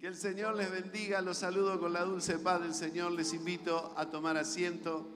Que 0.00 0.06
el 0.06 0.16
Señor 0.16 0.56
les 0.56 0.70
bendiga, 0.70 1.20
los 1.20 1.36
saludo 1.36 1.78
con 1.78 1.92
la 1.92 2.06
dulce 2.06 2.38
paz 2.38 2.62
del 2.62 2.72
Señor, 2.72 3.12
les 3.12 3.34
invito 3.34 3.92
a 3.98 4.08
tomar 4.08 4.38
asiento. 4.38 5.06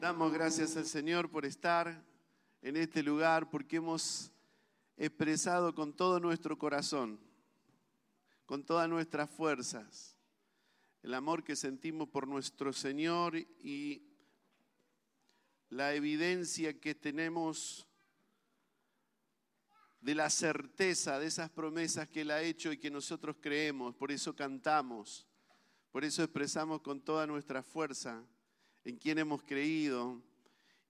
Damos 0.00 0.32
gracias 0.32 0.76
al 0.76 0.86
Señor 0.86 1.30
por 1.30 1.46
estar 1.46 2.04
en 2.62 2.76
este 2.76 3.00
lugar, 3.04 3.48
porque 3.48 3.76
hemos 3.76 4.32
expresado 4.96 5.72
con 5.72 5.92
todo 5.92 6.18
nuestro 6.18 6.58
corazón, 6.58 7.20
con 8.44 8.64
todas 8.64 8.88
nuestras 8.88 9.30
fuerzas, 9.30 10.16
el 11.04 11.14
amor 11.14 11.44
que 11.44 11.54
sentimos 11.54 12.08
por 12.08 12.26
nuestro 12.26 12.72
Señor 12.72 13.36
y 13.36 14.02
la 15.68 15.94
evidencia 15.94 16.80
que 16.80 16.96
tenemos 16.96 17.86
de 20.00 20.14
la 20.14 20.30
certeza 20.30 21.18
de 21.18 21.26
esas 21.26 21.50
promesas 21.50 22.08
que 22.08 22.22
Él 22.22 22.30
ha 22.30 22.42
hecho 22.42 22.72
y 22.72 22.78
que 22.78 22.90
nosotros 22.90 23.36
creemos. 23.40 23.94
Por 23.94 24.10
eso 24.10 24.34
cantamos, 24.34 25.26
por 25.90 26.04
eso 26.04 26.22
expresamos 26.22 26.80
con 26.80 27.00
toda 27.00 27.26
nuestra 27.26 27.62
fuerza 27.62 28.24
en 28.84 28.96
quien 28.96 29.18
hemos 29.18 29.42
creído. 29.42 30.22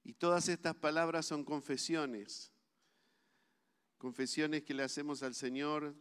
Y 0.03 0.15
todas 0.15 0.49
estas 0.49 0.75
palabras 0.75 1.27
son 1.27 1.45
confesiones, 1.45 2.51
confesiones 3.99 4.63
que 4.63 4.75
le 4.75 4.83
hacemos 4.83 5.23
al 5.23 5.35
Señor 5.35 5.95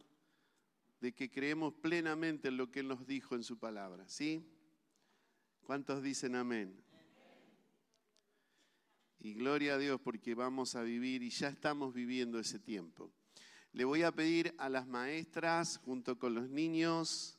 de 1.02 1.14
que 1.14 1.30
creemos 1.30 1.74
plenamente 1.74 2.48
en 2.50 2.58
lo 2.58 2.72
que 2.72 2.82
Él 2.82 2.88
nos 2.88 3.06
dijo 3.06 3.36
en 3.36 3.44
su 3.44 3.58
palabra. 3.58 4.08
¿Sí? 4.08 4.46
¿Cuántos 5.64 6.02
dicen 6.02 6.36
amén? 6.36 6.82
Y 9.22 9.34
gloria 9.34 9.74
a 9.74 9.78
Dios 9.78 10.00
porque 10.00 10.34
vamos 10.34 10.76
a 10.76 10.82
vivir 10.82 11.24
y 11.24 11.30
ya 11.30 11.50
estamos 11.50 11.94
viviendo 11.94 12.40
ese 12.40 12.58
tiempo. 12.58 13.12
Le 13.74 13.84
voy 13.84 14.04
a 14.04 14.14
pedir 14.14 14.56
a 14.58 14.70
las 14.70 14.88
maestras 14.88 15.78
junto 15.78 16.18
con 16.18 16.34
los 16.34 16.50
niños 16.50 17.38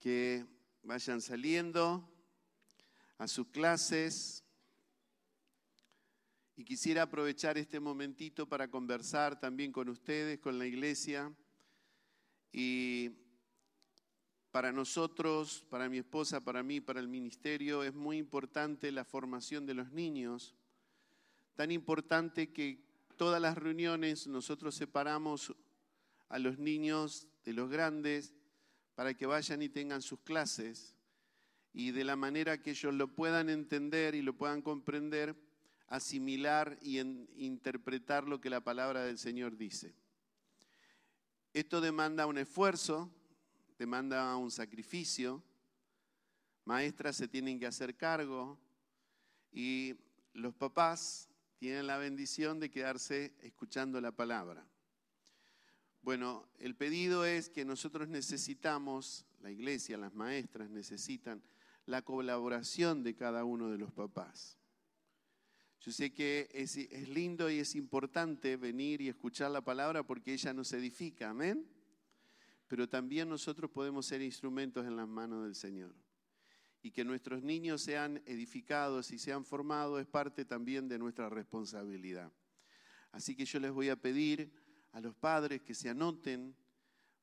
que 0.00 0.44
vayan 0.82 1.20
saliendo 1.20 2.12
a 3.18 3.28
sus 3.28 3.46
clases. 3.48 4.44
Y 6.56 6.64
quisiera 6.64 7.02
aprovechar 7.02 7.56
este 7.56 7.78
momentito 7.78 8.48
para 8.48 8.68
conversar 8.68 9.38
también 9.38 9.70
con 9.70 9.88
ustedes, 9.88 10.40
con 10.40 10.58
la 10.58 10.66
iglesia. 10.66 11.32
Y 12.52 13.12
para 14.50 14.72
nosotros, 14.72 15.64
para 15.68 15.88
mi 15.88 15.98
esposa, 15.98 16.40
para 16.40 16.62
mí, 16.62 16.80
para 16.80 17.00
el 17.00 17.08
ministerio, 17.08 17.82
es 17.82 17.94
muy 17.94 18.16
importante 18.16 18.90
la 18.90 19.04
formación 19.04 19.66
de 19.66 19.74
los 19.74 19.92
niños. 19.92 20.54
Tan 21.54 21.70
importante 21.70 22.52
que 22.52 22.82
todas 23.16 23.40
las 23.42 23.58
reuniones 23.58 24.26
nosotros 24.26 24.74
separamos 24.74 25.54
a 26.28 26.38
los 26.38 26.58
niños 26.58 27.26
de 27.44 27.52
los 27.52 27.68
grandes 27.68 28.34
para 28.94 29.14
que 29.14 29.26
vayan 29.26 29.62
y 29.62 29.68
tengan 29.68 30.02
sus 30.02 30.20
clases 30.20 30.96
y 31.72 31.90
de 31.90 32.04
la 32.04 32.16
manera 32.16 32.60
que 32.62 32.70
ellos 32.70 32.94
lo 32.94 33.08
puedan 33.08 33.50
entender 33.50 34.14
y 34.14 34.22
lo 34.22 34.32
puedan 34.32 34.62
comprender, 34.62 35.36
asimilar 35.86 36.78
y 36.82 36.98
interpretar 36.98 38.26
lo 38.26 38.40
que 38.40 38.50
la 38.50 38.60
palabra 38.60 39.04
del 39.04 39.18
Señor 39.18 39.56
dice. 39.56 39.94
Esto 41.52 41.80
demanda 41.80 42.26
un 42.26 42.38
esfuerzo, 42.38 43.10
demanda 43.78 44.36
un 44.36 44.50
sacrificio. 44.50 45.42
Maestras 46.64 47.16
se 47.16 47.28
tienen 47.28 47.58
que 47.58 47.66
hacer 47.66 47.96
cargo 47.96 48.58
y 49.52 49.94
los 50.34 50.54
papás 50.54 51.28
tienen 51.58 51.86
la 51.86 51.96
bendición 51.96 52.60
de 52.60 52.70
quedarse 52.70 53.34
escuchando 53.40 54.00
la 54.00 54.12
palabra. 54.12 54.66
Bueno, 56.02 56.48
el 56.58 56.74
pedido 56.74 57.24
es 57.24 57.48
que 57.48 57.64
nosotros 57.64 58.08
necesitamos, 58.08 59.24
la 59.40 59.50
iglesia, 59.50 59.96
las 59.96 60.14
maestras 60.14 60.68
necesitan 60.70 61.42
la 61.86 62.02
colaboración 62.02 63.02
de 63.02 63.14
cada 63.14 63.44
uno 63.44 63.70
de 63.70 63.78
los 63.78 63.92
papás. 63.92 64.58
Yo 65.80 65.92
sé 65.92 66.12
que 66.12 66.48
es, 66.52 66.76
es, 66.76 67.08
lindo 67.08 67.48
y 67.48 67.60
es 67.60 67.76
importante 67.76 68.56
venir 68.56 69.00
y 69.00 69.08
escuchar 69.08 69.50
la 69.52 69.60
palabra 69.60 70.02
porque 70.02 70.32
ella 70.32 70.52
nos 70.52 70.72
edifica, 70.72 71.30
amén 71.30 71.77
pero 72.68 72.88
también 72.88 73.28
nosotros 73.28 73.70
podemos 73.70 74.06
ser 74.06 74.20
instrumentos 74.20 74.86
en 74.86 74.94
las 74.94 75.08
manos 75.08 75.42
del 75.42 75.54
Señor. 75.54 75.94
Y 76.82 76.90
que 76.92 77.04
nuestros 77.04 77.42
niños 77.42 77.82
sean 77.82 78.22
edificados 78.26 79.10
y 79.10 79.18
sean 79.18 79.44
formados 79.44 80.00
es 80.00 80.06
parte 80.06 80.44
también 80.44 80.86
de 80.86 80.98
nuestra 80.98 81.28
responsabilidad. 81.28 82.30
Así 83.10 83.34
que 83.34 83.46
yo 83.46 83.58
les 83.58 83.72
voy 83.72 83.88
a 83.88 83.96
pedir 83.96 84.52
a 84.92 85.00
los 85.00 85.14
padres 85.14 85.62
que 85.62 85.74
se 85.74 85.88
anoten 85.88 86.54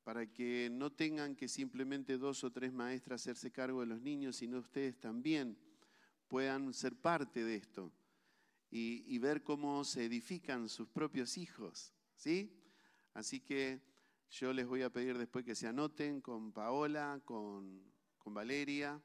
para 0.02 0.30
que 0.30 0.68
no 0.70 0.92
tengan 0.92 1.34
que 1.34 1.48
simplemente 1.48 2.18
dos 2.18 2.44
o 2.44 2.52
tres 2.52 2.72
maestras 2.72 3.22
hacerse 3.22 3.50
cargo 3.50 3.80
de 3.80 3.86
los 3.86 4.00
niños, 4.00 4.36
sino 4.36 4.58
ustedes 4.58 4.98
también 5.00 5.56
puedan 6.28 6.74
ser 6.74 6.94
parte 6.96 7.44
de 7.44 7.56
esto 7.56 7.92
y, 8.70 9.04
y 9.06 9.18
ver 9.18 9.42
cómo 9.42 9.84
se 9.84 10.04
edifican 10.04 10.68
sus 10.68 10.88
propios 10.88 11.38
hijos. 11.38 11.94
¿sí? 12.16 12.52
Así 13.14 13.40
que 13.40 13.80
yo 14.30 14.52
les 14.52 14.66
voy 14.66 14.82
a 14.82 14.90
pedir 14.90 15.16
después 15.18 15.44
que 15.44 15.54
se 15.54 15.66
anoten 15.66 16.20
con 16.20 16.52
Paola, 16.52 17.20
con, 17.24 17.94
Valeria, 18.26 19.00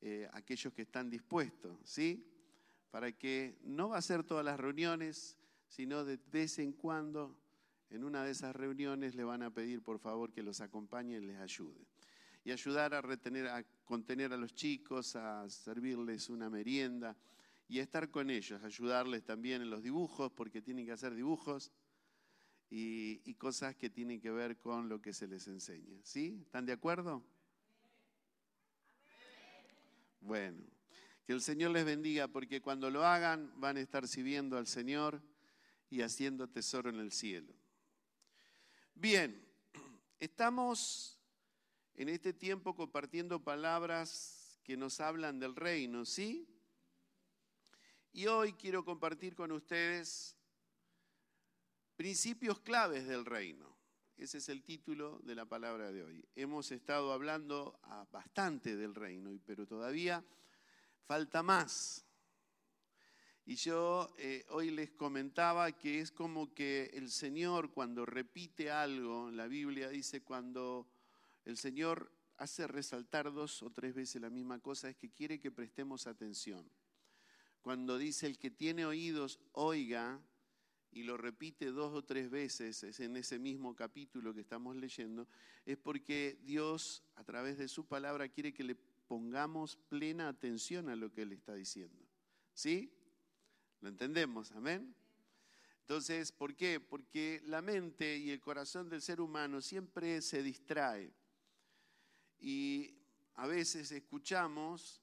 eh, 0.00 0.28
aquellos 0.32 0.72
que 0.72 0.82
están 0.82 1.10
dispuestos, 1.10 1.76
¿sí? 1.82 2.24
Para 2.92 3.10
que 3.10 3.58
no 3.62 3.88
va 3.88 3.98
a 3.98 4.02
ser 4.02 4.22
todas 4.22 4.44
las 4.44 4.60
reuniones, 4.60 5.36
sino 5.66 6.04
de 6.04 6.20
vez 6.30 6.60
en 6.60 6.72
cuando, 6.72 7.36
en 7.90 8.04
una 8.04 8.24
de 8.24 8.30
esas 8.30 8.54
reuniones 8.54 9.16
le 9.16 9.24
van 9.24 9.42
a 9.42 9.52
pedir 9.52 9.82
por 9.82 9.98
favor 9.98 10.32
que 10.32 10.44
los 10.44 10.60
acompañe 10.60 11.16
y 11.16 11.20
les 11.20 11.38
ayude. 11.38 11.84
Y 12.44 12.52
ayudar 12.52 12.94
a 12.94 13.02
retener, 13.02 13.48
a 13.48 13.64
contener 13.84 14.32
a 14.32 14.36
los 14.36 14.54
chicos, 14.54 15.16
a 15.16 15.50
servirles 15.50 16.30
una 16.30 16.48
merienda 16.48 17.16
y 17.66 17.80
estar 17.80 18.08
con 18.10 18.30
ellos, 18.30 18.62
ayudarles 18.62 19.24
también 19.24 19.62
en 19.62 19.70
los 19.70 19.82
dibujos, 19.82 20.30
porque 20.30 20.62
tienen 20.62 20.86
que 20.86 20.92
hacer 20.92 21.14
dibujos 21.14 21.72
y, 22.70 23.34
cosas 23.34 23.76
que 23.76 23.90
tienen 23.90 24.20
que 24.20 24.30
ver 24.30 24.56
con 24.56 24.88
lo 24.88 25.00
que 25.02 25.12
se 25.12 25.26
les 25.26 25.46
enseña. 25.48 25.98
¿Sí? 26.02 26.38
¿Están 26.42 26.64
de 26.64 26.72
acuerdo? 26.72 27.22
Bueno, 30.20 30.64
que 31.26 31.34
el 31.34 31.42
Señor 31.42 31.72
les 31.72 31.84
bendiga 31.84 32.28
porque 32.28 32.62
cuando 32.62 32.90
lo 32.90 33.04
hagan 33.04 33.52
van 33.60 33.76
a 33.76 33.80
estar 33.80 34.08
sirviendo 34.08 34.56
al 34.56 34.66
Señor 34.66 35.20
y 35.90 36.00
haciendo 36.00 36.48
tesoro 36.48 36.88
en 36.88 37.00
el 37.00 37.12
cielo. 37.12 37.52
Bien, 38.94 39.44
estamos 40.18 41.20
en 41.94 42.08
este 42.08 42.32
tiempo 42.32 42.74
compartiendo 42.74 43.42
palabras 43.42 44.58
que 44.64 44.76
nos 44.76 45.00
hablan 45.00 45.38
del 45.38 45.54
reino, 45.54 46.04
¿sí? 46.04 46.48
Y 48.12 48.26
hoy 48.26 48.52
quiero 48.54 48.84
compartir 48.84 49.34
con 49.34 49.52
ustedes 49.52 50.36
Principios 51.96 52.58
claves 52.58 53.06
del 53.06 53.24
reino. 53.24 53.72
Ese 54.16 54.38
es 54.38 54.48
el 54.48 54.64
título 54.64 55.20
de 55.20 55.36
la 55.36 55.44
palabra 55.44 55.92
de 55.92 56.02
hoy. 56.02 56.24
Hemos 56.34 56.72
estado 56.72 57.12
hablando 57.12 57.78
bastante 58.10 58.76
del 58.76 58.96
reino, 58.96 59.30
pero 59.46 59.64
todavía 59.64 60.24
falta 61.06 61.44
más. 61.44 62.04
Y 63.46 63.54
yo 63.54 64.12
eh, 64.18 64.44
hoy 64.48 64.70
les 64.70 64.90
comentaba 64.90 65.70
que 65.70 66.00
es 66.00 66.10
como 66.10 66.52
que 66.52 66.86
el 66.94 67.10
Señor 67.10 67.70
cuando 67.70 68.04
repite 68.04 68.72
algo, 68.72 69.30
la 69.30 69.46
Biblia 69.46 69.88
dice 69.88 70.22
cuando 70.22 70.88
el 71.44 71.56
Señor 71.56 72.10
hace 72.38 72.66
resaltar 72.66 73.32
dos 73.32 73.62
o 73.62 73.70
tres 73.70 73.94
veces 73.94 74.20
la 74.20 74.30
misma 74.30 74.58
cosa, 74.58 74.88
es 74.88 74.96
que 74.96 75.12
quiere 75.12 75.38
que 75.38 75.52
prestemos 75.52 76.08
atención. 76.08 76.68
Cuando 77.60 77.98
dice 77.98 78.26
el 78.26 78.38
que 78.38 78.50
tiene 78.50 78.84
oídos, 78.84 79.38
oiga, 79.52 80.20
y 80.94 81.02
lo 81.02 81.16
repite 81.16 81.72
dos 81.72 81.92
o 81.92 82.04
tres 82.04 82.30
veces 82.30 82.84
es 82.84 83.00
en 83.00 83.16
ese 83.16 83.40
mismo 83.40 83.74
capítulo 83.74 84.32
que 84.32 84.42
estamos 84.42 84.76
leyendo, 84.76 85.26
es 85.66 85.76
porque 85.76 86.38
Dios 86.44 87.02
a 87.16 87.24
través 87.24 87.58
de 87.58 87.66
su 87.66 87.84
palabra 87.84 88.28
quiere 88.28 88.54
que 88.54 88.62
le 88.62 88.76
pongamos 89.08 89.76
plena 89.76 90.28
atención 90.28 90.88
a 90.88 90.94
lo 90.94 91.12
que 91.12 91.22
Él 91.22 91.32
está 91.32 91.54
diciendo. 91.54 92.00
¿Sí? 92.54 92.92
¿Lo 93.80 93.88
entendemos? 93.88 94.52
Amén. 94.52 94.94
Entonces, 95.80 96.30
¿por 96.30 96.54
qué? 96.54 96.78
Porque 96.78 97.42
la 97.44 97.60
mente 97.60 98.16
y 98.16 98.30
el 98.30 98.40
corazón 98.40 98.88
del 98.88 99.02
ser 99.02 99.20
humano 99.20 99.60
siempre 99.60 100.22
se 100.22 100.44
distrae. 100.44 101.12
Y 102.38 102.94
a 103.34 103.48
veces 103.48 103.90
escuchamos, 103.90 105.02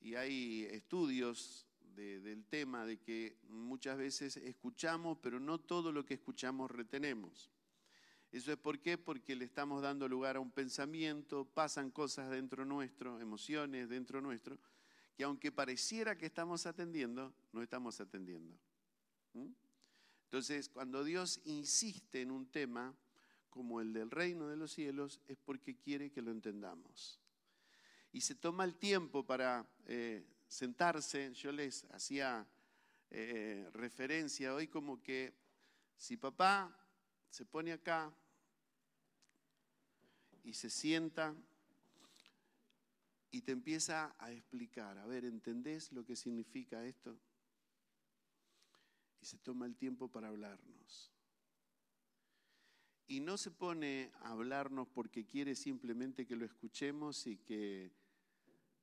y 0.00 0.16
hay 0.16 0.64
estudios 0.70 1.63
del 1.94 2.44
tema 2.46 2.84
de 2.84 2.98
que 2.98 3.36
muchas 3.48 3.96
veces 3.96 4.36
escuchamos, 4.36 5.18
pero 5.20 5.38
no 5.38 5.58
todo 5.58 5.92
lo 5.92 6.04
que 6.04 6.14
escuchamos 6.14 6.70
retenemos. 6.70 7.50
¿Eso 8.32 8.50
es 8.50 8.58
por 8.58 8.80
qué? 8.80 8.98
Porque 8.98 9.36
le 9.36 9.44
estamos 9.44 9.80
dando 9.80 10.08
lugar 10.08 10.36
a 10.36 10.40
un 10.40 10.50
pensamiento, 10.50 11.44
pasan 11.44 11.90
cosas 11.90 12.30
dentro 12.30 12.64
nuestro, 12.64 13.20
emociones 13.20 13.88
dentro 13.88 14.20
nuestro, 14.20 14.58
que 15.16 15.22
aunque 15.22 15.52
pareciera 15.52 16.18
que 16.18 16.26
estamos 16.26 16.66
atendiendo, 16.66 17.32
no 17.52 17.62
estamos 17.62 18.00
atendiendo. 18.00 18.58
¿Mm? 19.34 19.52
Entonces, 20.24 20.68
cuando 20.68 21.04
Dios 21.04 21.40
insiste 21.44 22.22
en 22.22 22.32
un 22.32 22.46
tema, 22.46 22.92
como 23.50 23.80
el 23.80 23.92
del 23.92 24.10
reino 24.10 24.48
de 24.48 24.56
los 24.56 24.72
cielos 24.72 25.20
es 25.28 25.38
porque 25.38 25.76
quiere 25.76 26.10
que 26.10 26.20
lo 26.20 26.32
entendamos. 26.32 27.20
Y 28.10 28.20
se 28.20 28.34
toma 28.34 28.64
el 28.64 28.74
tiempo 28.74 29.24
para 29.24 29.64
eh, 29.86 30.26
sentarse, 30.54 31.34
yo 31.34 31.50
les 31.50 31.84
hacía 31.90 32.46
eh, 33.10 33.68
referencia 33.72 34.54
hoy 34.54 34.68
como 34.68 35.02
que 35.02 35.34
si 35.96 36.16
papá 36.16 36.72
se 37.28 37.44
pone 37.44 37.72
acá 37.72 38.14
y 40.44 40.54
se 40.54 40.70
sienta 40.70 41.34
y 43.32 43.42
te 43.42 43.50
empieza 43.50 44.14
a 44.20 44.30
explicar, 44.30 44.96
a 44.98 45.06
ver, 45.06 45.24
¿entendés 45.24 45.90
lo 45.90 46.04
que 46.04 46.14
significa 46.14 46.84
esto? 46.84 47.18
Y 49.20 49.26
se 49.26 49.38
toma 49.38 49.66
el 49.66 49.74
tiempo 49.74 50.06
para 50.06 50.28
hablarnos. 50.28 51.10
Y 53.08 53.18
no 53.18 53.36
se 53.38 53.50
pone 53.50 54.12
a 54.20 54.30
hablarnos 54.30 54.86
porque 54.86 55.26
quiere 55.26 55.56
simplemente 55.56 56.26
que 56.26 56.36
lo 56.36 56.44
escuchemos 56.44 57.26
y 57.26 57.38
que 57.38 58.03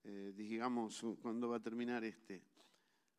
eh, 0.04 0.34
digamos 0.36 1.04
cuándo 1.22 1.50
va 1.50 1.58
a 1.58 1.62
terminar 1.62 2.04
este, 2.04 2.44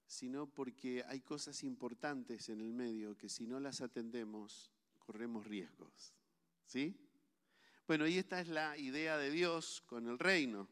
sino 0.07 0.47
porque 0.47 1.05
hay 1.07 1.21
cosas 1.21 1.63
importantes 1.65 2.49
en 2.49 2.61
el 2.61 2.73
medio 2.73 3.17
que 3.17 3.29
si 3.29 3.47
no 3.47 3.61
las 3.61 3.81
atendemos 3.81 4.73
corremos 4.99 5.47
riesgos. 5.47 6.15
¿Sí? 6.65 6.97
Bueno, 7.87 8.07
y 8.07 8.19
esta 8.19 8.41
es 8.41 8.49
la 8.49 8.77
idea 8.79 9.17
de 9.19 9.31
Dios 9.31 9.83
con 9.87 10.09
el 10.09 10.19
reino, 10.19 10.69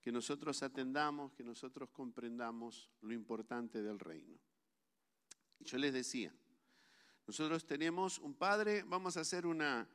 que 0.00 0.10
nosotros 0.10 0.62
atendamos, 0.62 1.32
que 1.32 1.44
nosotros 1.44 1.90
comprendamos 1.90 2.90
lo 3.00 3.12
importante 3.12 3.82
del 3.82 3.98
reino. 3.98 4.38
Yo 5.60 5.78
les 5.78 5.92
decía, 5.92 6.34
nosotros 7.26 7.64
tenemos 7.66 8.18
un 8.18 8.34
padre, 8.34 8.82
vamos 8.82 9.16
a 9.16 9.20
hacer 9.20 9.46
una, 9.46 9.88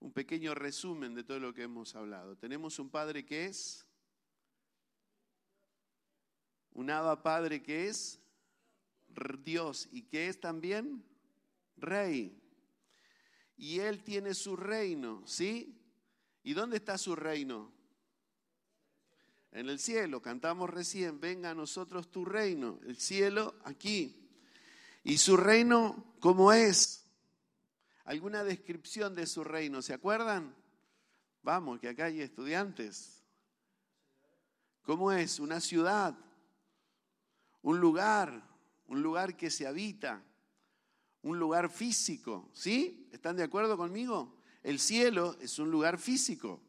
un 0.00 0.12
pequeño 0.12 0.54
resumen 0.54 1.14
de 1.14 1.22
todo 1.22 1.38
lo 1.38 1.54
que 1.54 1.62
hemos 1.62 1.94
hablado. 1.94 2.36
Tenemos 2.36 2.78
un 2.78 2.90
padre 2.90 3.24
que 3.24 3.46
es, 3.46 3.86
un 6.74 6.90
Abba 6.90 7.22
Padre 7.22 7.62
que 7.62 7.88
es 7.88 8.18
Dios 9.44 9.88
y 9.92 10.02
que 10.02 10.28
es 10.28 10.40
también 10.40 11.04
Rey. 11.76 12.38
Y 13.56 13.80
Él 13.80 14.02
tiene 14.02 14.34
su 14.34 14.56
reino, 14.56 15.22
¿sí? 15.26 15.78
¿Y 16.42 16.54
dónde 16.54 16.76
está 16.78 16.98
su 16.98 17.14
reino? 17.14 17.70
En 19.52 19.68
el 19.68 19.78
cielo, 19.78 20.22
cantamos 20.22 20.70
recién, 20.70 21.20
venga 21.20 21.50
a 21.50 21.54
nosotros 21.54 22.10
tu 22.10 22.24
reino, 22.24 22.80
el 22.86 22.96
cielo 22.96 23.54
aquí. 23.64 24.18
¿Y 25.04 25.18
su 25.18 25.36
reino 25.36 26.14
cómo 26.20 26.52
es? 26.52 27.04
¿Alguna 28.04 28.44
descripción 28.44 29.14
de 29.14 29.26
su 29.26 29.44
reino? 29.44 29.82
¿Se 29.82 29.92
acuerdan? 29.92 30.54
Vamos, 31.42 31.80
que 31.80 31.88
acá 31.88 32.06
hay 32.06 32.20
estudiantes. 32.20 33.22
¿Cómo 34.82 35.12
es? 35.12 35.38
Una 35.38 35.60
ciudad, 35.60 36.16
un 37.62 37.80
lugar, 37.80 38.42
un 38.88 39.02
lugar 39.02 39.36
que 39.36 39.50
se 39.50 39.66
habita, 39.66 40.22
un 41.22 41.38
lugar 41.38 41.70
físico. 41.70 42.50
¿Sí? 42.52 43.08
¿Están 43.12 43.36
de 43.36 43.44
acuerdo 43.44 43.76
conmigo? 43.76 44.36
El 44.62 44.78
cielo 44.78 45.36
es 45.40 45.58
un 45.58 45.70
lugar 45.70 45.98
físico. 45.98 46.60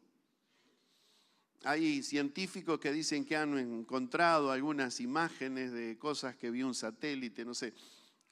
Hay 1.64 2.02
científicos 2.02 2.78
que 2.78 2.92
dicen 2.92 3.24
que 3.24 3.36
han 3.36 3.56
encontrado 3.58 4.50
algunas 4.50 5.00
imágenes 5.00 5.72
de 5.72 5.96
cosas 5.98 6.36
que 6.36 6.50
vio 6.50 6.66
un 6.66 6.74
satélite, 6.74 7.44
no 7.44 7.54
sé, 7.54 7.72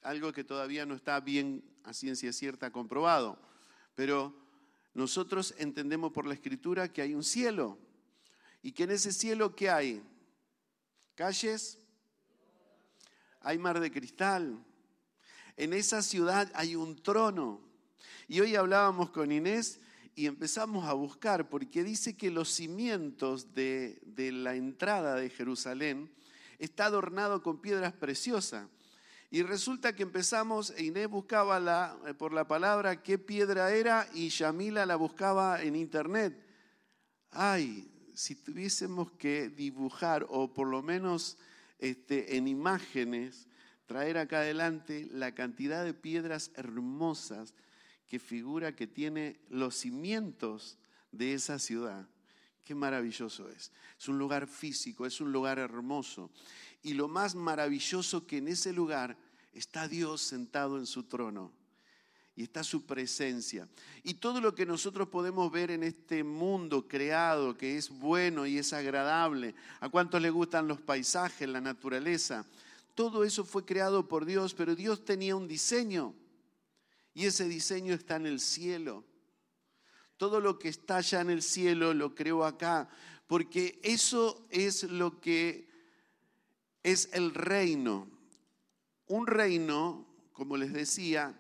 algo 0.02 0.32
que 0.32 0.44
todavía 0.44 0.84
no 0.84 0.94
está 0.94 1.18
bien 1.20 1.64
a 1.84 1.94
ciencia 1.94 2.32
cierta 2.32 2.70
comprobado. 2.70 3.38
Pero 3.94 4.34
nosotros 4.92 5.54
entendemos 5.56 6.12
por 6.12 6.26
la 6.26 6.34
escritura 6.34 6.92
que 6.92 7.00
hay 7.00 7.14
un 7.14 7.24
cielo 7.24 7.78
y 8.62 8.72
que 8.72 8.84
en 8.84 8.90
ese 8.90 9.12
cielo 9.12 9.56
¿qué 9.56 9.70
hay? 9.70 10.02
Calles, 11.14 11.78
hay 13.42 13.58
mar 13.58 13.80
de 13.80 13.90
cristal, 13.90 14.64
en 15.56 15.72
esa 15.72 16.02
ciudad 16.02 16.50
hay 16.54 16.76
un 16.76 16.96
trono. 17.02 17.60
Y 18.28 18.40
hoy 18.40 18.56
hablábamos 18.56 19.10
con 19.10 19.30
Inés 19.32 19.80
y 20.14 20.26
empezamos 20.26 20.86
a 20.86 20.92
buscar, 20.92 21.48
porque 21.48 21.84
dice 21.84 22.16
que 22.16 22.30
los 22.30 22.48
cimientos 22.48 23.54
de, 23.54 24.00
la 24.16 24.54
entrada 24.54 25.14
de 25.16 25.30
Jerusalén 25.30 26.10
está 26.58 26.86
adornado 26.86 27.42
con 27.42 27.60
piedras 27.60 27.92
preciosas. 27.92 28.68
Y 29.30 29.42
resulta 29.42 29.94
que 29.94 30.02
empezamos, 30.02 30.78
Inés 30.78 31.08
buscaba 31.08 31.58
la, 31.58 31.96
eh, 32.06 32.12
por 32.12 32.34
la 32.34 32.46
palabra 32.46 33.02
qué 33.02 33.18
piedra 33.18 33.72
era 33.72 34.06
y 34.12 34.28
Yamila 34.28 34.84
la 34.84 34.96
buscaba 34.96 35.62
en 35.62 35.74
internet. 35.74 36.38
Ay, 37.30 37.90
si 38.14 38.34
tuviésemos 38.34 39.10
que 39.12 39.48
dibujar 39.48 40.26
o 40.28 40.52
por 40.52 40.68
lo 40.68 40.82
menos 40.82 41.38
este, 41.82 42.36
en 42.36 42.46
imágenes, 42.46 43.48
traer 43.86 44.16
acá 44.16 44.38
adelante 44.38 45.08
la 45.10 45.34
cantidad 45.34 45.84
de 45.84 45.92
piedras 45.92 46.52
hermosas 46.54 47.54
que 48.06 48.20
figura 48.20 48.76
que 48.76 48.86
tiene 48.86 49.40
los 49.48 49.74
cimientos 49.74 50.78
de 51.10 51.34
esa 51.34 51.58
ciudad. 51.58 52.08
Qué 52.64 52.76
maravilloso 52.76 53.48
es. 53.48 53.72
Es 53.98 54.06
un 54.06 54.16
lugar 54.16 54.46
físico, 54.46 55.06
es 55.06 55.20
un 55.20 55.32
lugar 55.32 55.58
hermoso. 55.58 56.30
Y 56.84 56.94
lo 56.94 57.08
más 57.08 57.34
maravilloso 57.34 58.28
que 58.28 58.36
en 58.36 58.46
ese 58.46 58.72
lugar 58.72 59.16
está 59.52 59.88
Dios 59.88 60.22
sentado 60.22 60.78
en 60.78 60.86
su 60.86 61.02
trono 61.02 61.52
y 62.34 62.44
está 62.44 62.64
su 62.64 62.86
presencia. 62.86 63.68
Y 64.02 64.14
todo 64.14 64.40
lo 64.40 64.54
que 64.54 64.64
nosotros 64.64 65.08
podemos 65.08 65.52
ver 65.52 65.70
en 65.70 65.82
este 65.82 66.24
mundo 66.24 66.88
creado, 66.88 67.56
que 67.56 67.76
es 67.76 67.90
bueno 67.90 68.46
y 68.46 68.58
es 68.58 68.72
agradable, 68.72 69.54
a 69.80 69.88
cuántos 69.88 70.22
le 70.22 70.30
gustan 70.30 70.68
los 70.68 70.80
paisajes, 70.80 71.48
la 71.48 71.60
naturaleza, 71.60 72.46
todo 72.94 73.24
eso 73.24 73.44
fue 73.44 73.64
creado 73.64 74.06
por 74.08 74.24
Dios, 74.24 74.54
pero 74.54 74.74
Dios 74.74 75.04
tenía 75.04 75.36
un 75.36 75.48
diseño. 75.48 76.14
Y 77.14 77.26
ese 77.26 77.46
diseño 77.48 77.94
está 77.94 78.16
en 78.16 78.26
el 78.26 78.40
cielo. 78.40 79.04
Todo 80.16 80.40
lo 80.40 80.58
que 80.58 80.68
está 80.68 80.98
allá 80.98 81.20
en 81.20 81.30
el 81.30 81.42
cielo 81.42 81.92
lo 81.94 82.14
creo 82.14 82.44
acá, 82.44 82.88
porque 83.26 83.80
eso 83.82 84.46
es 84.50 84.84
lo 84.84 85.20
que 85.20 85.68
es 86.82 87.08
el 87.12 87.34
reino. 87.34 88.08
Un 89.06 89.26
reino, 89.26 90.06
como 90.32 90.56
les 90.56 90.72
decía, 90.72 91.38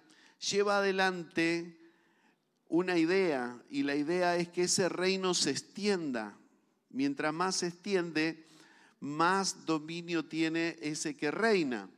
lleva 0.50 0.78
adelante 0.78 1.78
una 2.68 2.98
idea 2.98 3.62
y 3.70 3.82
la 3.82 3.94
idea 3.94 4.36
es 4.36 4.48
que 4.48 4.62
ese 4.62 4.88
reino 4.88 5.34
se 5.34 5.50
extienda. 5.50 6.36
Mientras 6.90 7.32
más 7.32 7.56
se 7.56 7.68
extiende, 7.68 8.46
más 9.00 9.66
dominio 9.66 10.24
tiene 10.24 10.76
ese 10.80 11.16
que 11.16 11.30
reina. 11.30 11.88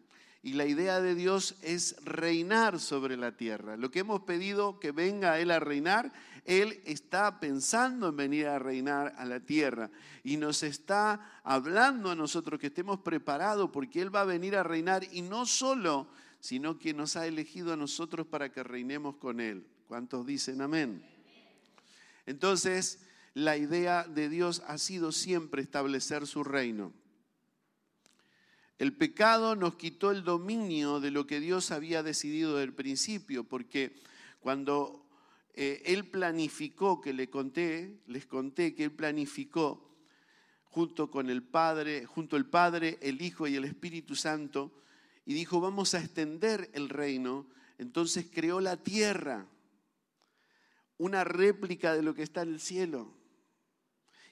Y 0.43 0.53
la 0.53 0.67
idea 0.67 1.01
de 1.01 1.15
Dios 1.15 1.57
es 1.63 1.97
reinar 2.05 2.79
sobre 2.79 3.17
la 3.17 3.37
tierra. 3.37 3.77
Lo 3.77 3.91
que 3.91 4.01
hemos 4.01 4.23
pedido 4.23 4.79
que 4.79 4.93
venga 4.93 5.39
Él 5.41 5.51
a 5.51 5.59
reinar, 5.59 6.13
Él 6.45 6.83
está 6.85 7.41
pensando 7.41 8.09
en 8.09 8.17
venir 8.17 8.49
a 8.49 8.59
reinar 8.59 9.15
a 9.17 9.25
la 9.25 9.41
tierra. 9.41 9.91
Y 10.23 10.37
nos 10.37 10.63
está 10.63 11.41
hablando 11.45 12.11
a 12.11 12.15
nosotros 12.15 12.61
que 12.61 12.67
estemos 12.67 13.01
preparados 13.01 13.71
porque 13.71 14.03
Él 14.03 14.15
va 14.15 14.21
a 14.21 14.27
venir 14.27 14.55
a 14.55 14.63
reinar 14.63 15.05
y 15.13 15.23
no 15.23 15.47
solo, 15.47 16.09
sino 16.45 16.79
que 16.79 16.93
nos 16.93 17.17
ha 17.17 17.27
elegido 17.27 17.73
a 17.73 17.77
nosotros 17.79 18.27
para 18.27 18.53
que 18.53 18.63
reinemos 18.63 19.17
con 19.17 19.41
Él. 19.41 19.67
¿Cuántos 19.89 20.27
dicen 20.27 20.61
amén? 20.61 21.03
Entonces, 22.27 22.99
la 23.33 23.57
idea 23.57 24.05
de 24.05 24.29
Dios 24.29 24.63
ha 24.67 24.77
sido 24.77 25.11
siempre 25.11 25.63
establecer 25.63 26.27
su 26.27 26.45
reino. 26.45 26.93
El 28.77 28.95
pecado 28.95 29.57
nos 29.57 29.77
quitó 29.77 30.11
el 30.11 30.23
dominio 30.23 31.01
de 31.01 31.11
lo 31.11 31.27
que 31.27 31.41
Dios 31.41 31.71
había 31.71 32.03
decidido 32.03 32.59
del 32.59 32.75
principio, 32.75 33.45
porque 33.45 33.99
cuando 34.41 35.09
eh, 35.55 35.81
Él 35.87 36.11
planificó, 36.11 37.01
que 37.01 37.15
le 37.15 37.31
conté, 37.31 38.03
les 38.07 38.27
conté 38.27 38.75
que 38.75 38.85
Él 38.85 38.93
planificó 38.93 39.97
junto 40.65 41.11
con 41.11 41.31
el 41.31 41.43
Padre, 41.43 42.05
junto 42.05 42.37
el 42.37 42.45
Padre, 42.45 42.99
el 43.01 43.23
Hijo 43.23 43.49
y 43.49 43.55
el 43.57 43.65
Espíritu 43.65 44.15
Santo, 44.15 44.84
y 45.25 45.35
dijo, 45.35 45.61
vamos 45.61 45.95
a 45.95 46.01
extender 46.01 46.71
el 46.75 46.89
reino, 46.89 47.47
entonces 47.79 48.27
creó 48.33 48.61
la 48.61 48.77
tierra, 48.77 49.47
una 50.99 51.25
réplica 51.25 51.95
de 51.95 52.03
lo 52.03 52.15
que 52.15 52.23
está 52.23 52.43
en 52.43 52.55
el 52.55 52.61
cielo. 52.61 53.13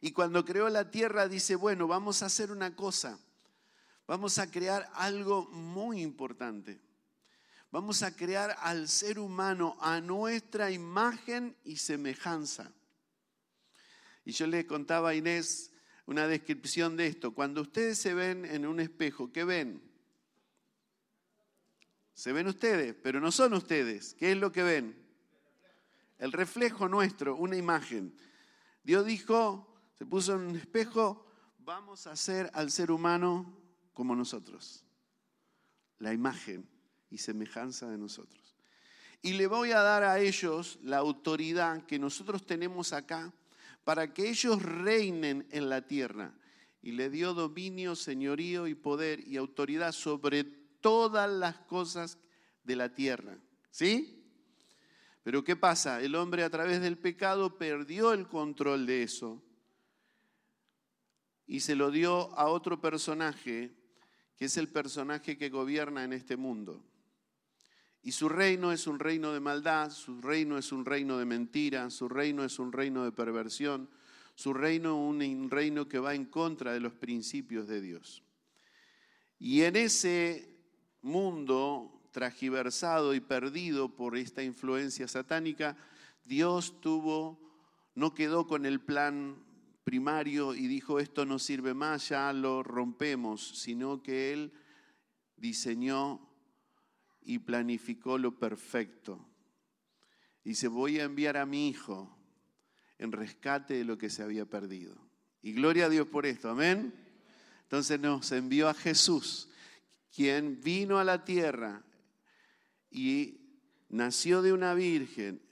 Y 0.01 0.13
cuando 0.13 0.45
creó 0.45 0.69
la 0.69 0.91
tierra 0.91 1.29
dice, 1.29 1.57
bueno, 1.57 1.87
vamos 1.87 2.23
a 2.23 2.27
hacer 2.27 2.51
una 2.51 2.75
cosa 2.77 3.19
vamos 4.07 4.39
a 4.39 4.51
crear 4.51 4.91
algo 4.95 5.49
muy 5.51 6.03
importante. 6.03 6.81
Vamos 7.71 8.03
a 8.03 8.15
crear 8.15 8.55
al 8.61 8.89
ser 8.89 9.19
humano 9.19 9.77
a 9.81 10.01
nuestra 10.01 10.71
imagen 10.71 11.57
y 11.65 11.77
semejanza. 11.77 12.71
Y 14.25 14.33
yo 14.33 14.47
le 14.47 14.67
contaba 14.67 15.11
a 15.11 15.15
Inés 15.15 15.73
una 16.05 16.27
descripción 16.27 16.97
de 16.97 17.07
esto. 17.07 17.33
Cuando 17.33 17.63
ustedes 17.63 17.99
se 17.99 18.13
ven 18.13 18.45
en 18.45 18.67
un 18.67 18.81
espejo, 18.81 19.33
¿qué 19.33 19.45
ven? 19.45 19.83
Se 22.15 22.33
ven 22.33 22.47
ustedes, 22.47 22.95
pero 23.03 23.21
no 23.21 23.33
son 23.33 23.55
ustedes. 23.55 24.15
¿Qué 24.15 24.33
es 24.33 24.39
lo 24.39 24.53
que 24.53 24.63
ven? 24.63 25.03
el 26.23 26.31
reflejo 26.31 26.89
nuestro, 26.89 27.35
una 27.35 27.57
imagen. 27.57 28.15
Dios 28.85 29.05
dijo, 29.05 29.67
se 29.99 30.07
puso 30.07 30.37
en 30.37 30.43
un 30.43 30.57
espejo, 30.57 31.27
vamos 31.59 32.07
a 32.07 32.13
hacer 32.13 32.49
al 32.55 32.71
ser 32.71 32.93
humano 32.93 33.59
como 33.93 34.15
nosotros, 34.15 34.85
la 35.99 36.13
imagen 36.15 36.65
y 37.11 37.19
semejanza 37.19 37.91
de 37.91 37.99
nosotros. 37.99 38.57
Y 39.21 39.33
le 39.33 39.49
voy 39.49 39.73
a 39.73 39.81
dar 39.81 40.05
a 40.05 40.21
ellos 40.21 40.79
la 40.85 40.99
autoridad 40.99 41.87
que 41.87 41.99
nosotros 41.99 42.47
tenemos 42.47 42.93
acá 42.93 43.33
para 43.83 44.15
que 44.15 44.31
ellos 44.31 44.63
reinen 44.63 45.49
en 45.51 45.69
la 45.69 45.89
tierra. 45.89 46.33
Y 46.83 46.93
le 46.93 47.11
dio 47.11 47.35
dominio, 47.35 47.97
señorío 47.97 48.69
y 48.69 48.77
poder 48.77 49.27
y 49.27 49.39
autoridad 49.39 49.91
sobre 49.91 50.45
todas 50.83 51.31
las 51.31 51.57
cosas 51.61 52.19
de 52.65 52.77
la 52.77 52.95
tierra. 52.95 53.39
¿Sí? 53.71 54.23
Pero 55.23 55.43
¿qué 55.45 55.57
pasa? 55.57 56.03
El 56.03 56.15
hombre 56.15 56.43
a 56.43 56.51
través 56.51 56.83
del 56.83 56.99
pecado 56.99 57.57
perdió 57.57 58.13
el 58.13 58.29
control 58.29 58.85
de 58.85 59.05
eso 59.05 59.43
y 61.47 61.61
se 61.61 61.75
lo 61.75 61.91
dio 61.91 62.37
a 62.37 62.49
otro 62.49 62.81
personaje, 62.81 63.73
que 64.37 64.47
es 64.47 64.57
el 64.57 64.69
personaje 64.69 65.37
que 65.37 65.49
gobierna 65.49 66.05
en 66.05 66.13
este 66.13 66.37
mundo. 66.37 66.85
Y 68.03 68.13
su 68.13 68.29
reino 68.29 68.73
es 68.73 68.87
un 68.87 68.99
reino 68.99 69.33
de 69.33 69.41
maldad, 69.41 69.91
su 69.91 70.21
reino 70.21 70.59
es 70.59 70.73
un 70.73 70.85
reino 70.85 71.19
de 71.19 71.25
mentira, 71.25 71.89
su 71.91 72.09
reino 72.09 72.45
es 72.45 72.59
un 72.59 72.73
reino 72.73 73.05
de 73.05 73.13
perversión, 73.13 73.89
su 74.35 74.53
reino 74.53 74.97
un 74.97 75.51
reino 75.51 75.89
que 75.89 76.01
va 76.01 76.15
en 76.15 76.25
contra 76.25 76.73
de 76.73 76.81
los 76.81 76.95
principios 76.95 77.69
de 77.69 77.81
Dios. 77.81 78.25
Y 79.39 79.63
en 79.63 79.77
ese 79.77 80.52
mundo 81.03 82.01
tragiversado 82.13 83.15
y 83.15 83.21
perdido 83.21 83.95
por 83.95 84.17
esta 84.17 84.43
influencia 84.43 85.09
satánica, 85.09 85.77
Dios 86.25 86.81
tuvo, 86.81 87.39
no 87.95 88.15
quedó 88.15 88.47
con 88.47 88.67
el 88.67 88.81
plan 88.81 89.37
primario 89.85 90.55
y 90.55 90.69
dijo 90.69 91.01
esto 91.01 91.27
no 91.27 91.39
sirve 91.39 91.75
más, 91.75 92.09
ya 92.09 92.33
lo 92.33 92.63
rompemos, 92.63 93.59
sino 93.59 94.03
que 94.03 94.33
Él 94.33 94.53
diseñó 95.37 96.21
y 97.23 97.41
planificó 97.41 98.19
lo 98.19 98.39
perfecto. 98.39 99.29
Dice, 100.45 100.69
voy 100.69 100.99
a 100.99 101.05
enviar 101.05 101.37
a 101.37 101.47
mi 101.47 101.69
hijo 101.69 102.17
en 102.99 103.13
rescate 103.13 103.75
de 103.75 103.85
lo 103.85 103.99
que 103.99 104.11
se 104.11 104.23
había 104.23 104.45
perdido. 104.45 104.97
Y 105.41 105.53
gloria 105.53 105.87
a 105.87 105.89
Dios 105.89 106.07
por 106.07 106.27
esto, 106.27 106.51
amén. 106.51 106.95
Entonces 107.63 107.99
nos 107.99 108.31
envió 108.33 108.69
a 108.69 108.75
Jesús, 108.75 109.49
quien 110.15 110.61
vino 110.61 110.99
a 110.99 111.05
la 111.05 111.25
tierra 111.25 111.83
y 112.91 113.41
nació 113.89 114.43
de 114.43 114.53
una 114.53 114.75
virgen, 114.75 115.43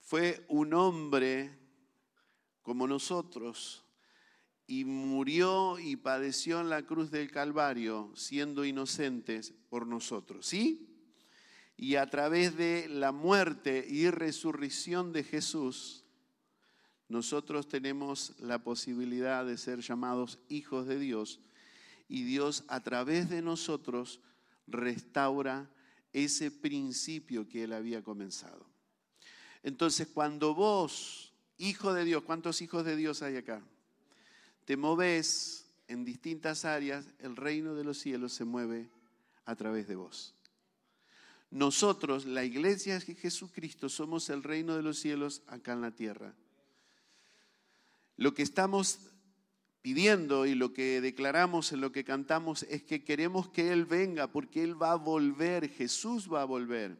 fue 0.00 0.44
un 0.48 0.74
hombre 0.74 1.58
como 2.62 2.86
nosotros 2.86 3.84
y 4.66 4.84
murió 4.84 5.78
y 5.78 5.96
padeció 5.96 6.60
en 6.60 6.70
la 6.70 6.82
cruz 6.82 7.10
del 7.10 7.30
Calvario 7.30 8.12
siendo 8.16 8.64
inocentes 8.64 9.54
por 9.68 9.86
nosotros. 9.86 10.46
¿Sí? 10.46 10.92
Y 11.76 11.96
a 11.96 12.08
través 12.08 12.56
de 12.56 12.88
la 12.88 13.12
muerte 13.12 13.86
y 13.88 14.10
resurrección 14.10 15.12
de 15.12 15.22
Jesús, 15.22 16.04
nosotros 17.08 17.68
tenemos 17.68 18.34
la 18.40 18.64
posibilidad 18.64 19.44
de 19.44 19.58
ser 19.58 19.80
llamados 19.80 20.38
hijos 20.48 20.86
de 20.86 20.98
Dios 20.98 21.38
y 22.08 22.24
Dios 22.24 22.64
a 22.68 22.80
través 22.80 23.28
de 23.28 23.42
nosotros 23.42 24.20
restaura 24.66 25.70
ese 26.12 26.50
principio 26.50 27.48
que 27.48 27.64
él 27.64 27.72
había 27.72 28.02
comenzado. 28.02 28.66
Entonces, 29.62 30.08
cuando 30.08 30.54
vos, 30.54 31.32
hijo 31.58 31.92
de 31.92 32.04
Dios, 32.04 32.22
¿cuántos 32.22 32.62
hijos 32.62 32.84
de 32.84 32.96
Dios 32.96 33.22
hay 33.22 33.36
acá? 33.36 33.62
Te 34.64 34.76
moves 34.76 35.66
en 35.88 36.04
distintas 36.04 36.64
áreas, 36.64 37.06
el 37.18 37.36
reino 37.36 37.74
de 37.74 37.84
los 37.84 37.98
cielos 37.98 38.32
se 38.32 38.44
mueve 38.44 38.88
a 39.44 39.54
través 39.54 39.86
de 39.88 39.96
vos. 39.96 40.34
Nosotros, 41.50 42.26
la 42.26 42.44
iglesia 42.44 42.98
de 42.98 43.14
Jesucristo, 43.14 43.88
somos 43.88 44.28
el 44.30 44.42
reino 44.42 44.76
de 44.76 44.82
los 44.82 44.98
cielos 44.98 45.42
acá 45.46 45.72
en 45.72 45.80
la 45.80 45.92
tierra. 45.92 46.34
Lo 48.16 48.34
que 48.34 48.42
estamos 48.42 48.98
pidiendo 49.86 50.46
y 50.46 50.56
lo 50.56 50.72
que 50.72 51.00
declaramos 51.00 51.70
en 51.70 51.80
lo 51.80 51.92
que 51.92 52.02
cantamos 52.02 52.64
es 52.64 52.82
que 52.82 53.04
queremos 53.04 53.48
que 53.50 53.70
Él 53.70 53.84
venga 53.84 54.26
porque 54.26 54.64
Él 54.64 54.82
va 54.82 54.90
a 54.90 54.96
volver, 54.96 55.68
Jesús 55.68 56.28
va 56.28 56.42
a 56.42 56.44
volver. 56.44 56.98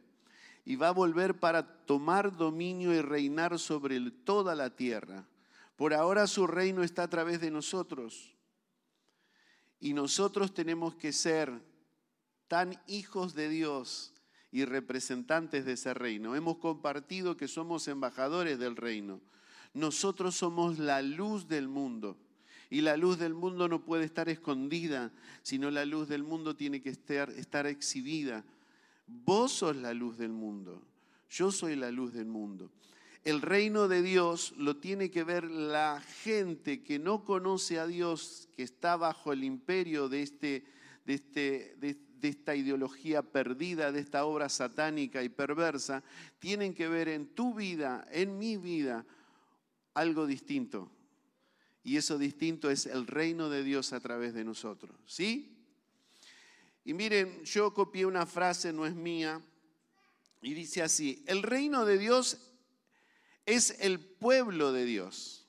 Y 0.63 0.77
va 0.77 0.87
a 0.87 0.93
volver 0.93 1.37
para 1.37 1.67
tomar 1.85 2.37
dominio 2.37 2.93
y 2.93 3.01
reinar 3.01 3.59
sobre 3.59 3.99
toda 4.09 4.55
la 4.55 4.69
tierra. 4.69 5.27
Por 5.75 5.93
ahora 5.93 6.27
su 6.27 6.47
reino 6.47 6.81
está 6.81 7.03
a 7.03 7.09
través 7.09 7.41
de 7.41 7.51
nosotros. 7.51 8.33
Y 9.81 9.91
nosotros 9.91 10.53
tenemos 10.53 10.95
que 10.95 11.11
ser 11.11 11.51
tan 12.47 12.81
hijos 12.87 13.33
de 13.33 13.49
Dios 13.49 14.13
y 14.49 14.63
representantes 14.63 15.65
de 15.65 15.73
ese 15.73 15.93
reino. 15.93 16.37
Hemos 16.37 16.55
compartido 16.59 17.35
que 17.35 17.49
somos 17.49 17.89
embajadores 17.89 18.59
del 18.59 18.77
reino. 18.77 19.19
Nosotros 19.73 20.37
somos 20.37 20.79
la 20.79 21.01
luz 21.01 21.49
del 21.49 21.67
mundo. 21.67 22.17
Y 22.69 22.81
la 22.81 22.97
luz 22.97 23.17
del 23.17 23.33
mundo 23.33 23.67
no 23.67 23.83
puede 23.83 24.03
estar 24.03 24.27
escondida, 24.27 25.11
sino 25.41 25.71
la 25.71 25.85
luz 25.85 26.09
del 26.09 26.23
mundo 26.23 26.55
tiene 26.55 26.81
que 26.81 26.89
estar, 26.89 27.65
exhibida. 27.67 28.43
Vos 29.07 29.53
sos 29.53 29.75
la 29.77 29.93
luz 29.93 30.17
del 30.17 30.33
mundo, 30.33 30.81
yo 31.29 31.51
soy 31.51 31.75
la 31.75 31.91
luz 31.91 32.13
del 32.13 32.25
mundo. 32.25 32.71
El 33.23 33.41
reino 33.41 33.87
de 33.87 34.01
Dios 34.01 34.53
lo 34.57 34.77
tiene 34.77 35.09
que 35.09 35.23
ver 35.23 35.49
la 35.49 36.01
gente 36.23 36.83
que 36.83 36.99
no 36.99 37.23
conoce 37.23 37.79
a 37.79 37.87
Dios, 37.87 38.49
que 38.55 38.63
está 38.63 38.97
bajo 38.97 39.31
el 39.31 39.43
imperio 39.43 40.09
de, 40.09 40.23
este, 40.23 40.65
este, 41.05 41.75
de 41.77 41.97
esta 42.27 42.55
ideología 42.55 43.21
perdida, 43.21 43.91
de 43.91 43.99
esta 43.99 44.25
obra 44.25 44.49
satánica 44.49 45.23
y 45.23 45.29
perversa, 45.29 46.03
tienen 46.39 46.73
que 46.73 46.87
ver 46.87 47.07
en 47.09 47.27
tu 47.27 47.53
vida, 47.53 48.05
en 48.11 48.37
mi 48.37 48.57
vida, 48.57 49.05
algo 49.93 50.25
distinto 50.25 50.91
y 51.87 51.95
eso 51.95 52.17
distinto 52.17 52.69
es 52.69 52.85
el 52.85 53.07
reino 53.07 53.49
de 53.49 53.63
Dios 53.63 53.93
a 53.93 54.01
través 54.01 54.33
de 54.33 54.43
nosotros. 54.43 54.93
¿Sí? 55.05 55.57
Y 56.83 56.93
miren, 56.93 57.45
yo 57.45 57.73
copié 57.73 58.05
una 58.05 58.25
frase, 58.25 58.73
no 58.73 58.85
es 58.85 58.93
mía, 58.93 59.41
y 60.41 60.53
dice 60.53 60.83
así, 60.83 61.23
el 61.27 61.43
reino 61.43 61.85
de 61.85 61.97
Dios 61.97 62.39
es 63.45 63.77
el 63.79 64.01
pueblo 64.01 64.73
de 64.73 64.83
Dios, 64.83 65.47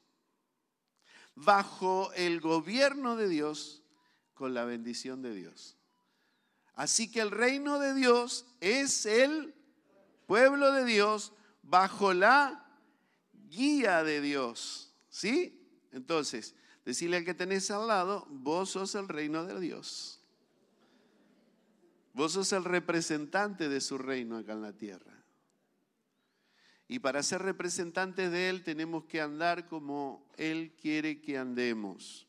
bajo 1.35 2.12
el 2.12 2.40
gobierno 2.40 3.16
de 3.16 3.28
Dios, 3.28 3.83
con 4.35 4.54
la 4.54 4.64
bendición 4.64 5.23
de 5.23 5.35
Dios. 5.35 5.76
Así 6.75 7.11
que 7.11 7.18
el 7.18 7.33
reino 7.33 7.80
de 7.80 7.95
Dios 7.95 8.47
es 8.61 9.07
el 9.07 9.57
pueblo 10.28 10.71
de 10.71 10.85
Dios 10.85 11.33
bajo 11.62 12.14
la 12.14 12.64
guía 13.33 14.04
de 14.04 14.21
Dios. 14.21 14.95
¿Sí? 15.09 15.58
Entonces, 15.92 16.54
decirle 16.85 17.18
al 17.18 17.25
que 17.25 17.35
tenés 17.35 17.71
al 17.71 17.88
lado, 17.88 18.26
vos 18.30 18.71
sos 18.71 18.95
el 18.95 19.09
reino 19.09 19.45
de 19.45 19.61
Dios. 19.61 20.21
Vos 22.12 22.33
sos 22.33 22.52
el 22.52 22.64
representante 22.64 23.68
de 23.68 23.80
su 23.80 23.99
reino 23.99 24.37
acá 24.37 24.52
en 24.52 24.62
la 24.62 24.73
tierra. 24.73 25.18
Y 26.88 27.00
para 27.00 27.23
ser 27.23 27.42
representantes 27.42 28.30
de 28.30 28.49
Él 28.49 28.62
tenemos 28.62 29.04
que 29.04 29.21
andar 29.21 29.68
como 29.68 30.26
Él 30.37 30.75
quiere 30.80 31.21
que 31.21 31.37
andemos. 31.37 32.26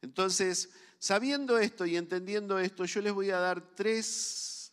Entonces, 0.00 0.70
sabiendo 0.98 1.58
esto 1.58 1.84
y 1.84 1.96
entendiendo 1.96 2.58
esto, 2.58 2.86
yo 2.86 3.02
les 3.02 3.12
voy 3.12 3.30
a 3.30 3.38
dar 3.38 3.74
tres 3.74 4.72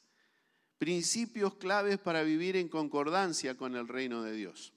principios 0.77 1.55
claves 1.55 1.97
para 1.97 2.23
vivir 2.23 2.55
en 2.55 2.69
concordancia 2.69 3.57
con 3.57 3.75
el 3.75 3.87
reino 3.87 4.21
de 4.21 4.31
Dios. 4.31 4.73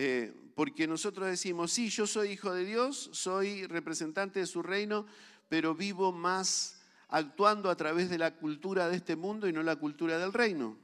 Eh, 0.00 0.32
porque 0.54 0.86
nosotros 0.86 1.26
decimos, 1.26 1.72
sí, 1.72 1.88
yo 1.88 2.06
soy 2.06 2.30
hijo 2.30 2.54
de 2.54 2.64
Dios, 2.64 3.10
soy 3.12 3.66
representante 3.66 4.38
de 4.38 4.46
su 4.46 4.62
reino, 4.62 5.06
pero 5.48 5.74
vivo 5.74 6.12
más 6.12 6.80
actuando 7.08 7.68
a 7.68 7.76
través 7.76 8.08
de 8.08 8.16
la 8.16 8.36
cultura 8.36 8.88
de 8.88 8.94
este 8.94 9.16
mundo 9.16 9.48
y 9.48 9.52
no 9.52 9.60
la 9.64 9.74
cultura 9.74 10.16
del 10.16 10.32
reino. 10.32 10.78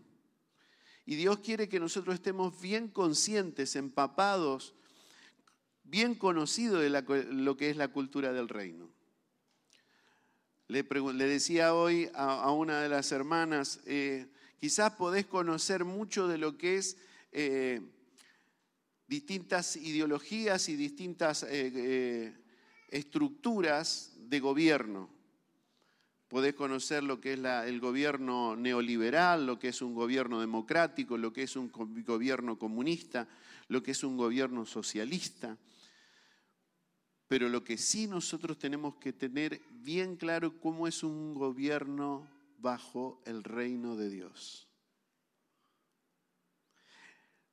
Y 1.06 1.14
Dios 1.14 1.38
quiere 1.38 1.68
que 1.68 1.78
nosotros 1.78 2.16
estemos 2.16 2.60
bien 2.60 2.88
conscientes, 2.88 3.76
empapados, 3.76 4.74
bien 5.84 6.16
conocidos 6.16 6.82
de 6.82 6.90
lo 7.32 7.56
que 7.56 7.70
es 7.70 7.76
la 7.76 7.86
cultura 7.86 8.32
del 8.32 8.48
reino. 8.48 8.90
Le, 10.66 10.82
decía 11.28 11.72
hoy 11.72 12.10
a, 12.14 12.50
una 12.50 12.80
de 12.80 12.88
las 12.88 13.12
hermanas, 13.12 13.78
eh, 13.86 14.26
quizás 14.58 14.90
podés 14.94 15.24
conocer 15.24 15.84
mucho 15.84 16.26
de 16.26 16.38
lo 16.38 16.58
que 16.58 16.78
es... 16.78 16.96
Eh, 17.30 17.80
distintas 19.06 19.76
ideologías 19.76 20.68
y 20.68 20.76
distintas 20.76 21.42
eh, 21.42 21.72
eh, 21.74 22.34
estructuras 22.88 24.12
de 24.16 24.40
gobierno. 24.40 25.10
podés 26.28 26.54
conocer 26.54 27.04
lo 27.04 27.20
que 27.20 27.34
es 27.34 27.38
el 27.38 27.80
gobierno 27.80 28.56
neoliberal, 28.56 29.46
lo 29.46 29.58
que 29.58 29.68
es 29.68 29.82
un 29.82 29.94
gobierno 29.94 30.40
democrático, 30.40 31.16
lo 31.16 31.32
que 31.32 31.44
es 31.44 31.54
un 31.54 31.70
gobierno 31.70 32.58
comunista, 32.58 33.28
lo 33.68 33.82
que 33.82 33.92
es 33.92 34.02
un 34.02 34.16
gobierno 34.16 34.66
socialista. 34.66 35.56
Pero 37.28 37.48
lo 37.48 37.62
que 37.62 37.78
sí 37.78 38.06
nosotros 38.06 38.58
tenemos 38.58 38.96
que 38.96 39.12
tener 39.12 39.60
bien 39.70 40.16
claro 40.16 40.60
cómo 40.60 40.88
es 40.88 41.02
un 41.02 41.34
gobierno 41.34 42.28
bajo 42.58 43.22
el 43.26 43.44
reino 43.44 43.96
de 43.96 44.10
Dios. 44.10 44.68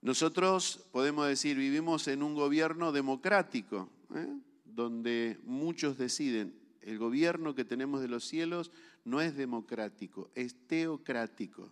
Nosotros 0.01 0.87
podemos 0.91 1.27
decir, 1.27 1.57
vivimos 1.57 2.07
en 2.07 2.23
un 2.23 2.33
gobierno 2.33 2.91
democrático, 2.91 3.89
¿eh? 4.15 4.27
donde 4.65 5.39
muchos 5.43 5.97
deciden. 5.97 6.59
El 6.81 6.97
gobierno 6.97 7.53
que 7.53 7.65
tenemos 7.65 8.01
de 8.01 8.07
los 8.07 8.25
cielos 8.25 8.71
no 9.05 9.21
es 9.21 9.35
democrático, 9.35 10.31
es 10.33 10.55
teocrático. 10.67 11.69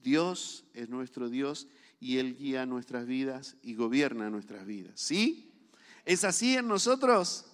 Dios 0.00 0.64
es 0.74 0.88
nuestro 0.88 1.28
Dios 1.28 1.66
y 1.98 2.18
Él 2.18 2.36
guía 2.36 2.66
nuestras 2.66 3.06
vidas 3.06 3.56
y 3.62 3.74
gobierna 3.74 4.30
nuestras 4.30 4.64
vidas. 4.64 5.00
¿Sí? 5.00 5.50
¿Es 6.04 6.22
así 6.24 6.56
en 6.56 6.68
nosotros? 6.68 7.46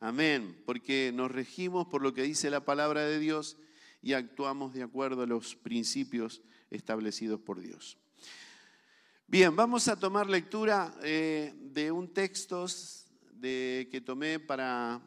Amén, 0.00 0.56
porque 0.66 1.12
nos 1.14 1.30
regimos 1.30 1.86
por 1.88 2.02
lo 2.02 2.14
que 2.14 2.22
dice 2.22 2.50
la 2.50 2.64
palabra 2.64 3.02
de 3.02 3.18
Dios 3.18 3.56
y 4.02 4.12
actuamos 4.12 4.74
de 4.74 4.82
acuerdo 4.82 5.22
a 5.22 5.26
los 5.26 5.56
principios 5.56 6.42
establecidos 6.70 7.40
por 7.40 7.60
Dios. 7.60 7.98
Bien, 9.28 9.56
vamos 9.56 9.88
a 9.88 9.98
tomar 9.98 10.30
lectura 10.30 10.94
eh, 11.02 11.52
de 11.56 11.90
un 11.90 12.14
texto 12.14 12.64
de, 13.32 13.88
que 13.90 14.00
tomé 14.00 14.38
para, 14.38 15.00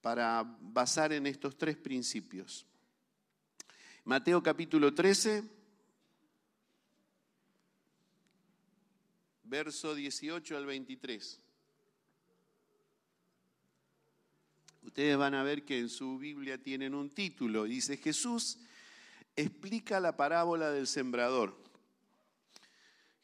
para 0.00 0.42
basar 0.42 1.12
en 1.12 1.26
estos 1.26 1.58
tres 1.58 1.76
principios. 1.76 2.64
Mateo 4.04 4.42
capítulo 4.42 4.94
13, 4.94 5.44
verso 9.42 9.94
18 9.94 10.56
al 10.56 10.64
23. 10.64 11.40
Ustedes 14.80 15.16
van 15.18 15.34
a 15.34 15.42
ver 15.42 15.66
que 15.66 15.78
en 15.78 15.90
su 15.90 16.16
Biblia 16.16 16.56
tienen 16.56 16.94
un 16.94 17.10
título. 17.10 17.64
Dice, 17.64 17.98
Jesús 17.98 18.60
explica 19.36 20.00
la 20.00 20.16
parábola 20.16 20.70
del 20.70 20.86
sembrador. 20.86 21.63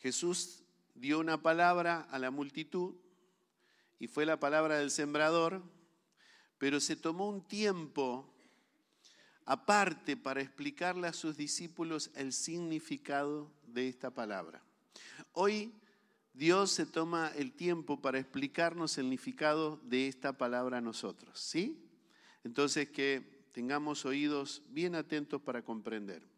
Jesús 0.00 0.64
dio 0.95 1.19
una 1.19 1.42
palabra 1.42 2.09
a 2.11 2.19
la 2.19 2.30
multitud 2.30 2.95
y 3.99 4.07
fue 4.07 4.26
la 4.26 4.40
palabra 4.40 4.78
del 4.78 4.90
sembrador, 4.90 5.62
pero 6.59 6.80
se 6.80 6.97
tomó 6.97 7.28
un 7.28 7.47
tiempo 7.47 8.26
aparte 9.45 10.16
para 10.16 10.40
explicarle 10.40 11.09
a 11.09 11.12
sus 11.12 11.37
discípulos 11.37 12.11
el 12.14 12.33
significado 12.33 13.50
de 13.66 13.88
esta 13.88 14.11
palabra. 14.11 14.62
Hoy 15.33 15.73
Dios 16.33 16.71
se 16.71 16.87
toma 16.87 17.33
el 17.37 17.52
tiempo 17.52 18.00
para 18.00 18.19
explicarnos 18.19 18.97
el 18.97 19.04
significado 19.04 19.80
de 19.83 20.09
esta 20.09 20.33
palabra 20.38 20.78
a 20.78 20.80
nosotros, 20.80 21.38
¿sí? 21.38 21.90
Entonces 22.45 22.88
que 22.90 23.45
tengamos 23.52 24.07
oídos 24.07 24.62
bien 24.69 24.95
atentos 24.95 25.42
para 25.42 25.62
comprender. 25.62 26.30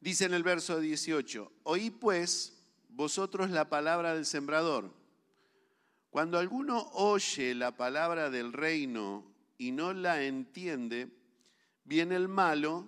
Dice 0.00 0.26
en 0.26 0.34
el 0.34 0.42
verso 0.42 0.80
18, 0.80 1.52
oí 1.64 1.90
pues 1.90 2.56
vosotros 2.88 3.50
la 3.50 3.68
palabra 3.68 4.14
del 4.14 4.26
sembrador. 4.26 4.92
Cuando 6.10 6.38
alguno 6.38 6.90
oye 6.92 7.54
la 7.54 7.76
palabra 7.76 8.30
del 8.30 8.52
reino 8.52 9.24
y 9.58 9.72
no 9.72 9.92
la 9.92 10.22
entiende, 10.22 11.08
viene 11.84 12.16
el 12.16 12.28
malo 12.28 12.86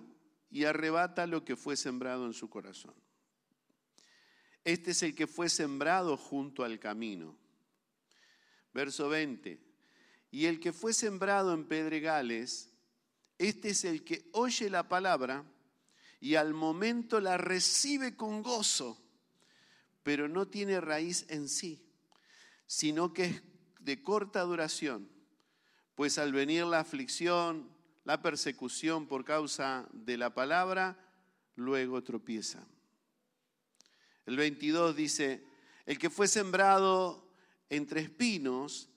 y 0.49 0.63
arrebata 0.63 1.27
lo 1.27 1.45
que 1.45 1.55
fue 1.55 1.77
sembrado 1.77 2.25
en 2.25 2.33
su 2.33 2.49
corazón. 2.49 2.95
Este 4.63 4.91
es 4.91 5.03
el 5.03 5.15
que 5.15 5.27
fue 5.27 5.49
sembrado 5.49 6.17
junto 6.17 6.63
al 6.63 6.79
camino. 6.79 7.37
Verso 8.73 9.09
20. 9.09 9.59
Y 10.31 10.45
el 10.45 10.59
que 10.59 10.73
fue 10.73 10.93
sembrado 10.93 11.53
en 11.53 11.65
pedregales, 11.65 12.71
este 13.37 13.69
es 13.69 13.83
el 13.83 14.03
que 14.03 14.29
oye 14.31 14.69
la 14.69 14.87
palabra 14.87 15.43
y 16.19 16.35
al 16.35 16.53
momento 16.53 17.19
la 17.19 17.37
recibe 17.37 18.15
con 18.15 18.43
gozo, 18.43 19.01
pero 20.03 20.27
no 20.27 20.47
tiene 20.47 20.81
raíz 20.81 21.25
en 21.29 21.47
sí, 21.47 21.85
sino 22.65 23.13
que 23.13 23.25
es 23.25 23.43
de 23.79 24.01
corta 24.03 24.41
duración, 24.41 25.09
pues 25.95 26.17
al 26.17 26.33
venir 26.33 26.65
la 26.65 26.79
aflicción, 26.79 27.69
la 28.03 28.21
persecución 28.21 29.07
por 29.07 29.23
causa 29.23 29.87
de 29.93 30.17
la 30.17 30.33
palabra, 30.33 30.97
luego 31.55 32.03
tropieza. 32.03 32.65
El 34.25 34.37
22 34.37 34.95
dice, 34.95 35.43
el 35.85 35.97
que 35.97 36.09
fue 36.09 36.27
sembrado 36.27 37.27
entre 37.69 38.01
espinos 38.01 38.89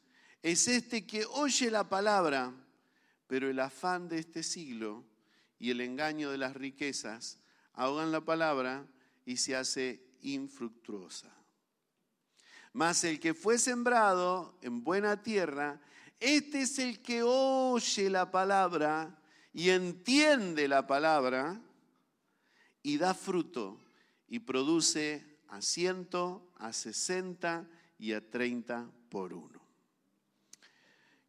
es 0.42 0.66
este 0.68 1.06
que 1.06 1.24
oye 1.26 1.70
la 1.70 1.88
palabra, 1.88 2.52
pero 3.26 3.48
el 3.48 3.60
afán 3.60 4.08
de 4.08 4.18
este 4.18 4.42
siglo 4.42 5.04
y 5.62 5.70
el 5.70 5.80
engaño 5.80 6.32
de 6.32 6.38
las 6.38 6.56
riquezas 6.56 7.38
ahogan 7.74 8.10
la 8.10 8.20
palabra 8.20 8.84
y 9.24 9.36
se 9.36 9.54
hace 9.54 10.04
infructuosa. 10.20 11.32
Mas 12.72 13.04
el 13.04 13.20
que 13.20 13.32
fue 13.32 13.58
sembrado 13.58 14.58
en 14.60 14.82
buena 14.82 15.22
tierra, 15.22 15.80
este 16.18 16.62
es 16.62 16.80
el 16.80 17.00
que 17.00 17.22
oye 17.22 18.10
la 18.10 18.32
palabra 18.32 19.22
y 19.52 19.68
entiende 19.70 20.66
la 20.66 20.88
palabra 20.88 21.60
y 22.82 22.98
da 22.98 23.14
fruto 23.14 23.78
y 24.26 24.40
produce 24.40 25.38
a 25.46 25.62
ciento, 25.62 26.50
a 26.56 26.72
sesenta 26.72 27.68
y 28.00 28.14
a 28.14 28.30
treinta 28.30 28.90
por 29.08 29.32
uno. 29.32 29.62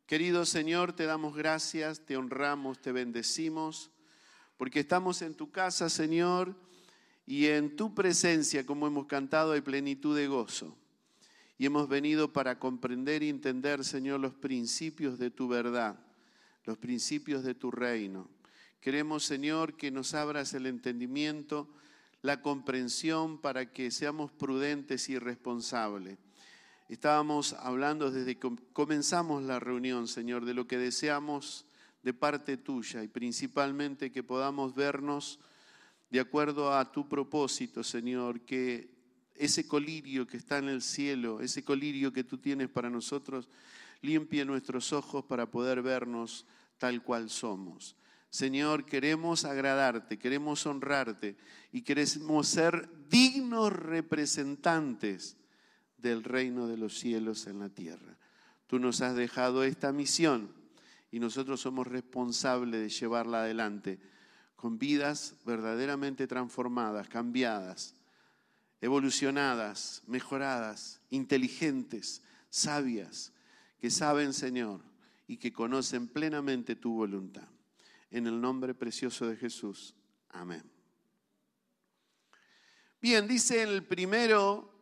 Querido 0.07 0.43
Señor, 0.47 0.93
te 0.93 1.05
damos 1.05 1.35
gracias, 1.35 2.03
te 2.03 2.17
honramos, 2.17 2.81
te 2.81 2.91
bendecimos 2.91 3.91
porque 4.57 4.81
estamos 4.81 5.21
en 5.21 5.33
tu 5.33 5.51
casa, 5.51 5.89
Señor, 5.89 6.55
y 7.25 7.47
en 7.47 7.75
tu 7.75 7.93
presencia, 7.93 8.65
como 8.65 8.87
hemos 8.87 9.07
cantado, 9.07 9.53
hay 9.53 9.61
plenitud 9.61 10.15
de 10.15 10.27
gozo. 10.27 10.75
Y 11.57 11.65
hemos 11.65 11.87
venido 11.87 12.33
para 12.33 12.59
comprender 12.59 13.23
y 13.23 13.29
entender, 13.29 13.85
Señor, 13.85 14.19
los 14.19 14.33
principios 14.33 15.17
de 15.19 15.31
tu 15.31 15.47
verdad, 15.47 15.97
los 16.65 16.77
principios 16.77 17.43
de 17.43 17.55
tu 17.55 17.71
reino. 17.71 18.27
Queremos, 18.81 19.23
Señor, 19.23 19.77
que 19.77 19.91
nos 19.91 20.13
abras 20.13 20.53
el 20.53 20.65
entendimiento, 20.65 21.69
la 22.21 22.41
comprensión 22.41 23.37
para 23.37 23.71
que 23.71 23.91
seamos 23.91 24.31
prudentes 24.31 25.07
y 25.09 25.17
responsables. 25.19 26.17
Estábamos 26.89 27.53
hablando 27.53 28.11
desde 28.11 28.37
que 28.37 28.51
comenzamos 28.73 29.43
la 29.43 29.59
reunión, 29.59 30.07
Señor, 30.07 30.43
de 30.45 30.53
lo 30.53 30.67
que 30.67 30.77
deseamos 30.77 31.65
de 32.03 32.13
parte 32.13 32.57
tuya 32.57 33.01
y 33.01 33.07
principalmente 33.07 34.11
que 34.11 34.23
podamos 34.23 34.75
vernos 34.75 35.39
de 36.09 36.19
acuerdo 36.19 36.71
a 36.71 36.91
tu 36.91 37.09
propósito, 37.09 37.83
Señor, 37.83 38.41
que 38.41 38.93
ese 39.35 39.67
colirio 39.67 40.27
que 40.27 40.37
está 40.37 40.59
en 40.59 40.69
el 40.69 40.81
cielo, 40.81 41.41
ese 41.41 41.63
colirio 41.63 42.13
que 42.13 42.23
tú 42.23 42.37
tienes 42.37 42.69
para 42.69 42.89
nosotros, 42.89 43.49
limpie 44.01 44.45
nuestros 44.45 44.93
ojos 44.93 45.25
para 45.25 45.49
poder 45.49 45.81
vernos 45.81 46.45
tal 46.77 47.01
cual 47.01 47.29
somos. 47.29 47.95
Señor, 48.29 48.85
queremos 48.85 49.45
agradarte, 49.45 50.19
queremos 50.19 50.65
honrarte 50.65 51.35
y 51.71 51.81
queremos 51.81 52.47
ser 52.47 52.89
dignos 53.09 53.71
representantes 53.71 55.37
del 55.97 56.23
reino 56.23 56.67
de 56.67 56.77
los 56.77 56.99
cielos 56.99 57.47
en 57.47 57.59
la 57.59 57.69
tierra. 57.69 58.17
Tú 58.67 58.77
nos 58.77 59.01
has 59.01 59.15
dejado 59.15 59.63
esta 59.63 59.91
misión 59.91 60.62
y 61.13 61.19
nosotros 61.19 61.61
somos 61.61 61.85
responsables 61.85 62.81
de 62.81 62.89
llevarla 62.89 63.41
adelante 63.41 63.99
con 64.55 64.79
vidas 64.79 65.35
verdaderamente 65.45 66.25
transformadas, 66.25 67.07
cambiadas, 67.07 67.93
evolucionadas, 68.81 70.01
mejoradas, 70.07 71.01
inteligentes, 71.11 72.23
sabias, 72.49 73.31
que 73.79 73.91
saben, 73.91 74.33
Señor, 74.33 74.81
y 75.27 75.37
que 75.37 75.53
conocen 75.53 76.07
plenamente 76.07 76.75
tu 76.75 76.95
voluntad. 76.95 77.47
En 78.09 78.25
el 78.25 78.41
nombre 78.41 78.73
precioso 78.73 79.27
de 79.27 79.37
Jesús. 79.37 79.93
Amén. 80.29 80.63
Bien, 82.99 83.27
dice 83.27 83.61
el 83.61 83.85
primero, 83.85 84.73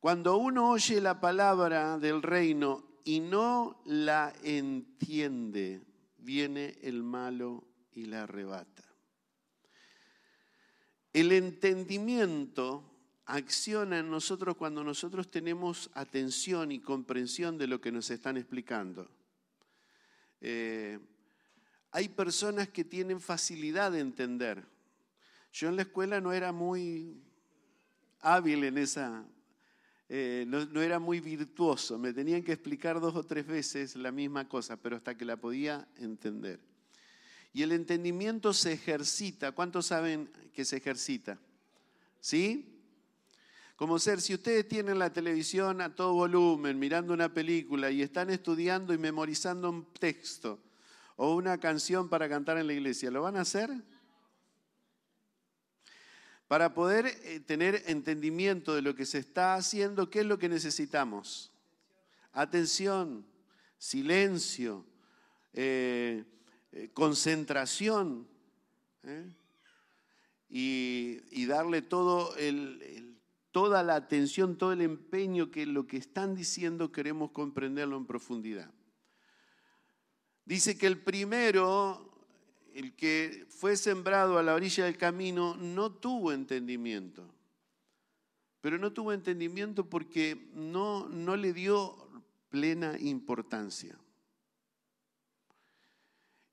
cuando 0.00 0.38
uno 0.38 0.70
oye 0.70 1.02
la 1.02 1.20
palabra 1.20 1.98
del 1.98 2.22
reino 2.22 2.91
y 3.04 3.20
no 3.20 3.80
la 3.84 4.32
entiende, 4.42 5.82
viene 6.18 6.78
el 6.82 7.02
malo 7.02 7.64
y 7.92 8.06
la 8.06 8.24
arrebata. 8.24 8.84
El 11.12 11.32
entendimiento 11.32 12.88
acciona 13.26 13.98
en 13.98 14.10
nosotros 14.10 14.56
cuando 14.56 14.82
nosotros 14.82 15.30
tenemos 15.30 15.90
atención 15.94 16.72
y 16.72 16.80
comprensión 16.80 17.58
de 17.58 17.66
lo 17.66 17.80
que 17.80 17.92
nos 17.92 18.10
están 18.10 18.36
explicando. 18.36 19.10
Eh, 20.40 20.98
hay 21.90 22.08
personas 22.08 22.68
que 22.68 22.84
tienen 22.84 23.20
facilidad 23.20 23.92
de 23.92 24.00
entender. 24.00 24.64
Yo 25.52 25.68
en 25.68 25.76
la 25.76 25.82
escuela 25.82 26.20
no 26.20 26.32
era 26.32 26.50
muy 26.50 27.22
hábil 28.20 28.64
en 28.64 28.78
esa, 28.78 29.24
eh, 30.14 30.44
no, 30.46 30.66
no, 30.66 30.82
era 30.82 30.98
muy 30.98 31.20
virtuoso, 31.20 31.98
me 31.98 32.12
tenían 32.12 32.42
que 32.42 32.52
explicar 32.52 33.00
dos 33.00 33.16
o 33.16 33.24
tres 33.24 33.46
veces 33.46 33.96
la 33.96 34.12
misma 34.12 34.46
cosa, 34.46 34.76
pero 34.76 34.96
hasta 34.96 35.16
que 35.16 35.24
la 35.24 35.38
podía 35.38 35.88
entender. 35.96 36.60
Y 37.54 37.62
el 37.62 37.72
entendimiento 37.72 38.52
se 38.52 38.74
ejercita. 38.74 39.52
¿Cuántos 39.52 39.86
saben 39.86 40.30
que 40.52 40.66
se 40.66 40.76
ejercita? 40.76 41.38
¿Sí? 42.20 42.78
Como 43.74 43.98
ser, 43.98 44.20
si 44.20 44.34
ustedes 44.34 44.68
tienen 44.68 44.98
la 44.98 45.14
televisión 45.14 45.80
a 45.80 45.94
todo 45.94 46.12
volumen, 46.12 46.78
mirando 46.78 47.14
una 47.14 47.32
película 47.32 47.90
y 47.90 48.02
están 48.02 48.28
estudiando 48.28 48.92
y 48.92 48.98
memorizando 48.98 49.70
un 49.70 49.86
texto 49.98 50.60
o 51.16 51.34
una 51.34 51.56
canción 51.56 52.10
para 52.10 52.28
cantar 52.28 52.58
en 52.58 52.66
la 52.66 52.74
iglesia, 52.74 53.10
¿lo 53.10 53.22
van 53.22 53.38
a 53.38 53.40
hacer? 53.40 53.70
Para 56.52 56.74
poder 56.74 57.06
eh, 57.06 57.40
tener 57.40 57.82
entendimiento 57.86 58.74
de 58.74 58.82
lo 58.82 58.94
que 58.94 59.06
se 59.06 59.16
está 59.16 59.54
haciendo, 59.54 60.10
¿qué 60.10 60.20
es 60.20 60.26
lo 60.26 60.38
que 60.38 60.50
necesitamos? 60.50 61.50
Atención, 62.30 63.24
silencio, 63.78 64.84
eh, 65.54 66.24
eh, 66.72 66.90
concentración 66.92 68.28
y, 70.50 71.46
darle 71.46 71.80
todo 71.80 72.34
toda 73.50 73.82
la 73.82 73.94
atención, 73.94 74.58
todo 74.58 74.74
el 74.74 74.82
empeño 74.82 75.50
que 75.50 75.64
lo 75.64 75.86
que 75.86 75.96
están 75.96 76.34
diciendo 76.34 76.92
queremos 76.92 77.30
comprenderlo 77.30 77.96
en 77.96 78.04
profundidad. 78.04 78.70
Dice 80.44 80.76
que 80.76 80.86
el 80.86 81.00
primero 81.00 82.11
el 82.74 82.94
que 82.94 83.46
fue 83.48 83.76
sembrado 83.76 84.38
a 84.38 84.42
la 84.42 84.54
orilla 84.54 84.84
del 84.84 84.96
camino 84.96 85.56
no 85.56 85.92
tuvo 85.92 86.32
entendimiento. 86.32 87.28
Pero 88.60 88.78
no 88.78 88.92
tuvo 88.92 89.12
entendimiento 89.12 89.88
porque 89.88 90.48
no, 90.54 91.08
no 91.08 91.36
le 91.36 91.52
dio 91.52 91.96
plena 92.48 92.96
importancia. 92.98 93.98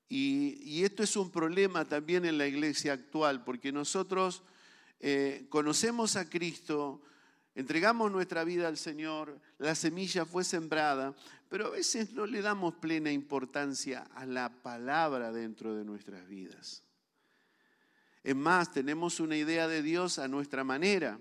Y, 0.08 0.58
y, 0.64 0.84
esto 0.84 1.04
es 1.04 1.16
un 1.16 1.30
problema 1.30 1.84
también 1.84 2.24
en 2.24 2.36
la 2.36 2.48
iglesia 2.48 2.94
actual, 2.94 3.44
porque 3.44 3.70
nosotros 3.70 4.42
eh, 4.98 5.46
conocemos 5.48 6.16
a 6.16 6.28
Cristo, 6.28 7.00
entregamos 7.60 8.10
nuestra 8.10 8.42
vida 8.42 8.68
al 8.68 8.78
Señor, 8.78 9.38
la 9.58 9.74
semilla 9.74 10.24
fue 10.24 10.44
sembrada, 10.44 11.14
pero 11.48 11.66
a 11.66 11.70
veces 11.70 12.12
no 12.12 12.26
le 12.26 12.40
damos 12.40 12.74
plena 12.74 13.12
importancia 13.12 14.08
a 14.14 14.24
la 14.24 14.50
palabra 14.62 15.30
dentro 15.30 15.74
de 15.74 15.84
nuestras 15.84 16.26
vidas. 16.26 16.82
Es 18.22 18.34
más, 18.34 18.72
tenemos 18.72 19.20
una 19.20 19.36
idea 19.36 19.68
de 19.68 19.82
Dios 19.82 20.18
a 20.18 20.28
nuestra 20.28 20.64
manera 20.64 21.18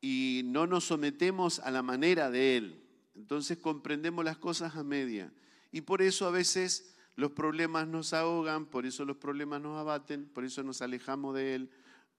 y 0.00 0.42
no 0.44 0.66
nos 0.66 0.84
sometemos 0.84 1.58
a 1.58 1.70
la 1.70 1.82
manera 1.82 2.30
de 2.30 2.56
Él. 2.56 2.84
Entonces 3.14 3.58
comprendemos 3.58 4.24
las 4.24 4.36
cosas 4.38 4.76
a 4.76 4.84
media. 4.84 5.32
Y 5.72 5.80
por 5.80 6.00
eso 6.02 6.26
a 6.26 6.30
veces 6.30 6.94
los 7.16 7.32
problemas 7.32 7.88
nos 7.88 8.12
ahogan, 8.12 8.66
por 8.66 8.86
eso 8.86 9.04
los 9.04 9.16
problemas 9.16 9.60
nos 9.60 9.78
abaten, 9.78 10.26
por 10.26 10.44
eso 10.44 10.62
nos 10.62 10.82
alejamos 10.82 11.34
de 11.34 11.54
Él, 11.54 11.70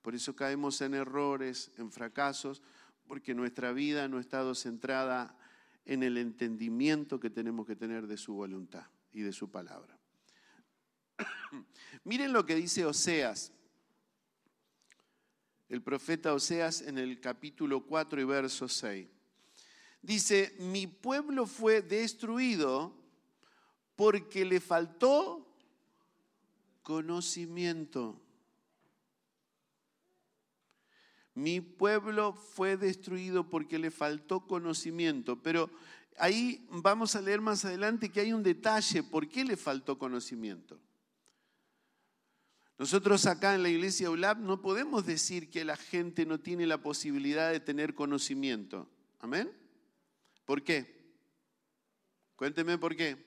por 0.05 0.13
eso 0.13 0.35
caemos 0.35 0.81
en 0.81 0.93
errores, 0.93 1.71
en 1.79 1.91
fracasos, 1.91 2.61
porque 3.07 3.33
nuestra 3.33 3.71
vida 3.73 4.07
no 4.07 4.19
ha 4.19 4.21
estado 4.21 4.53
centrada 4.53 5.35
en 5.83 6.03
el 6.03 6.19
entendimiento 6.19 7.19
que 7.19 7.31
tenemos 7.31 7.65
que 7.65 7.75
tener 7.75 8.05
de 8.05 8.15
su 8.15 8.35
voluntad 8.35 8.85
y 9.13 9.21
de 9.21 9.33
su 9.33 9.49
palabra. 9.49 9.97
Miren 12.03 12.33
lo 12.33 12.45
que 12.45 12.53
dice 12.53 12.85
Oseas, 12.85 13.51
el 15.69 15.81
profeta 15.81 16.35
Oseas 16.35 16.83
en 16.83 16.99
el 16.99 17.19
capítulo 17.19 17.83
4 17.87 18.21
y 18.21 18.25
verso 18.25 18.67
6. 18.67 19.07
Dice, 20.03 20.55
mi 20.59 20.85
pueblo 20.85 21.47
fue 21.47 21.81
destruido 21.81 22.95
porque 23.95 24.45
le 24.45 24.59
faltó 24.59 25.51
conocimiento. 26.83 28.21
Mi 31.35 31.59
pueblo 31.59 32.33
fue 32.33 32.77
destruido 32.77 33.49
porque 33.49 33.77
le 33.77 33.91
faltó 33.91 34.47
conocimiento. 34.47 35.41
Pero 35.43 35.69
ahí 36.17 36.65
vamos 36.69 37.15
a 37.15 37.21
leer 37.21 37.41
más 37.41 37.65
adelante 37.65 38.09
que 38.09 38.21
hay 38.21 38.33
un 38.33 38.41
detalle. 38.41 39.03
¿Por 39.03 39.27
qué 39.27 39.43
le 39.43 39.57
faltó 39.57 39.99
conocimiento? 39.99 40.79
Nosotros 42.77 43.25
acá 43.25 43.55
en 43.55 43.63
la 43.63 43.69
iglesia 43.69 44.09
ULAP 44.09 44.39
no 44.39 44.61
podemos 44.61 45.05
decir 45.05 45.49
que 45.49 45.63
la 45.63 45.77
gente 45.77 46.25
no 46.25 46.39
tiene 46.39 46.65
la 46.67 46.81
posibilidad 46.81 47.51
de 47.51 47.59
tener 47.59 47.93
conocimiento. 47.95 48.89
¿Amén? 49.19 49.51
¿Por 50.45 50.61
qué? 50.61 50.95
Cuénteme 52.35 52.77
por 52.77 52.95
qué. 52.95 53.17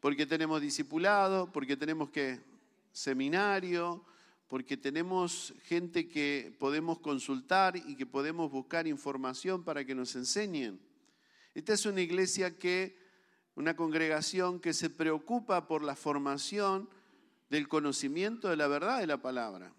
Porque 0.00 0.26
tenemos 0.26 0.60
discipulado, 0.60 1.52
porque 1.52 1.76
tenemos 1.76 2.10
que 2.10 2.40
seminario, 2.92 4.04
porque 4.54 4.76
tenemos 4.76 5.52
gente 5.64 6.06
que 6.06 6.54
podemos 6.60 7.00
consultar 7.00 7.76
y 7.76 7.96
que 7.96 8.06
podemos 8.06 8.52
buscar 8.52 8.86
información 8.86 9.64
para 9.64 9.84
que 9.84 9.96
nos 9.96 10.14
enseñen. 10.14 10.80
Esta 11.56 11.72
es 11.72 11.84
una 11.86 12.02
iglesia 12.02 12.56
que, 12.56 12.96
una 13.56 13.74
congregación 13.74 14.60
que 14.60 14.72
se 14.72 14.90
preocupa 14.90 15.66
por 15.66 15.82
la 15.82 15.96
formación 15.96 16.88
del 17.50 17.66
conocimiento 17.66 18.48
de 18.48 18.54
la 18.54 18.68
verdad 18.68 19.00
de 19.00 19.08
la 19.08 19.20
palabra. 19.20 19.72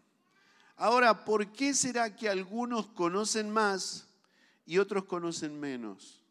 Ahora, 0.76 1.24
¿por 1.24 1.54
qué 1.54 1.74
será 1.74 2.14
que 2.14 2.28
algunos 2.28 2.88
conocen 2.88 3.50
más 3.50 4.10
y 4.66 4.80
otros 4.80 5.06
conocen 5.06 5.58
menos? 5.58 6.22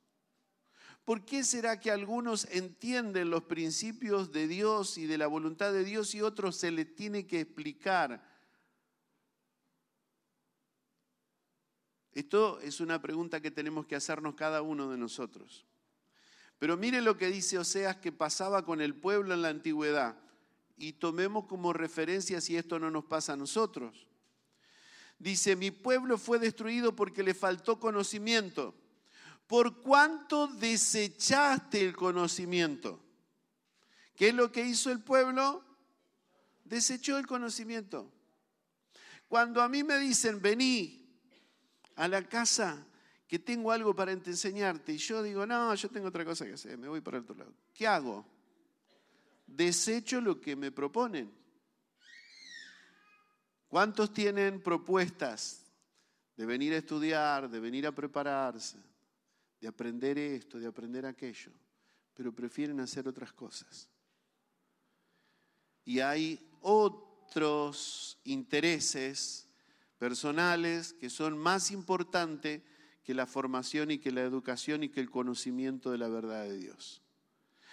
¿Por 1.06 1.24
qué 1.24 1.44
será 1.44 1.80
que 1.80 1.90
algunos 1.90 2.46
entienden 2.50 3.30
los 3.30 3.44
principios 3.44 4.32
de 4.32 4.48
Dios 4.48 4.98
y 4.98 5.06
de 5.06 5.16
la 5.16 5.28
voluntad 5.28 5.72
de 5.72 5.82
Dios 5.82 6.14
y 6.14 6.20
otros 6.20 6.56
se 6.56 6.70
les 6.70 6.94
tiene 6.94 7.26
que 7.26 7.40
explicar? 7.40 8.33
Esto 12.14 12.60
es 12.60 12.80
una 12.80 13.02
pregunta 13.02 13.40
que 13.40 13.50
tenemos 13.50 13.86
que 13.86 13.96
hacernos 13.96 14.36
cada 14.36 14.62
uno 14.62 14.88
de 14.88 14.96
nosotros. 14.96 15.64
Pero 16.60 16.76
mire 16.76 17.02
lo 17.02 17.18
que 17.18 17.28
dice 17.28 17.58
Oseas 17.58 17.96
que 17.96 18.12
pasaba 18.12 18.64
con 18.64 18.80
el 18.80 18.94
pueblo 18.94 19.34
en 19.34 19.42
la 19.42 19.48
antigüedad 19.48 20.16
y 20.76 20.94
tomemos 20.94 21.46
como 21.46 21.72
referencia 21.72 22.40
si 22.40 22.56
esto 22.56 22.78
no 22.78 22.90
nos 22.90 23.04
pasa 23.04 23.32
a 23.32 23.36
nosotros. 23.36 24.06
Dice, 25.18 25.56
mi 25.56 25.72
pueblo 25.72 26.16
fue 26.16 26.38
destruido 26.38 26.94
porque 26.94 27.24
le 27.24 27.34
faltó 27.34 27.80
conocimiento 27.80 28.74
por 29.48 29.82
cuánto 29.82 30.46
desechaste 30.46 31.84
el 31.84 31.96
conocimiento. 31.96 33.00
¿Qué 34.16 34.28
es 34.28 34.34
lo 34.34 34.52
que 34.52 34.64
hizo 34.64 34.90
el 34.90 35.02
pueblo? 35.02 35.64
Desechó 36.64 37.18
el 37.18 37.26
conocimiento. 37.26 38.10
Cuando 39.28 39.60
a 39.60 39.68
mí 39.68 39.82
me 39.82 39.98
dicen, 39.98 40.40
vení 40.40 41.03
a 41.96 42.08
la 42.08 42.22
casa 42.28 42.86
que 43.26 43.38
tengo 43.38 43.72
algo 43.72 43.94
para 43.94 44.12
enseñarte 44.12 44.92
y 44.92 44.98
yo 44.98 45.22
digo, 45.22 45.46
no, 45.46 45.74
yo 45.74 45.88
tengo 45.88 46.08
otra 46.08 46.24
cosa 46.24 46.44
que 46.44 46.52
hacer, 46.52 46.76
me 46.78 46.88
voy 46.88 47.00
para 47.00 47.18
otro 47.18 47.34
lado. 47.34 47.52
¿Qué 47.72 47.86
hago? 47.86 48.24
Desecho 49.46 50.20
lo 50.20 50.40
que 50.40 50.56
me 50.56 50.70
proponen. 50.70 51.32
¿Cuántos 53.68 54.12
tienen 54.12 54.62
propuestas 54.62 55.64
de 56.36 56.46
venir 56.46 56.72
a 56.74 56.78
estudiar, 56.78 57.50
de 57.50 57.60
venir 57.60 57.86
a 57.86 57.92
prepararse? 57.92 58.78
de 59.64 59.68
aprender 59.68 60.18
esto, 60.18 60.58
de 60.58 60.66
aprender 60.66 61.06
aquello, 61.06 61.50
pero 62.12 62.34
prefieren 62.34 62.80
hacer 62.80 63.08
otras 63.08 63.32
cosas. 63.32 63.88
Y 65.86 66.00
hay 66.00 66.38
otros 66.60 68.20
intereses 68.24 69.48
personales 69.98 70.92
que 70.92 71.10
son 71.10 71.38
más 71.38 71.70
importantes 71.70 72.62
que 73.04 73.14
la 73.14 73.26
formación 73.26 73.90
y 73.90 73.98
que 73.98 74.10
la 74.10 74.22
educación 74.22 74.82
y 74.82 74.88
que 74.88 75.00
el 75.00 75.10
conocimiento 75.10 75.90
de 75.90 75.98
la 75.98 76.08
verdad 76.08 76.44
de 76.44 76.56
Dios. 76.56 77.02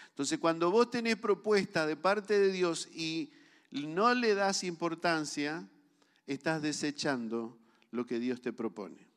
Entonces, 0.10 0.40
cuando 0.40 0.72
vos 0.72 0.92
tenés 0.92 1.16
propuesta 1.16 1.88
de 1.88 1.96
parte 1.96 2.38
de 2.38 2.52
Dios 2.52 2.90
y 2.94 3.32
no 3.72 4.14
le 4.14 4.36
das 4.36 4.64
importancia, 4.64 5.68
estás 6.28 6.62
desechando 6.62 7.58
lo 7.92 8.06
que 8.06 8.20
Dios 8.20 8.42
te 8.42 8.52
propone. 8.52 9.08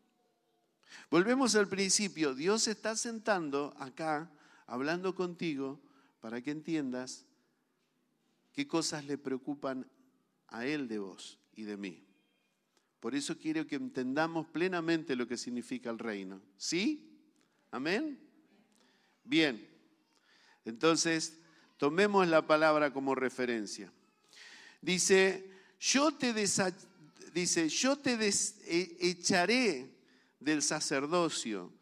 Volvemos 1.10 1.54
al 1.56 1.68
principio. 1.68 2.34
Dios 2.34 2.68
está 2.68 2.96
sentando 2.96 3.74
acá, 3.78 4.30
hablando 4.66 5.14
contigo, 5.14 5.80
para 6.20 6.40
que 6.40 6.50
entiendas 6.50 7.26
qué 8.52 8.66
cosas 8.66 9.04
le 9.04 9.18
preocupan 9.18 9.86
a 10.48 10.64
Él 10.64 10.88
de 10.88 10.98
vos 10.98 11.38
y 11.54 11.64
de 11.64 11.76
mí. 11.76 12.04
Por 13.04 13.14
eso 13.14 13.36
quiero 13.36 13.66
que 13.66 13.76
entendamos 13.76 14.46
plenamente 14.46 15.14
lo 15.14 15.28
que 15.28 15.36
significa 15.36 15.90
el 15.90 15.98
reino. 15.98 16.40
¿Sí? 16.56 17.06
¿Amén? 17.70 18.18
Bien. 19.24 19.68
Entonces, 20.64 21.38
Tomemos 21.76 22.26
la 22.28 22.46
palabra 22.46 22.92
como 22.92 23.14
referencia. 23.14 23.92
Dice, 24.80 25.50
yo 25.80 26.12
te, 26.12 26.32
dice, 26.32 27.68
yo 27.68 27.96
te 27.98 28.14
e-, 28.14 28.96
echaré 29.00 29.90
del 30.38 30.62
sacerdocio 30.62 31.72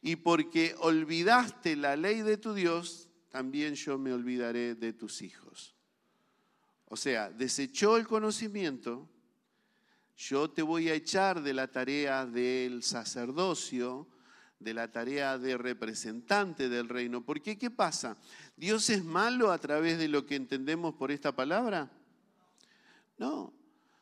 y 0.00 0.16
porque 0.16 0.74
olvidaste 0.80 1.76
la 1.76 1.96
ley 1.96 2.22
de 2.22 2.36
tu 2.36 2.52
Dios, 2.54 3.08
también 3.30 3.74
yo 3.74 3.96
me 3.96 4.12
olvidaré 4.12 4.74
de 4.74 4.92
tus 4.92 5.22
hijos. 5.22 5.74
O 6.86 6.96
sea, 6.96 7.30
desechó 7.30 7.96
el 7.96 8.06
conocimiento, 8.06 9.08
yo 10.18 10.50
te 10.50 10.62
voy 10.62 10.88
a 10.88 10.94
echar 10.94 11.42
de 11.42 11.54
la 11.54 11.68
tarea 11.68 12.26
del 12.26 12.82
sacerdocio, 12.82 14.08
de 14.58 14.74
la 14.74 14.90
tarea 14.90 15.38
de 15.38 15.56
representante 15.56 16.68
del 16.68 16.88
reino. 16.88 17.24
Porque 17.24 17.56
¿qué 17.56 17.70
pasa? 17.70 18.16
¿Dios 18.56 18.90
es 18.90 19.04
malo 19.04 19.52
a 19.52 19.58
través 19.58 19.96
de 19.96 20.08
lo 20.08 20.26
que 20.26 20.34
entendemos 20.34 20.96
por 20.96 21.12
esta 21.12 21.36
palabra? 21.36 21.88
No. 23.16 23.52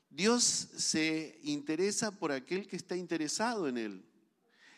Dios 0.09 0.43
se 0.43 1.39
interesa 1.43 2.11
por 2.11 2.33
aquel 2.33 2.67
que 2.67 2.77
está 2.77 2.97
interesado 2.97 3.69
en 3.69 3.77
Él. 3.77 4.05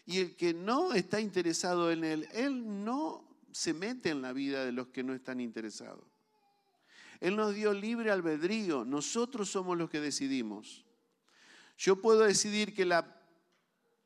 Y 0.06 0.18
el 0.18 0.34
que 0.34 0.52
no 0.52 0.92
está 0.92 1.20
interesado 1.20 1.92
en 1.92 2.02
Él, 2.02 2.28
Él 2.32 2.84
no 2.84 3.24
se 3.52 3.72
mete 3.72 4.10
en 4.10 4.22
la 4.22 4.32
vida 4.32 4.64
de 4.64 4.72
los 4.72 4.88
que 4.88 5.04
no 5.04 5.14
están 5.14 5.38
interesados. 5.38 6.04
Él 7.20 7.36
nos 7.36 7.54
dio 7.54 7.72
libre 7.72 8.10
albedrío, 8.10 8.84
nosotros 8.84 9.48
somos 9.48 9.78
los 9.78 9.88
que 9.88 10.00
decidimos. 10.00 10.87
Yo 11.78 11.94
puedo 11.94 12.22
decidir 12.24 12.74
que 12.74 12.84
la 12.84 13.06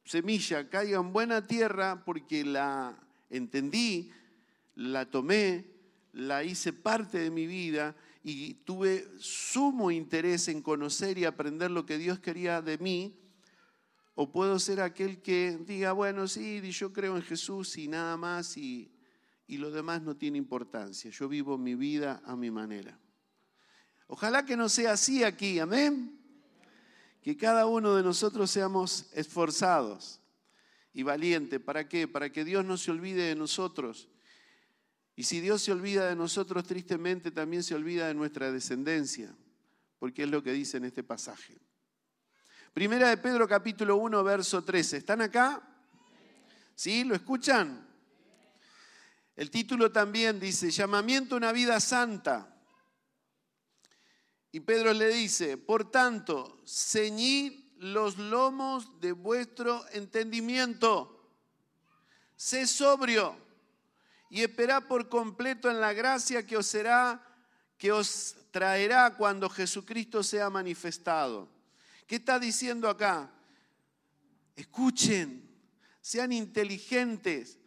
semilla 0.04 0.68
caiga 0.68 1.00
en 1.00 1.11
buena 1.11 1.46
tierra 1.46 2.04
porque 2.04 2.44
la 2.44 3.02
entendí, 3.30 4.11
la 4.74 5.11
tomé, 5.11 5.70
la 6.12 6.44
hice 6.44 6.74
parte 6.74 7.18
de 7.18 7.30
mi 7.30 7.46
vida 7.46 7.96
y 8.22 8.54
tuve 8.66 9.08
sumo 9.18 9.90
interés 9.90 10.48
en 10.48 10.61
conocer 10.61 11.16
y 11.16 11.24
aprender 11.24 11.70
lo 11.70 11.87
que 11.87 11.96
Dios 11.96 12.18
quería 12.18 12.61
de 12.61 12.76
mí. 12.76 13.18
O 14.14 14.30
puedo 14.30 14.58
ser 14.58 14.82
aquel 14.82 15.22
que 15.22 15.58
diga, 15.66 15.92
bueno, 15.92 16.28
sí, 16.28 16.61
yo 16.72 16.92
creo 16.92 17.16
en 17.16 17.22
Jesús 17.22 17.78
y 17.78 17.88
nada 17.88 18.18
más 18.18 18.58
y, 18.58 18.92
y 19.46 19.56
lo 19.56 19.70
demás 19.70 20.02
no 20.02 20.14
tiene 20.14 20.37
importancia. 20.37 21.11
Yo 21.11 21.26
vivo 21.26 21.56
mi 21.56 21.74
vida 21.74 22.22
a 22.26 22.37
mi 22.37 22.50
manera. 22.50 22.98
Ojalá 24.08 24.44
que 24.44 24.58
no 24.58 24.68
sea 24.68 24.92
así 24.92 25.24
aquí, 25.24 25.58
amén 25.58 26.21
que 27.22 27.37
cada 27.37 27.66
uno 27.66 27.94
de 27.94 28.02
nosotros 28.02 28.50
seamos 28.50 29.06
esforzados 29.14 30.20
y 30.92 31.04
valientes. 31.04 31.61
¿Para 31.61 31.88
qué? 31.88 32.08
Para 32.08 32.30
que 32.30 32.44
Dios 32.44 32.64
no 32.64 32.76
se 32.76 32.90
olvide 32.90 33.28
de 33.28 33.37
nosotros. 33.37 34.08
Y 35.14 35.22
si 35.22 35.40
Dios 35.40 35.62
se 35.62 35.70
olvida 35.70 36.08
de 36.08 36.16
nosotros, 36.16 36.64
tristemente 36.66 37.30
también 37.30 37.62
se 37.62 37.76
olvida 37.76 38.08
de 38.08 38.14
nuestra 38.14 38.50
descendencia, 38.50 39.35
porque 40.00 40.24
es 40.24 40.30
lo 40.30 40.42
que 40.42 40.52
dice 40.52 40.78
en 40.78 40.85
este 40.85 41.04
pasaje. 41.04 41.58
Primera 42.74 43.08
de 43.11 43.18
Pedro 43.18 43.46
capítulo 43.46 43.96
1, 43.98 44.24
verso 44.24 44.64
13. 44.64 44.96
¿Están 44.96 45.20
acá? 45.20 45.62
¿Sí? 46.74 47.04
¿Lo 47.04 47.14
escuchan? 47.14 47.87
El 49.37 49.50
título 49.50 49.92
también 49.92 50.40
dice, 50.40 50.70
llamamiento 50.70 51.37
a 51.37 51.38
una 51.38 51.52
vida 51.52 51.78
santa. 51.78 52.52
Y 54.53 54.61
Pedro 54.61 54.93
le 54.93 55.09
dice, 55.09 55.57
por 55.57 55.91
tanto, 55.91 56.61
ceñid 56.67 57.55
los 57.79 58.19
lomos 58.19 59.01
de 59.01 59.12
vuestro 59.12 59.85
entendimiento, 59.93 61.27
sé 62.37 62.67
sobrio 62.67 63.35
y 64.29 64.43
esperad 64.43 64.85
por 64.85 65.09
completo 65.09 65.71
en 65.71 65.81
la 65.81 65.95
gracia 65.95 66.47
que 66.47 66.59
os 66.59 66.67
será, 66.67 67.27
que 67.79 67.93
os 67.93 68.37
traerá 68.51 69.17
cuando 69.17 69.49
Jesucristo 69.49 70.23
sea 70.23 70.51
manifestado. 70.51 71.49
¿Qué 72.07 72.17
está 72.17 72.38
diciendo 72.38 72.91
acá? 72.91 73.31
Escuchen, 74.55 75.51
sean 76.03 76.31
inteligentes. 76.31 77.59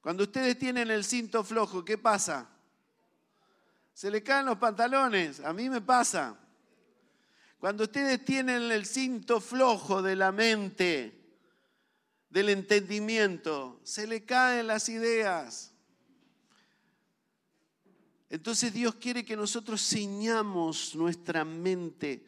Cuando 0.00 0.22
ustedes 0.22 0.56
tienen 0.56 0.90
el 0.90 1.04
cinto 1.04 1.42
flojo, 1.42 1.84
¿qué 1.84 1.98
pasa? 1.98 2.48
Se 3.98 4.12
le 4.12 4.22
caen 4.22 4.46
los 4.46 4.58
pantalones. 4.58 5.40
A 5.40 5.52
mí 5.52 5.68
me 5.68 5.80
pasa. 5.80 6.38
Cuando 7.58 7.82
ustedes 7.82 8.24
tienen 8.24 8.70
el 8.70 8.86
cinto 8.86 9.40
flojo 9.40 10.02
de 10.02 10.14
la 10.14 10.30
mente, 10.30 11.20
del 12.30 12.50
entendimiento, 12.50 13.80
se 13.82 14.06
le 14.06 14.24
caen 14.24 14.68
las 14.68 14.88
ideas. 14.88 15.72
Entonces 18.30 18.72
Dios 18.72 18.94
quiere 18.94 19.24
que 19.24 19.36
nosotros 19.36 19.84
ciñamos 19.84 20.94
nuestra 20.94 21.44
mente 21.44 22.24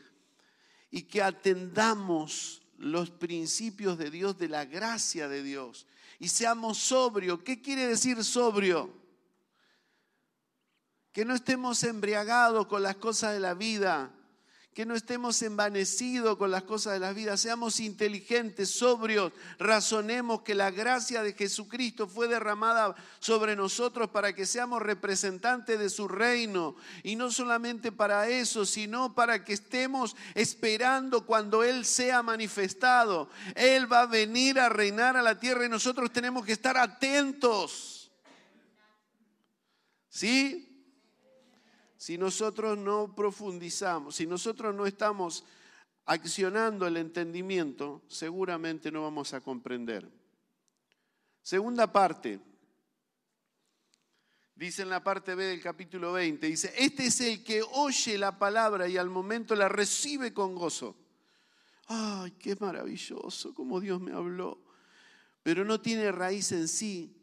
y 0.90 1.02
que 1.02 1.22
atendamos 1.22 2.62
los 2.78 3.11
principios 3.11 3.96
de 3.96 4.11
Dios, 4.11 4.37
de 4.38 4.48
la 4.48 4.64
gracia 4.64 5.28
de 5.28 5.44
Dios, 5.44 5.87
y 6.18 6.26
seamos 6.26 6.78
sobrios. 6.78 7.44
¿Qué 7.44 7.62
quiere 7.62 7.87
decir 7.87 8.24
sobrio? 8.24 8.99
Que 11.12 11.25
no 11.25 11.35
estemos 11.35 11.83
embriagados 11.83 12.66
con 12.66 12.83
las 12.83 12.96
cosas 12.96 13.33
de 13.33 13.40
la 13.40 13.55
vida, 13.55 14.12
que 14.75 14.87
no 14.87 14.94
estemos 14.94 15.42
envanecidos 15.42 16.37
con 16.37 16.53
las 16.53 16.62
cosas 16.62 16.92
de 16.92 17.01
la 17.01 17.12
vida, 17.12 17.37
seamos 17.37 17.81
inteligentes, 17.81 18.70
sobrios, 18.70 19.33
razonemos 19.59 20.42
que 20.42 20.55
la 20.55 20.70
gracia 20.70 21.25
de 21.25 21.33
Jesucristo 21.33 22.07
fue 22.07 22.29
derramada 22.29 22.94
sobre 23.18 23.57
nosotros 23.57 24.11
para 24.11 24.33
que 24.33 24.46
seamos 24.46 24.81
representantes 24.81 25.77
de 25.77 25.90
su 25.90 26.07
reino. 26.07 26.77
Y 27.03 27.16
no 27.16 27.33
solamente 27.33 27.90
para 27.90 28.29
eso, 28.29 28.64
sino 28.64 29.12
para 29.12 29.44
que 29.44 29.55
estemos 29.55 30.14
esperando 30.35 31.27
cuando 31.27 31.64
Él 31.64 31.85
sea 31.85 32.23
manifestado. 32.23 33.29
Él 33.57 33.92
va 33.92 34.03
a 34.03 34.07
venir 34.07 34.61
a 34.61 34.68
reinar 34.68 35.16
a 35.16 35.23
la 35.23 35.40
tierra 35.40 35.66
y 35.66 35.68
nosotros 35.68 36.12
tenemos 36.12 36.46
que 36.46 36.53
estar 36.53 36.77
atentos. 36.77 38.12
¿Sí? 40.09 40.69
Si 42.00 42.16
nosotros 42.16 42.78
no 42.78 43.14
profundizamos, 43.14 44.16
si 44.16 44.26
nosotros 44.26 44.74
no 44.74 44.86
estamos 44.86 45.44
accionando 46.06 46.86
el 46.86 46.96
entendimiento, 46.96 48.04
seguramente 48.08 48.90
no 48.90 49.02
vamos 49.02 49.34
a 49.34 49.42
comprender. 49.42 50.10
Segunda 51.42 51.92
parte, 51.92 52.40
dice 54.54 54.80
en 54.80 54.88
la 54.88 55.04
parte 55.04 55.34
B 55.34 55.44
del 55.44 55.60
capítulo 55.60 56.12
20, 56.12 56.46
dice, 56.46 56.72
este 56.78 57.04
es 57.04 57.20
el 57.20 57.44
que 57.44 57.62
oye 57.74 58.16
la 58.16 58.38
palabra 58.38 58.88
y 58.88 58.96
al 58.96 59.10
momento 59.10 59.54
la 59.54 59.68
recibe 59.68 60.32
con 60.32 60.54
gozo. 60.54 60.96
Ay, 61.86 62.30
qué 62.38 62.56
maravilloso, 62.56 63.52
como 63.52 63.78
Dios 63.78 64.00
me 64.00 64.12
habló. 64.12 64.58
Pero 65.42 65.66
no 65.66 65.82
tiene 65.82 66.10
raíz 66.12 66.50
en 66.52 66.66
sí, 66.66 67.14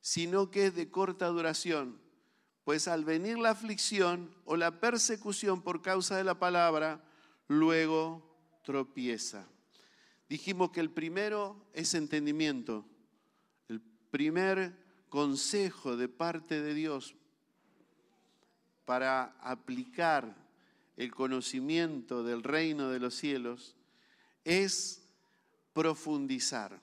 sino 0.00 0.50
que 0.50 0.66
es 0.66 0.74
de 0.74 0.90
corta 0.90 1.28
duración 1.28 2.02
pues 2.64 2.88
al 2.88 3.04
venir 3.04 3.38
la 3.38 3.50
aflicción 3.50 4.34
o 4.44 4.56
la 4.56 4.80
persecución 4.80 5.62
por 5.62 5.82
causa 5.82 6.16
de 6.16 6.24
la 6.24 6.38
palabra, 6.38 7.04
luego 7.46 8.34
tropieza. 8.64 9.46
Dijimos 10.28 10.70
que 10.70 10.80
el 10.80 10.90
primero 10.90 11.68
es 11.74 11.94
entendimiento. 11.94 12.86
El 13.68 13.82
primer 14.10 14.76
consejo 15.10 15.96
de 15.96 16.08
parte 16.08 16.62
de 16.62 16.72
Dios 16.72 17.14
para 18.86 19.36
aplicar 19.40 20.34
el 20.96 21.12
conocimiento 21.12 22.24
del 22.24 22.42
reino 22.42 22.88
de 22.88 23.00
los 23.00 23.14
cielos 23.14 23.76
es 24.44 25.06
profundizar. 25.72 26.80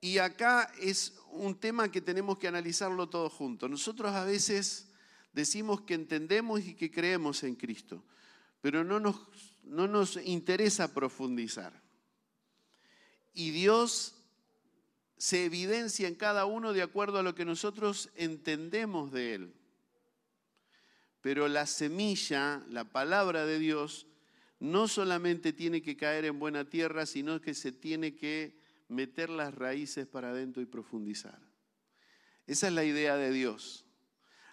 Y 0.00 0.18
acá 0.18 0.72
es 0.80 1.14
un 1.32 1.54
tema 1.54 1.92
que 1.92 2.00
tenemos 2.00 2.38
que 2.38 2.48
analizarlo 2.48 3.08
todo 3.08 3.28
junto. 3.28 3.68
Nosotros 3.68 4.12
a 4.12 4.24
veces 4.24 4.88
decimos 5.32 5.82
que 5.82 5.94
entendemos 5.94 6.60
y 6.60 6.74
que 6.74 6.90
creemos 6.90 7.42
en 7.42 7.54
Cristo, 7.54 8.02
pero 8.60 8.82
no 8.82 8.98
nos, 8.98 9.16
no 9.62 9.86
nos 9.86 10.16
interesa 10.16 10.94
profundizar. 10.94 11.82
Y 13.34 13.50
Dios 13.50 14.14
se 15.18 15.44
evidencia 15.44 16.08
en 16.08 16.14
cada 16.14 16.46
uno 16.46 16.72
de 16.72 16.82
acuerdo 16.82 17.18
a 17.18 17.22
lo 17.22 17.34
que 17.34 17.44
nosotros 17.44 18.08
entendemos 18.16 19.12
de 19.12 19.34
Él. 19.34 19.54
Pero 21.20 21.46
la 21.48 21.66
semilla, 21.66 22.64
la 22.70 22.84
palabra 22.84 23.44
de 23.44 23.58
Dios, 23.58 24.06
no 24.58 24.88
solamente 24.88 25.52
tiene 25.52 25.82
que 25.82 25.96
caer 25.96 26.24
en 26.24 26.38
buena 26.38 26.64
tierra, 26.70 27.04
sino 27.04 27.40
que 27.42 27.52
se 27.52 27.70
tiene 27.70 28.14
que 28.14 28.59
meter 28.90 29.30
las 29.30 29.54
raíces 29.54 30.06
para 30.06 30.30
adentro 30.30 30.60
y 30.62 30.66
profundizar. 30.66 31.38
Esa 32.46 32.66
es 32.68 32.72
la 32.72 32.84
idea 32.84 33.16
de 33.16 33.30
Dios. 33.30 33.86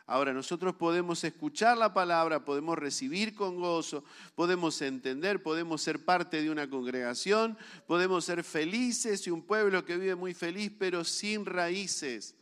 Ahora, 0.09 0.31
nosotros 0.31 0.75
podemos 0.75 1.21
escuchar 1.25 1.77
la 1.77 1.93
palabra, 1.93 2.45
podemos 2.45 2.77
recibir 2.77 3.35
con 3.35 3.59
gozo, 3.59 4.05
podemos 4.35 4.81
entender, 4.81 5.43
podemos 5.43 5.81
ser 5.81 6.05
parte 6.05 6.41
de 6.41 6.49
una 6.49 6.69
congregación, 6.69 7.57
podemos 7.87 8.23
ser 8.23 8.45
felices 8.45 9.27
y 9.27 9.31
un 9.31 9.41
pueblo 9.41 9.83
que 9.83 9.97
vive 9.97 10.15
muy 10.15 10.33
feliz, 10.33 10.71
pero 10.79 11.03
sin 11.03 11.45
raíces. 11.45 12.35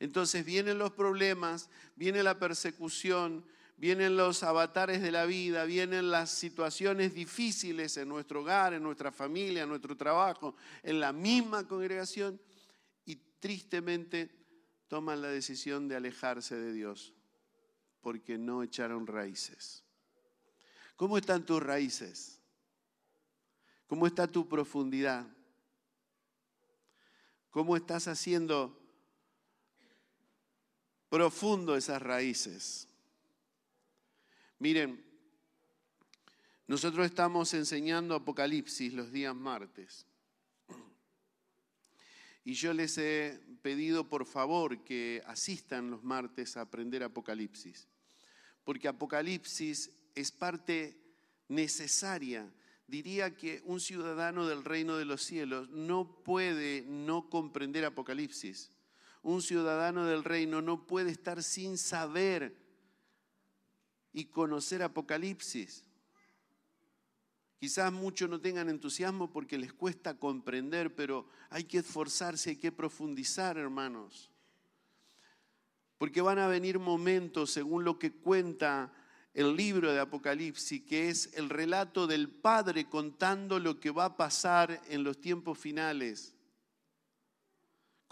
Entonces 0.00 0.44
vienen 0.44 0.78
los 0.78 0.90
problemas, 0.90 1.70
viene 1.94 2.24
la 2.24 2.40
persecución, 2.40 3.44
vienen 3.82 4.16
los 4.16 4.44
avatares 4.44 5.02
de 5.02 5.10
la 5.10 5.26
vida, 5.26 5.64
vienen 5.64 6.12
las 6.12 6.30
situaciones 6.30 7.14
difíciles 7.14 7.96
en 7.96 8.08
nuestro 8.08 8.42
hogar, 8.42 8.74
en 8.74 8.82
nuestra 8.84 9.10
familia, 9.10 9.64
en 9.64 9.68
nuestro 9.68 9.96
trabajo, 9.96 10.54
en 10.84 11.00
la 11.00 11.12
misma 11.12 11.66
congregación 11.66 12.40
y 13.04 13.16
tristemente 13.16 14.30
toman 14.86 15.20
la 15.20 15.30
decisión 15.30 15.88
de 15.88 15.96
alejarse 15.96 16.54
de 16.54 16.72
Dios 16.72 17.12
porque 18.00 18.38
no 18.38 18.62
echaron 18.62 19.04
raíces. 19.04 19.82
¿Cómo 20.94 21.18
están 21.18 21.44
tus 21.44 21.60
raíces? 21.60 22.38
¿Cómo 23.88 24.06
está 24.06 24.28
tu 24.28 24.48
profundidad? 24.48 25.26
¿Cómo 27.50 27.76
estás 27.76 28.06
haciendo 28.06 28.78
profundo 31.08 31.74
esas 31.74 32.00
raíces? 32.00 32.86
Miren, 34.62 35.04
nosotros 36.68 37.04
estamos 37.04 37.52
enseñando 37.52 38.14
Apocalipsis 38.14 38.92
los 38.92 39.10
días 39.10 39.34
martes. 39.34 40.06
Y 42.44 42.52
yo 42.54 42.72
les 42.72 42.96
he 42.96 43.40
pedido 43.62 44.08
por 44.08 44.24
favor 44.24 44.84
que 44.84 45.20
asistan 45.26 45.90
los 45.90 46.04
martes 46.04 46.56
a 46.56 46.60
aprender 46.60 47.02
Apocalipsis, 47.02 47.88
porque 48.62 48.86
Apocalipsis 48.86 49.90
es 50.14 50.30
parte 50.30 50.96
necesaria 51.48 52.48
diría 52.86 53.36
que 53.36 53.62
un 53.64 53.80
ciudadano 53.80 54.46
del 54.46 54.62
reino 54.62 54.96
de 54.96 55.06
los 55.06 55.24
cielos 55.24 55.70
no 55.70 56.22
puede 56.22 56.84
no 56.86 57.28
comprender 57.28 57.84
Apocalipsis. 57.84 58.70
Un 59.24 59.42
ciudadano 59.42 60.06
del 60.06 60.22
reino 60.22 60.62
no 60.62 60.86
puede 60.86 61.10
estar 61.10 61.42
sin 61.42 61.78
saber 61.78 62.61
y 64.12 64.26
conocer 64.26 64.82
Apocalipsis. 64.82 65.84
Quizás 67.58 67.92
muchos 67.92 68.28
no 68.28 68.40
tengan 68.40 68.68
entusiasmo 68.68 69.30
porque 69.30 69.56
les 69.56 69.72
cuesta 69.72 70.18
comprender, 70.18 70.94
pero 70.94 71.28
hay 71.48 71.64
que 71.64 71.78
esforzarse, 71.78 72.50
hay 72.50 72.56
que 72.56 72.72
profundizar, 72.72 73.56
hermanos. 73.56 74.30
Porque 75.96 76.20
van 76.20 76.40
a 76.40 76.48
venir 76.48 76.80
momentos, 76.80 77.52
según 77.52 77.84
lo 77.84 77.98
que 77.98 78.12
cuenta 78.12 78.92
el 79.34 79.56
libro 79.56 79.92
de 79.92 80.00
Apocalipsis, 80.00 80.82
que 80.82 81.08
es 81.08 81.32
el 81.34 81.48
relato 81.48 82.06
del 82.06 82.28
Padre 82.28 82.88
contando 82.88 83.58
lo 83.60 83.78
que 83.78 83.90
va 83.90 84.06
a 84.06 84.16
pasar 84.16 84.82
en 84.88 85.04
los 85.04 85.20
tiempos 85.20 85.56
finales, 85.56 86.34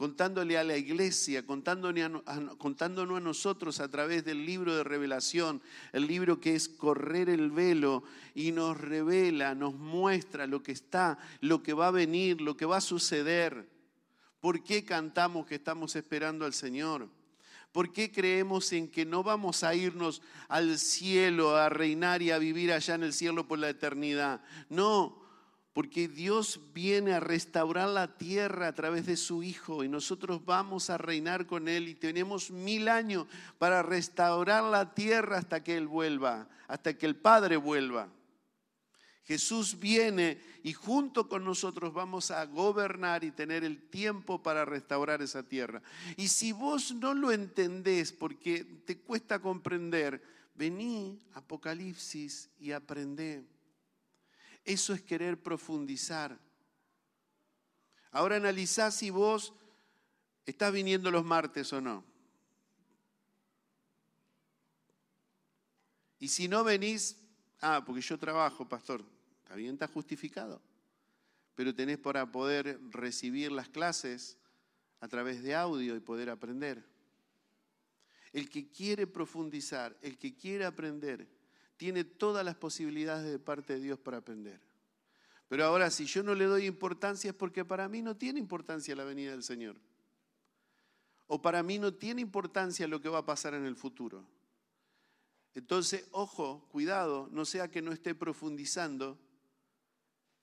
contándole 0.01 0.57
a 0.57 0.65
la 0.65 0.79
iglesia, 0.79 1.45
contándonos 1.45 2.23
a 2.27 3.21
nosotros 3.21 3.81
a 3.81 3.89
través 3.91 4.25
del 4.25 4.47
libro 4.47 4.75
de 4.75 4.83
revelación, 4.83 5.61
el 5.93 6.07
libro 6.07 6.41
que 6.41 6.55
es 6.55 6.71
correr 6.71 7.29
el 7.29 7.51
velo 7.51 8.03
y 8.35 8.51
nos 8.51 8.81
revela, 8.81 9.55
nos 9.55 9.75
muestra 9.75 10.47
lo 10.47 10.63
que 10.63 10.73
está, 10.73 11.19
lo 11.43 11.63
que 11.63 11.75
va 11.75 11.89
a 11.89 11.91
venir, 11.91 12.41
lo 12.41 12.57
que 12.57 12.65
va 12.65 12.79
a 12.79 12.81
suceder. 12.81 13.69
¿Por 14.41 14.65
qué 14.65 14.87
cantamos 14.87 15.45
que 15.45 15.57
estamos 15.57 15.95
esperando 15.95 16.47
al 16.47 16.55
Señor? 16.55 17.07
¿Por 17.71 17.93
qué 17.93 18.11
creemos 18.11 18.73
en 18.73 18.89
que 18.89 19.05
no 19.05 19.23
vamos 19.23 19.65
a 19.65 19.75
irnos 19.75 20.23
al 20.49 20.79
cielo 20.79 21.57
a 21.57 21.69
reinar 21.69 22.23
y 22.23 22.31
a 22.31 22.39
vivir 22.39 22.73
allá 22.73 22.95
en 22.95 23.03
el 23.03 23.13
cielo 23.13 23.47
por 23.47 23.59
la 23.59 23.69
eternidad? 23.69 24.41
No, 24.71 25.20
porque 25.73 26.09
Dios 26.09 26.61
viene 26.75 27.13
a 27.13 27.21
restaurar 27.21 27.89
la 27.89 28.19
tierra 28.19 28.69
a 28.69 28.75
través 28.75 29.07
de 29.07 29.17
su 29.17 29.43
Hijo 29.43 29.85
y 29.85 29.89
nosotros 29.89 30.45
vamos 30.45 30.91
a 30.91 30.99
reinar 30.99 31.47
con 31.47 31.69
Él 31.69 31.89
y 31.89 31.95
tenemos 31.95 32.51
mil 32.51 32.89
años 32.89 33.27
para 33.59 33.83
restaurar 33.83 34.65
la 34.65 34.95
tierra 34.95 35.39
hasta 35.39 35.63
que 35.63 35.77
Él 35.77 35.87
vuelva, 35.87 36.49
hasta 36.67 36.95
que 36.99 37.07
el 37.07 37.17
Padre 37.17 37.57
vuelva. 37.57 38.09
Jesús 39.25 39.79
viene 39.79 40.41
y 40.65 40.73
junto 40.73 41.29
con 41.29 41.45
nosotros 41.45 41.95
vamos 41.95 42.33
a 42.33 42.45
gobernar 42.47 43.23
y 43.23 43.31
tener 43.31 43.63
el 43.63 43.89
tiempo 43.89 44.43
para 44.43 44.65
restaurar 44.65 45.23
esa 45.23 45.45
tierra. 45.45 45.83
Y 46.17 46.27
si 46.27 46.51
vos 46.51 46.93
no 46.93 47.15
lo 47.15 47.31
entendés 47.31 48.11
porque 48.13 48.65
te 48.85 48.99
cuesta 48.99 49.39
comprender, 49.39 50.21
vení 50.57 51.21
Apocalipsis 51.35 52.51
y 52.59 52.73
aprendé. 52.73 53.45
Eso 54.65 54.93
es 54.93 55.03
querer 55.03 55.43
profundizar. 55.43 56.39
Ahora 58.11 58.37
analizá 58.37 58.91
si 58.91 59.11
vos 59.11 59.55
estás 60.45 60.73
viniendo 60.73 61.11
los 61.11 61.25
martes 61.25 61.73
o 61.73 61.81
no. 61.81 62.05
Y 66.19 66.29
si 66.29 66.49
no 66.49 66.63
venís, 66.65 67.17
ah, 67.61 67.83
porque 67.85 68.03
yo 68.03 68.19
trabajo, 68.19 68.69
pastor. 68.69 69.03
Está 69.43 69.55
bien, 69.55 69.75
está 69.75 69.89
justificado. 69.89 70.61
Pero 71.55 71.75
tenés 71.75 71.99
para 71.99 72.31
poder 72.31 72.79
recibir 72.91 73.51
las 73.51 73.69
clases 73.69 74.39
a 75.01 75.09
través 75.09 75.43
de 75.43 75.55
audio 75.55 75.97
y 75.97 76.01
poder 76.01 76.31
aprender. 76.31 76.85
El 78.33 78.49
que 78.49 78.71
quiere 78.71 79.07
profundizar, 79.07 79.97
el 80.03 80.19
que 80.19 80.37
quiere 80.37 80.65
aprender, 80.65 81.27
tiene 81.81 82.05
todas 82.05 82.45
las 82.45 82.57
posibilidades 82.57 83.33
de 83.33 83.39
parte 83.39 83.73
de 83.73 83.81
Dios 83.81 83.99
para 83.99 84.19
aprender. 84.19 84.61
Pero 85.49 85.65
ahora, 85.65 85.91
si 85.91 86.05
yo 86.05 86.23
no 86.23 86.35
le 86.35 86.45
doy 86.45 86.67
importancia 86.67 87.31
es 87.31 87.35
porque 87.35 87.65
para 87.65 87.89
mí 87.89 88.03
no 88.03 88.19
tiene 88.19 88.39
importancia 88.39 88.95
la 88.95 89.05
venida 89.05 89.31
del 89.31 89.43
Señor. 89.43 89.77
O 91.27 91.41
para 91.41 91.63
mí 91.63 91.79
no 91.79 91.95
tiene 91.95 92.21
importancia 92.21 92.87
lo 92.87 93.01
que 93.01 93.09
va 93.09 93.21
a 93.21 93.25
pasar 93.25 93.55
en 93.55 93.65
el 93.65 93.77
futuro. 93.77 94.27
Entonces, 95.55 96.07
ojo, 96.13 96.69
cuidado, 96.71 97.31
no 97.33 97.47
sea 97.47 97.71
que 97.71 97.81
no 97.81 97.93
esté 97.93 98.15
profundizando 98.15 99.19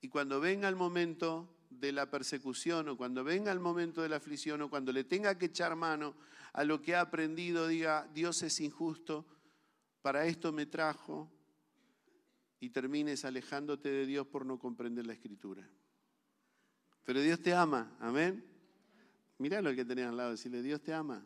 y 0.00 0.08
cuando 0.08 0.40
venga 0.40 0.68
el 0.68 0.74
momento 0.74 1.54
de 1.70 1.92
la 1.92 2.10
persecución 2.10 2.88
o 2.88 2.96
cuando 2.96 3.22
venga 3.22 3.52
el 3.52 3.60
momento 3.60 4.02
de 4.02 4.08
la 4.08 4.16
aflicción 4.16 4.60
o 4.62 4.70
cuando 4.70 4.90
le 4.90 5.04
tenga 5.04 5.38
que 5.38 5.46
echar 5.46 5.76
mano 5.76 6.16
a 6.52 6.64
lo 6.64 6.82
que 6.82 6.96
ha 6.96 7.00
aprendido, 7.00 7.68
diga, 7.68 8.08
Dios 8.12 8.42
es 8.42 8.58
injusto, 8.58 9.24
para 10.02 10.26
esto 10.26 10.52
me 10.52 10.66
trajo, 10.66 11.30
y 12.60 12.70
termines 12.70 13.24
alejándote 13.24 13.88
de 13.88 14.06
Dios 14.06 14.26
por 14.26 14.44
no 14.44 14.58
comprender 14.58 15.06
la 15.06 15.12
escritura. 15.12 15.68
Pero 17.04 17.20
Dios 17.20 17.40
te 17.40 17.54
ama, 17.54 17.96
amén. 18.00 18.44
Mira 19.38 19.62
lo 19.62 19.74
que 19.74 19.84
tenés 19.84 20.06
al 20.06 20.16
lado, 20.16 20.30
decirle, 20.32 20.62
Dios 20.62 20.82
te 20.82 20.92
ama. 20.92 21.24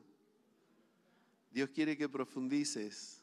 Dios 1.51 1.71
quiere 1.71 1.97
que 1.97 2.09
profundices. 2.09 3.23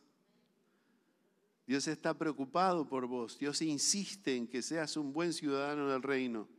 Dios 1.68 1.88
está 1.88 2.18
preocupado 2.18 2.88
por 2.90 3.06
vos. 3.06 3.38
Dios 3.38 3.62
insiste 3.62 4.36
en 4.36 4.48
que 4.48 4.64
seas 4.64 4.98
un 4.98 5.14
buen 5.14 5.34
ciudadano 5.34 5.90
del 5.90 6.02
reino. 6.02 6.50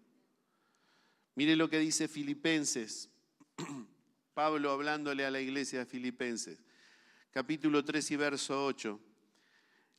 Mire 1.35 1.57
lo 1.57 1.68
que 1.68 1.81
dice 1.81 2.07
Filipenses. 2.07 3.11
Pablo 4.35 4.70
hablándole 4.70 5.24
a 5.24 5.31
la 5.31 5.40
iglesia 5.40 5.81
de 5.81 5.87
Filipenses. 5.87 6.62
Capítulo 7.30 7.84
3 7.84 8.10
y 8.10 8.16
verso 8.16 8.64
8. 8.66 9.00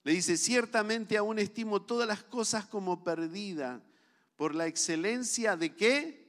Le 0.04 0.12
dice, 0.12 0.38
ciertamente 0.38 1.18
aún 1.18 1.40
estimo 1.40 1.82
todas 1.82 2.08
las 2.08 2.24
cosas 2.24 2.66
como 2.66 3.04
perdidas 3.04 3.82
por 4.36 4.56
la 4.56 4.68
excelencia 4.68 5.56
de 5.56 5.76
qué? 5.76 6.28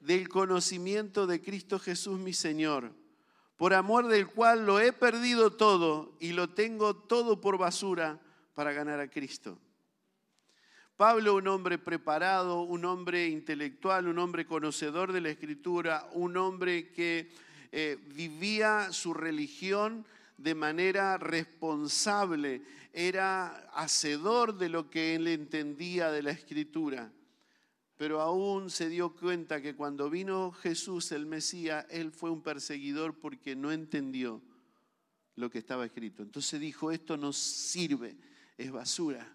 Del 0.00 0.28
conocimiento 0.28 1.26
de 1.26 1.40
Cristo 1.42 1.78
Jesús 1.78 2.18
mi 2.18 2.32
Señor 2.32 2.92
por 3.62 3.74
amor 3.74 4.08
del 4.08 4.26
cual 4.26 4.66
lo 4.66 4.80
he 4.80 4.92
perdido 4.92 5.52
todo 5.52 6.16
y 6.18 6.32
lo 6.32 6.50
tengo 6.50 6.96
todo 6.96 7.40
por 7.40 7.58
basura 7.58 8.20
para 8.54 8.72
ganar 8.72 8.98
a 8.98 9.08
Cristo. 9.08 9.56
Pablo, 10.96 11.36
un 11.36 11.46
hombre 11.46 11.78
preparado, 11.78 12.62
un 12.62 12.84
hombre 12.84 13.28
intelectual, 13.28 14.08
un 14.08 14.18
hombre 14.18 14.46
conocedor 14.46 15.12
de 15.12 15.20
la 15.20 15.30
escritura, 15.30 16.08
un 16.12 16.36
hombre 16.38 16.90
que 16.90 17.30
eh, 17.72 17.98
vivía 18.14 18.92
su 18.92 19.14
religión 19.14 20.06
de 20.36 20.54
manera 20.54 21.18
responsable, 21.18 22.62
era 22.92 23.68
hacedor 23.74 24.58
de 24.58 24.68
lo 24.68 24.90
que 24.90 25.14
él 25.14 25.26
entendía 25.26 26.10
de 26.10 26.22
la 26.22 26.30
escritura 26.30 27.10
pero 28.02 28.20
aún 28.20 28.68
se 28.68 28.88
dio 28.88 29.14
cuenta 29.14 29.62
que 29.62 29.76
cuando 29.76 30.10
vino 30.10 30.50
Jesús 30.50 31.12
el 31.12 31.24
Mesías, 31.24 31.86
él 31.88 32.10
fue 32.10 32.30
un 32.30 32.42
perseguidor 32.42 33.16
porque 33.20 33.54
no 33.54 33.70
entendió 33.70 34.42
lo 35.36 35.48
que 35.48 35.58
estaba 35.58 35.86
escrito. 35.86 36.24
Entonces 36.24 36.58
dijo, 36.58 36.90
esto 36.90 37.16
no 37.16 37.32
sirve, 37.32 38.16
es 38.58 38.72
basura. 38.72 39.32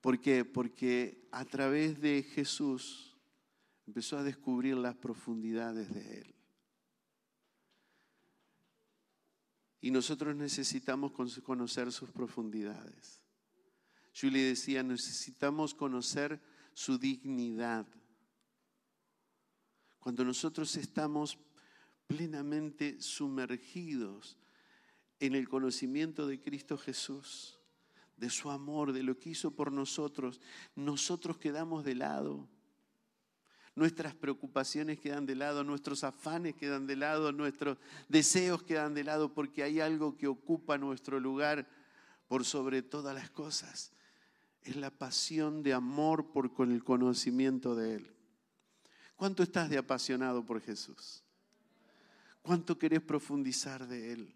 ¿Por 0.00 0.20
qué? 0.20 0.44
Porque 0.44 1.26
a 1.32 1.44
través 1.44 2.00
de 2.00 2.22
Jesús 2.22 3.11
empezó 3.86 4.18
a 4.18 4.22
descubrir 4.22 4.76
las 4.76 4.94
profundidades 4.96 5.92
de 5.92 6.18
Él. 6.18 6.34
Y 9.80 9.90
nosotros 9.90 10.36
necesitamos 10.36 11.12
conocer 11.12 11.90
sus 11.90 12.10
profundidades. 12.10 13.20
Julie 14.14 14.44
decía, 14.44 14.82
necesitamos 14.82 15.74
conocer 15.74 16.40
su 16.74 16.98
dignidad. 16.98 17.86
Cuando 19.98 20.24
nosotros 20.24 20.76
estamos 20.76 21.38
plenamente 22.06 23.00
sumergidos 23.00 24.36
en 25.18 25.34
el 25.34 25.48
conocimiento 25.48 26.26
de 26.26 26.40
Cristo 26.40 26.76
Jesús, 26.76 27.58
de 28.16 28.30
su 28.30 28.50
amor, 28.50 28.92
de 28.92 29.02
lo 29.02 29.18
que 29.18 29.30
hizo 29.30 29.54
por 29.56 29.72
nosotros, 29.72 30.40
nosotros 30.76 31.38
quedamos 31.38 31.84
de 31.84 31.94
lado. 31.94 32.48
Nuestras 33.74 34.14
preocupaciones 34.14 35.00
quedan 35.00 35.24
de 35.24 35.34
lado, 35.34 35.64
nuestros 35.64 36.04
afanes 36.04 36.54
quedan 36.54 36.86
de 36.86 36.96
lado, 36.96 37.32
nuestros 37.32 37.78
deseos 38.08 38.62
quedan 38.62 38.92
de 38.92 39.04
lado, 39.04 39.32
porque 39.32 39.62
hay 39.62 39.80
algo 39.80 40.16
que 40.16 40.26
ocupa 40.26 40.76
nuestro 40.76 41.18
lugar 41.18 41.66
por 42.28 42.44
sobre 42.44 42.82
todas 42.82 43.14
las 43.14 43.30
cosas. 43.30 43.92
Es 44.62 44.76
la 44.76 44.90
pasión 44.90 45.62
de 45.62 45.72
amor 45.72 46.32
por 46.32 46.52
con 46.52 46.70
el 46.70 46.84
conocimiento 46.84 47.74
de 47.74 47.94
Él. 47.96 48.10
¿Cuánto 49.16 49.42
estás 49.42 49.70
de 49.70 49.78
apasionado 49.78 50.44
por 50.44 50.60
Jesús? 50.60 51.22
¿Cuánto 52.42 52.78
querés 52.78 53.00
profundizar 53.00 53.86
de 53.86 54.12
Él? 54.12 54.34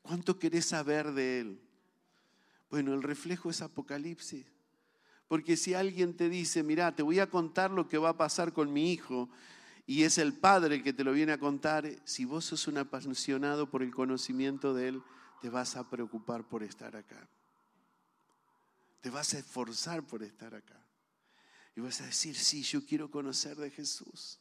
¿Cuánto 0.00 0.38
querés 0.38 0.66
saber 0.66 1.12
de 1.12 1.40
Él? 1.40 1.60
Bueno, 2.70 2.94
el 2.94 3.02
reflejo 3.02 3.50
es 3.50 3.60
Apocalipsis. 3.60 4.46
Porque 5.30 5.56
si 5.56 5.74
alguien 5.74 6.16
te 6.16 6.28
dice, 6.28 6.64
mira, 6.64 6.96
te 6.96 7.04
voy 7.04 7.20
a 7.20 7.30
contar 7.30 7.70
lo 7.70 7.86
que 7.86 7.98
va 7.98 8.08
a 8.08 8.16
pasar 8.16 8.52
con 8.52 8.72
mi 8.72 8.92
hijo, 8.92 9.30
y 9.86 10.02
es 10.02 10.18
el 10.18 10.32
padre 10.32 10.82
que 10.82 10.92
te 10.92 11.04
lo 11.04 11.12
viene 11.12 11.30
a 11.30 11.38
contar, 11.38 11.88
si 12.02 12.24
vos 12.24 12.46
sos 12.46 12.66
un 12.66 12.78
apasionado 12.78 13.70
por 13.70 13.84
el 13.84 13.94
conocimiento 13.94 14.74
de 14.74 14.88
Él, 14.88 15.02
te 15.40 15.48
vas 15.48 15.76
a 15.76 15.88
preocupar 15.88 16.48
por 16.48 16.64
estar 16.64 16.96
acá. 16.96 17.28
Te 19.00 19.08
vas 19.08 19.32
a 19.34 19.38
esforzar 19.38 20.02
por 20.02 20.24
estar 20.24 20.52
acá. 20.52 20.84
Y 21.76 21.80
vas 21.80 22.00
a 22.00 22.06
decir, 22.06 22.34
sí, 22.34 22.64
yo 22.64 22.84
quiero 22.84 23.08
conocer 23.08 23.56
de 23.56 23.70
Jesús, 23.70 24.40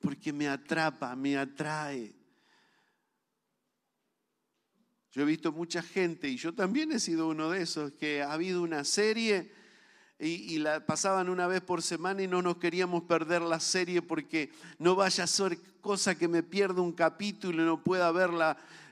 porque 0.00 0.32
me 0.32 0.48
atrapa, 0.48 1.14
me 1.14 1.36
atrae. 1.36 2.14
Yo 5.10 5.20
he 5.20 5.26
visto 5.26 5.52
mucha 5.52 5.82
gente, 5.82 6.26
y 6.26 6.38
yo 6.38 6.54
también 6.54 6.90
he 6.90 7.00
sido 7.00 7.28
uno 7.28 7.50
de 7.50 7.60
esos, 7.60 7.92
que 7.92 8.22
ha 8.22 8.32
habido 8.32 8.62
una 8.62 8.82
serie 8.84 9.60
y, 10.24 10.58
la 10.58 10.86
pasaban 10.86 11.28
una 11.28 11.48
vez 11.48 11.62
por 11.62 11.82
semana 11.82 12.22
y 12.22 12.28
no 12.28 12.42
nos 12.42 12.58
queríamos 12.58 13.02
perder 13.04 13.42
la 13.42 13.58
serie 13.58 14.02
porque 14.02 14.52
no 14.78 14.94
vaya 14.94 15.24
a 15.24 15.26
ser 15.26 15.58
cosa 15.80 16.14
que 16.14 16.28
me 16.28 16.44
pierda 16.44 16.80
un 16.80 16.92
capítulo 16.92 17.60
y 17.60 17.66
no 17.66 17.82
pueda 17.82 18.12
ver 18.12 18.30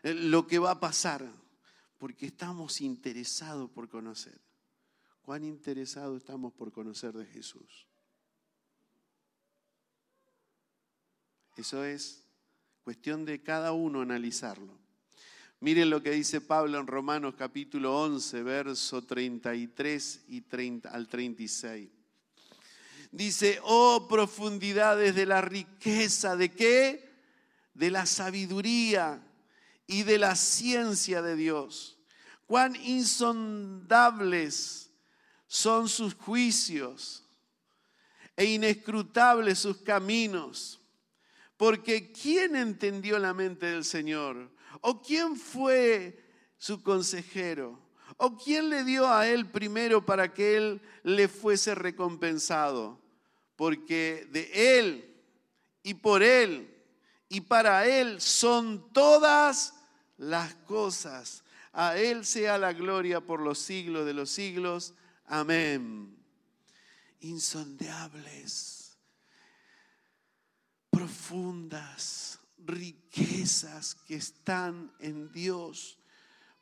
eh, 0.03 0.13
lo 0.13 0.49
que 0.49 0.59
va 0.59 0.73
a 0.73 0.81
pasar. 0.81 1.25
Porque 1.99 2.27
estamos 2.27 2.81
interesados 2.81 3.71
por 3.71 3.89
conocer. 3.89 4.41
¿Cuán 5.23 5.45
interesados 5.45 6.17
estamos 6.17 6.53
por 6.53 6.73
conocer 6.73 7.13
de 7.13 7.27
Jesús? 7.27 7.87
Eso 11.57 11.85
es 11.85 12.25
cuestión 12.83 13.25
de 13.25 13.41
cada 13.41 13.71
uno 13.71 14.01
analizarlo. 14.01 14.77
Miren 15.63 15.91
lo 15.91 16.03
que 16.03 16.13
dice 16.13 16.41
Pablo 16.41 16.81
en 16.81 16.87
Romanos 16.87 17.35
capítulo 17.37 17.95
11, 18.01 18.43
verso 18.43 19.03
33 19.05 20.23
y 20.29 20.41
30, 20.41 20.89
al 20.89 21.07
36. 21.07 21.87
Dice, 23.13 23.61
oh 23.65 24.09
profundidades 24.09 25.15
de 25.15 25.27
la 25.27 25.43
riqueza, 25.43 26.35
¿de 26.35 26.51
qué? 26.51 27.11
De 27.75 27.91
la 27.91 28.07
sabiduría 28.07 29.23
y 29.87 30.05
de 30.05 30.17
la 30.17 30.35
ciencia 30.35 31.21
de 31.21 31.37
Dios. 31.37 31.99
Cuán 32.47 32.75
insondables 32.77 33.71
son 35.47 35.91
sus 35.91 36.15
juicios 36.15 37.23
e 38.35 38.47
inescrutables 38.47 39.59
sus 39.59 39.77
caminos. 39.77 40.81
Porque 41.59 42.13
¿quién 42.13 42.57
entendió 42.57 43.19
la 43.19 43.35
mente 43.35 43.67
del 43.67 43.85
Señor? 43.85 44.59
¿O 44.81 45.03
quién 45.03 45.37
fue 45.37 46.19
su 46.59 46.83
consejero? 46.83 47.79
¿O 48.17 48.37
quién 48.37 48.71
le 48.71 48.85
dio 48.85 49.09
a 49.09 49.29
él 49.29 49.51
primero 49.51 50.05
para 50.05 50.33
que 50.33 50.57
él 50.57 50.83
le 51.03 51.29
fuese 51.29 51.75
recompensado? 51.75 52.99
Porque 53.57 54.27
de 54.31 54.79
él 54.79 55.17
y 55.83 55.95
por 55.95 56.23
él 56.23 56.75
y 57.29 57.43
para 57.43 57.87
él 57.87 58.21
son 58.21 58.93
todas 58.93 59.75
las 60.17 60.55
cosas. 60.55 61.45
A 61.73 61.97
él 61.97 62.25
sea 62.25 62.59
la 62.59 62.73
gloria 62.73 63.21
por 63.21 63.41
los 63.41 63.59
siglos 63.59 64.05
de 64.05 64.15
los 64.15 64.31
siglos. 64.31 64.95
Amén. 65.27 66.17
Insondeables, 67.21 68.99
profundas 70.91 72.40
riquezas 72.65 73.95
que 73.95 74.17
están 74.17 74.93
en 75.01 75.31
Dios 75.33 75.99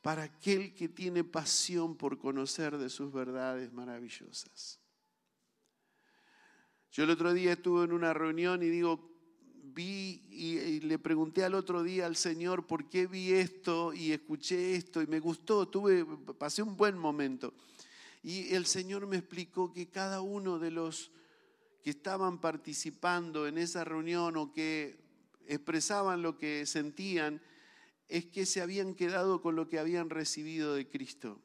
para 0.02 0.22
aquel 0.22 0.74
que 0.74 0.88
tiene 0.88 1.24
pasión 1.24 1.96
por 1.96 2.18
conocer 2.18 2.78
de 2.78 2.88
sus 2.88 3.12
verdades 3.12 3.72
maravillosas. 3.72 4.78
Yo 6.90 7.04
el 7.04 7.10
otro 7.10 7.32
día 7.32 7.52
estuve 7.52 7.84
en 7.84 7.92
una 7.92 8.14
reunión 8.14 8.62
y 8.62 8.68
digo, 8.68 9.10
vi 9.62 10.22
y, 10.30 10.80
le 10.80 10.98
pregunté 10.98 11.44
al 11.44 11.54
otro 11.54 11.82
día 11.82 12.06
al 12.06 12.16
Señor 12.16 12.66
por 12.66 12.88
qué 12.88 13.06
vi 13.06 13.32
esto 13.32 13.92
y 13.92 14.12
escuché 14.12 14.74
esto 14.74 15.02
y 15.02 15.06
me 15.06 15.20
gustó, 15.20 15.68
tuve, 15.68 16.04
pasé 16.38 16.62
un 16.62 16.76
buen 16.76 16.96
momento. 16.96 17.52
Y 18.22 18.54
el 18.54 18.66
Señor 18.66 19.06
me 19.06 19.18
explicó 19.18 19.72
que 19.72 19.88
cada 19.88 20.20
uno 20.20 20.58
de 20.58 20.70
los 20.70 21.10
que 21.82 21.90
estaban 21.90 22.40
participando 22.40 23.46
en 23.46 23.58
esa 23.58 23.84
reunión 23.84 24.36
o 24.36 24.52
que 24.52 25.07
expresaban 25.48 26.22
lo 26.22 26.38
que 26.38 26.66
sentían, 26.66 27.40
es 28.08 28.26
que 28.26 28.46
se 28.46 28.60
habían 28.60 28.94
quedado 28.94 29.42
con 29.42 29.56
lo 29.56 29.68
que 29.68 29.78
habían 29.78 30.10
recibido 30.10 30.74
de 30.74 30.88
Cristo. 30.88 31.40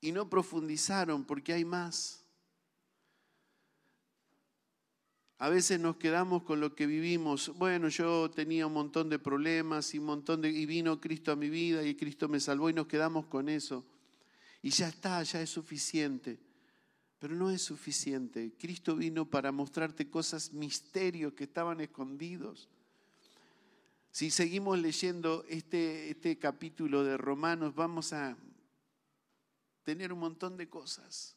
Y 0.00 0.12
no 0.12 0.30
profundizaron 0.30 1.24
porque 1.24 1.52
hay 1.52 1.64
más. 1.64 2.24
A 5.38 5.48
veces 5.48 5.78
nos 5.78 5.96
quedamos 5.96 6.42
con 6.42 6.60
lo 6.60 6.74
que 6.74 6.86
vivimos. 6.86 7.56
Bueno, 7.56 7.88
yo 7.88 8.30
tenía 8.30 8.66
un 8.66 8.72
montón 8.72 9.08
de 9.08 9.18
problemas 9.18 9.94
y 9.94 9.98
un 9.98 10.06
montón 10.06 10.40
de 10.40 10.50
y 10.50 10.66
vino 10.66 11.00
Cristo 11.00 11.30
a 11.30 11.36
mi 11.36 11.48
vida 11.48 11.84
y 11.84 11.94
Cristo 11.94 12.28
me 12.28 12.40
salvó 12.40 12.70
y 12.70 12.74
nos 12.74 12.88
quedamos 12.88 13.26
con 13.26 13.48
eso. 13.48 13.84
Y 14.62 14.70
ya 14.70 14.88
está, 14.88 15.22
ya 15.22 15.40
es 15.40 15.50
suficiente. 15.50 16.47
Pero 17.18 17.34
no 17.34 17.50
es 17.50 17.62
suficiente. 17.62 18.52
Cristo 18.58 18.94
vino 18.94 19.24
para 19.24 19.50
mostrarte 19.50 20.08
cosas, 20.08 20.52
misterios 20.52 21.32
que 21.32 21.44
estaban 21.44 21.80
escondidos. 21.80 22.68
Si 24.10 24.30
seguimos 24.30 24.78
leyendo 24.78 25.44
este, 25.48 26.10
este 26.10 26.38
capítulo 26.38 27.04
de 27.04 27.16
Romanos, 27.16 27.74
vamos 27.74 28.12
a 28.12 28.36
tener 29.84 30.12
un 30.12 30.20
montón 30.20 30.56
de 30.56 30.68
cosas. 30.68 31.36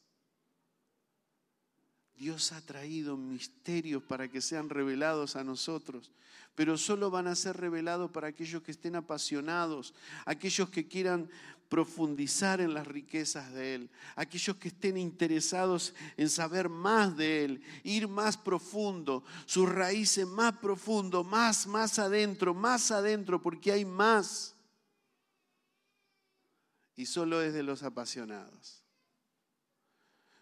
Dios 2.15 2.51
ha 2.51 2.61
traído 2.61 3.17
misterios 3.17 4.03
para 4.03 4.29
que 4.29 4.41
sean 4.41 4.69
revelados 4.69 5.35
a 5.35 5.43
nosotros, 5.43 6.11
pero 6.53 6.77
solo 6.77 7.09
van 7.09 7.25
a 7.25 7.35
ser 7.35 7.57
revelados 7.57 8.11
para 8.11 8.27
aquellos 8.27 8.61
que 8.61 8.71
estén 8.71 8.95
apasionados, 8.95 9.95
aquellos 10.25 10.69
que 10.69 10.87
quieran 10.87 11.29
profundizar 11.71 12.59
en 12.59 12.73
las 12.73 12.85
riquezas 12.85 13.53
de 13.53 13.75
Él, 13.75 13.89
aquellos 14.17 14.57
que 14.57 14.67
estén 14.67 14.97
interesados 14.97 15.93
en 16.17 16.29
saber 16.29 16.67
más 16.67 17.15
de 17.15 17.45
Él, 17.45 17.61
ir 17.85 18.09
más 18.09 18.35
profundo, 18.35 19.23
sus 19.45 19.69
raíces 19.69 20.27
más 20.27 20.57
profundo, 20.57 21.23
más, 21.23 21.65
más 21.67 21.97
adentro, 21.97 22.53
más 22.53 22.91
adentro, 22.91 23.41
porque 23.41 23.71
hay 23.71 23.85
más. 23.85 24.53
Y 26.97 27.05
solo 27.05 27.41
es 27.41 27.53
de 27.53 27.63
los 27.63 27.83
apasionados. 27.83 28.83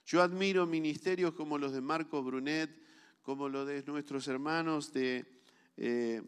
Yo 0.07 0.23
admiro 0.23 0.65
ministerios 0.65 1.35
como 1.35 1.59
los 1.59 1.73
de 1.73 1.81
Marco 1.81 2.23
Brunet, 2.23 2.71
como 3.21 3.49
los 3.49 3.67
de 3.67 3.83
nuestros 3.83 4.27
hermanos 4.27 4.91
de, 4.93 5.43
eh, 5.77 6.23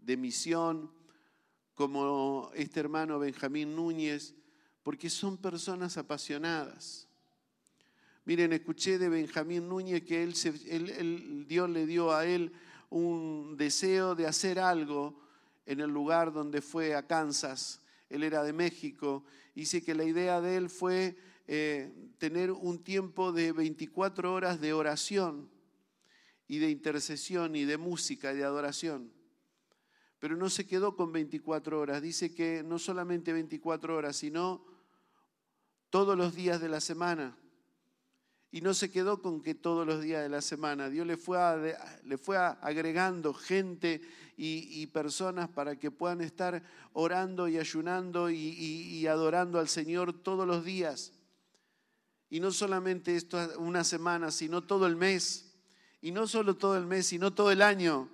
de 0.00 0.16
misión, 0.16 0.90
como 1.74 2.50
este 2.54 2.80
hermano 2.80 3.18
Benjamín 3.18 3.76
Núñez, 3.76 4.34
porque 4.86 5.10
son 5.10 5.36
personas 5.36 5.96
apasionadas. 5.96 7.08
Miren, 8.24 8.52
escuché 8.52 8.98
de 8.98 9.08
Benjamín 9.08 9.68
Núñez 9.68 10.04
que 10.04 10.22
él, 10.22 11.44
Dios 11.48 11.68
le 11.68 11.86
dio 11.86 12.12
a 12.12 12.24
él 12.24 12.52
un 12.90 13.56
deseo 13.56 14.14
de 14.14 14.28
hacer 14.28 14.60
algo 14.60 15.20
en 15.66 15.80
el 15.80 15.90
lugar 15.90 16.32
donde 16.32 16.62
fue 16.62 16.94
a 16.94 17.04
Kansas. 17.04 17.80
Él 18.08 18.22
era 18.22 18.44
de 18.44 18.52
México. 18.52 19.24
Dice 19.56 19.82
que 19.82 19.92
la 19.92 20.04
idea 20.04 20.40
de 20.40 20.56
él 20.56 20.70
fue 20.70 21.16
eh, 21.48 21.92
tener 22.18 22.52
un 22.52 22.78
tiempo 22.78 23.32
de 23.32 23.50
24 23.50 24.32
horas 24.32 24.60
de 24.60 24.72
oración 24.72 25.50
y 26.46 26.58
de 26.58 26.70
intercesión 26.70 27.56
y 27.56 27.64
de 27.64 27.76
música 27.76 28.32
y 28.32 28.36
de 28.36 28.44
adoración. 28.44 29.10
Pero 30.20 30.36
no 30.36 30.48
se 30.48 30.64
quedó 30.64 30.94
con 30.94 31.10
24 31.10 31.80
horas. 31.80 32.00
Dice 32.00 32.32
que 32.32 32.62
no 32.62 32.78
solamente 32.78 33.32
24 33.32 33.96
horas, 33.96 34.14
sino 34.14 34.75
todos 35.96 36.14
los 36.14 36.34
días 36.34 36.60
de 36.60 36.68
la 36.68 36.82
semana. 36.82 37.34
Y 38.50 38.60
no 38.60 38.74
se 38.74 38.90
quedó 38.90 39.22
con 39.22 39.40
que 39.40 39.54
todos 39.54 39.86
los 39.86 40.02
días 40.02 40.22
de 40.22 40.28
la 40.28 40.42
semana, 40.42 40.90
Dios 40.90 41.06
le 41.06 41.16
fue, 41.16 41.38
le 42.04 42.18
fue 42.18 42.36
agregando 42.36 43.32
gente 43.32 44.02
y, 44.36 44.86
personas 44.88 45.48
para 45.48 45.76
que 45.76 45.90
puedan 45.90 46.20
estar 46.20 46.62
orando 46.92 47.48
y 47.48 47.56
ayunando 47.56 48.28
y, 48.28 49.06
adorando 49.06 49.58
al 49.58 49.68
Señor 49.68 50.12
todos 50.12 50.46
los 50.46 50.66
días. 50.66 51.14
Y 52.28 52.40
no 52.40 52.50
solamente 52.50 53.16
esto 53.16 53.38
una 53.56 53.82
semana, 53.82 54.30
sino 54.30 54.64
todo 54.64 54.86
el 54.86 54.96
mes. 54.96 55.54
Y 56.02 56.12
no 56.12 56.26
solo 56.26 56.58
todo 56.58 56.76
el 56.76 56.84
mes, 56.84 57.06
sino 57.06 57.32
todo 57.32 57.50
el 57.50 57.62
año. 57.62 58.10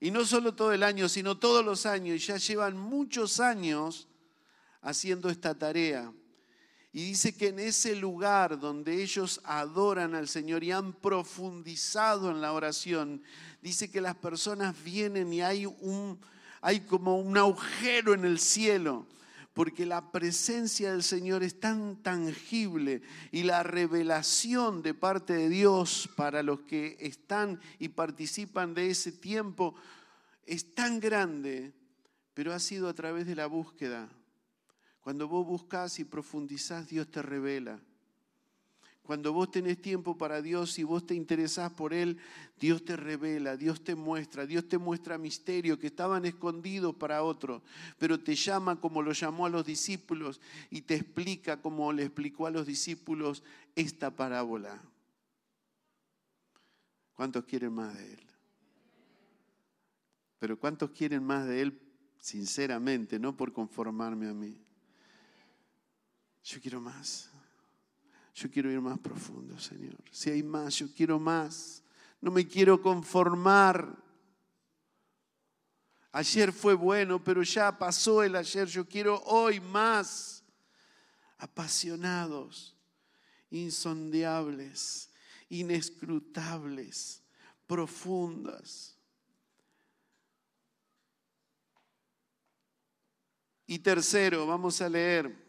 Y 0.00 0.10
no 0.10 0.26
solo 0.26 0.54
todo 0.54 0.74
el 0.74 0.82
año, 0.82 1.08
sino 1.08 1.38
todos 1.38 1.64
los 1.64 1.86
años. 1.86 2.14
Y 2.16 2.18
ya 2.18 2.36
llevan 2.36 2.76
muchos 2.76 3.40
años 3.40 4.06
haciendo 4.82 5.30
esta 5.30 5.54
tarea. 5.54 6.12
Y 6.94 7.06
dice 7.06 7.34
que 7.34 7.48
en 7.48 7.58
ese 7.58 7.96
lugar 7.96 8.60
donde 8.60 9.02
ellos 9.02 9.40
adoran 9.44 10.14
al 10.14 10.28
Señor 10.28 10.62
y 10.62 10.72
han 10.72 10.92
profundizado 10.92 12.30
en 12.30 12.42
la 12.42 12.52
oración, 12.52 13.22
dice 13.62 13.90
que 13.90 14.02
las 14.02 14.14
personas 14.14 14.76
vienen 14.84 15.32
y 15.32 15.40
hay, 15.40 15.64
un, 15.64 16.18
hay 16.60 16.80
como 16.80 17.18
un 17.18 17.38
agujero 17.38 18.12
en 18.12 18.26
el 18.26 18.38
cielo, 18.38 19.06
porque 19.54 19.86
la 19.86 20.12
presencia 20.12 20.92
del 20.92 21.02
Señor 21.02 21.42
es 21.42 21.58
tan 21.58 21.96
tangible 22.02 23.00
y 23.30 23.44
la 23.44 23.62
revelación 23.62 24.82
de 24.82 24.92
parte 24.92 25.32
de 25.32 25.48
Dios 25.48 26.10
para 26.14 26.42
los 26.42 26.60
que 26.60 26.98
están 27.00 27.58
y 27.78 27.88
participan 27.88 28.74
de 28.74 28.90
ese 28.90 29.12
tiempo 29.12 29.74
es 30.44 30.74
tan 30.74 31.00
grande, 31.00 31.72
pero 32.34 32.52
ha 32.52 32.58
sido 32.58 32.88
a 32.88 32.94
través 32.94 33.26
de 33.26 33.34
la 33.34 33.46
búsqueda 33.46 34.10
cuando 35.02 35.26
vos 35.26 35.44
buscas 35.46 35.98
y 35.98 36.04
profundizás, 36.04 36.88
Dios 36.88 37.10
te 37.10 37.22
revela. 37.22 37.80
Cuando 39.02 39.32
vos 39.32 39.50
tenés 39.50 39.82
tiempo 39.82 40.16
para 40.16 40.40
Dios 40.40 40.78
y 40.78 40.84
vos 40.84 41.04
te 41.04 41.14
interesás 41.14 41.72
por 41.72 41.92
Él, 41.92 42.18
Dios 42.60 42.84
te 42.84 42.96
revela, 42.96 43.56
Dios 43.56 43.82
te 43.82 43.96
muestra, 43.96 44.46
Dios 44.46 44.68
te 44.68 44.78
muestra 44.78 45.18
misterios 45.18 45.78
que 45.78 45.88
estaban 45.88 46.24
escondidos 46.24 46.94
para 46.94 47.24
otro, 47.24 47.62
pero 47.98 48.20
te 48.20 48.36
llama 48.36 48.80
como 48.80 49.02
lo 49.02 49.10
llamó 49.10 49.46
a 49.46 49.50
los 49.50 49.66
discípulos 49.66 50.40
y 50.70 50.82
te 50.82 50.94
explica 50.94 51.60
como 51.60 51.92
le 51.92 52.04
explicó 52.04 52.46
a 52.46 52.52
los 52.52 52.64
discípulos 52.64 53.42
esta 53.74 54.14
parábola. 54.14 54.80
¿Cuántos 57.14 57.44
quieren 57.44 57.72
más 57.72 57.98
de 57.98 58.14
Él? 58.14 58.20
Pero 60.38 60.56
¿cuántos 60.60 60.90
quieren 60.90 61.24
más 61.24 61.48
de 61.48 61.60
Él 61.60 61.80
sinceramente, 62.20 63.18
no 63.18 63.36
por 63.36 63.52
conformarme 63.52 64.28
a 64.28 64.32
mí? 64.32 64.61
Yo 66.42 66.60
quiero 66.60 66.80
más. 66.80 67.30
Yo 68.34 68.50
quiero 68.50 68.70
ir 68.70 68.80
más 68.80 68.98
profundo, 68.98 69.58
Señor. 69.58 69.96
Si 70.10 70.30
hay 70.30 70.42
más, 70.42 70.76
yo 70.76 70.92
quiero 70.92 71.18
más. 71.18 71.82
No 72.20 72.30
me 72.30 72.46
quiero 72.46 72.80
conformar. 72.80 73.96
Ayer 76.12 76.52
fue 76.52 76.74
bueno, 76.74 77.22
pero 77.22 77.42
ya 77.42 77.76
pasó 77.76 78.22
el 78.22 78.36
ayer. 78.36 78.66
Yo 78.66 78.86
quiero 78.86 79.22
hoy 79.24 79.60
más. 79.60 80.44
Apasionados, 81.38 82.76
insondeables, 83.50 85.10
inescrutables, 85.48 87.22
profundas. 87.66 88.96
Y 93.66 93.78
tercero, 93.80 94.46
vamos 94.46 94.80
a 94.80 94.88
leer 94.88 95.41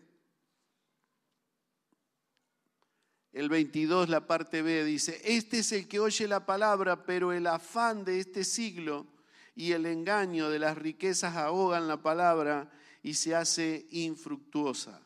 el 3.34 3.50
22, 3.50 4.10
la 4.10 4.28
parte 4.28 4.62
B, 4.62 4.86
dice, 4.86 5.20
este 5.24 5.60
es 5.60 5.72
el 5.72 5.88
que 5.88 6.00
oye 6.00 6.28
la 6.28 6.46
palabra, 6.46 7.04
pero 7.04 7.34
el 7.34 7.48
afán 7.48 8.06
de 8.06 8.20
este 8.20 8.44
siglo 8.44 9.08
y 9.56 9.72
el 9.72 9.88
engaño 9.88 10.50
de 10.50 10.60
las 10.60 10.78
riquezas 10.78 11.36
ahogan 11.36 11.88
la 11.88 12.02
palabra 12.02 12.72
y 13.02 13.16
se 13.16 13.36
hace 13.36 13.88
infructuosa. 13.90 15.02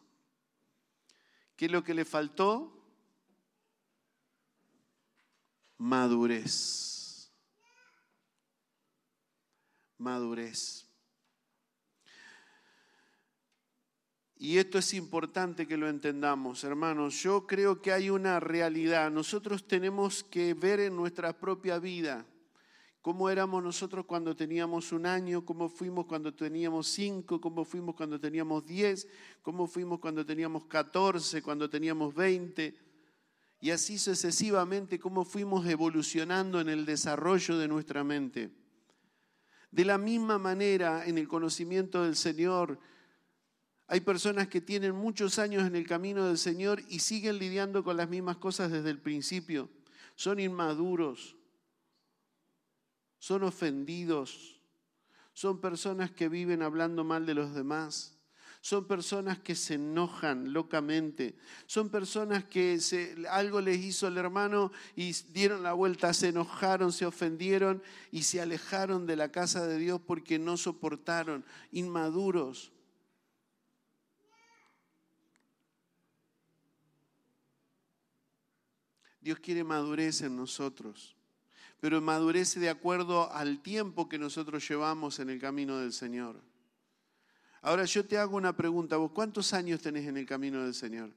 ¿Qué 1.55 1.65
es 1.65 1.71
lo 1.71 1.83
que 1.83 1.93
le 1.93 2.03
faltó? 2.03 2.73
Madurez. 5.77 7.31
Madurez. 9.97 10.86
Y 14.39 14.59
esto 14.59 14.77
es 14.77 14.93
importante 14.93 15.65
que 15.67 15.77
lo 15.77 15.89
entendamos, 15.89 16.63
hermanos. 16.63 17.21
Yo 17.23 17.47
creo 17.47 17.81
que 17.81 17.91
hay 17.91 18.11
una 18.11 18.39
realidad. 18.39 19.09
Nosotros 19.09 19.67
tenemos 19.67 20.23
que 20.23 20.53
ver 20.53 20.79
en 20.79 20.95
nuestra 20.95 21.39
propia 21.39 21.79
vida 21.79 22.25
cómo 23.01 23.29
éramos 23.29 23.63
nosotros 23.63 24.05
cuando 24.05 24.35
teníamos 24.35 24.91
un 24.91 25.05
año, 25.05 25.43
cómo 25.43 25.69
fuimos 25.69 26.05
cuando 26.05 26.35
teníamos 26.35 26.87
cinco, 26.87 27.41
cómo 27.41 27.65
fuimos 27.65 27.95
cuando 27.95 28.19
teníamos 28.19 28.65
diez, 28.65 29.07
cómo 29.41 29.65
fuimos 29.65 29.99
cuando 29.99 30.25
teníamos 30.25 30.65
catorce, 30.65 31.41
cuando 31.41 31.67
teníamos 31.69 32.13
veinte. 32.13 32.77
Y 33.59 33.71
así 33.71 33.97
sucesivamente, 33.97 34.99
cómo 34.99 35.25
fuimos 35.25 35.65
evolucionando 35.65 36.61
en 36.61 36.69
el 36.69 36.85
desarrollo 36.85 37.57
de 37.57 37.67
nuestra 37.67 38.03
mente. 38.03 38.51
De 39.71 39.83
la 39.83 39.97
misma 39.97 40.37
manera, 40.37 41.07
en 41.07 41.17
el 41.17 41.27
conocimiento 41.27 42.03
del 42.03 42.15
Señor, 42.15 42.79
hay 43.87 44.01
personas 44.01 44.49
que 44.49 44.59
tienen 44.59 44.93
muchos 44.93 45.39
años 45.39 45.65
en 45.65 45.75
el 45.75 45.87
camino 45.87 46.25
del 46.25 46.37
Señor 46.37 46.83
y 46.89 46.99
siguen 46.99 47.37
lidiando 47.37 47.83
con 47.83 47.95
las 47.95 48.09
mismas 48.09 48.37
cosas 48.37 48.69
desde 48.69 48.89
el 48.89 48.99
principio. 48.99 49.69
Son 50.15 50.39
inmaduros, 50.39 51.37
son 53.17 53.43
ofendidos, 53.43 54.61
son 55.33 55.61
personas 55.61 56.11
que 56.11 56.27
viven 56.27 56.63
hablando 56.63 57.03
mal 57.05 57.25
de 57.25 57.33
los 57.33 57.55
demás. 57.55 58.13
Son 58.59 58.85
personas 58.85 59.39
que 59.39 59.55
se 59.55 59.75
enojan 59.75 60.51
locamente. 60.51 61.37
Son 61.67 61.89
personas 61.89 62.43
que 62.43 62.77
algo 63.29 63.61
les 63.61 63.77
hizo 63.77 64.07
el 64.07 64.17
hermano 64.17 64.73
y 64.95 65.13
dieron 65.31 65.63
la 65.63 65.71
vuelta, 65.71 66.13
se 66.13 66.29
enojaron, 66.29 66.91
se 66.91 67.05
ofendieron 67.05 67.81
y 68.11 68.23
se 68.23 68.41
alejaron 68.41 69.05
de 69.05 69.15
la 69.15 69.31
casa 69.31 69.65
de 69.65 69.77
Dios 69.77 70.01
porque 70.05 70.39
no 70.39 70.57
soportaron. 70.57 71.45
Inmaduros. 71.71 72.73
Dios 79.27 79.39
quiere 79.39 79.65
madurez 79.65 80.21
en 80.21 80.37
nosotros, 80.37 81.17
pero 81.81 81.99
madurece 81.99 82.61
de 82.61 82.69
acuerdo 82.69 83.29
al 83.33 83.61
tiempo 83.61 84.07
que 84.07 84.17
nosotros 84.17 84.65
llevamos 84.65 85.19
en 85.19 85.29
el 85.29 85.37
camino 85.37 85.79
del 85.79 85.91
Señor. 85.91 86.41
Ahora 87.61 87.83
yo 87.83 88.05
te 88.05 88.17
hago 88.17 88.37
una 88.37 88.55
pregunta, 88.55 88.95
vos 88.95 89.11
cuántos 89.11 89.51
años 89.51 89.81
tenés 89.81 90.07
en 90.07 90.15
el 90.15 90.25
camino 90.25 90.63
del 90.63 90.73
Señor? 90.73 91.11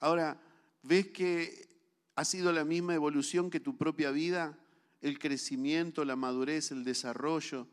Ahora, 0.00 0.38
¿ves 0.82 1.08
que 1.12 1.66
ha 2.14 2.26
sido 2.26 2.52
la 2.52 2.66
misma 2.66 2.94
evolución 2.94 3.48
que 3.48 3.58
tu 3.58 3.78
propia 3.78 4.10
vida? 4.10 4.58
El 5.00 5.18
crecimiento, 5.18 6.04
la 6.04 6.14
madurez, 6.14 6.72
el 6.72 6.84
desarrollo, 6.84 7.66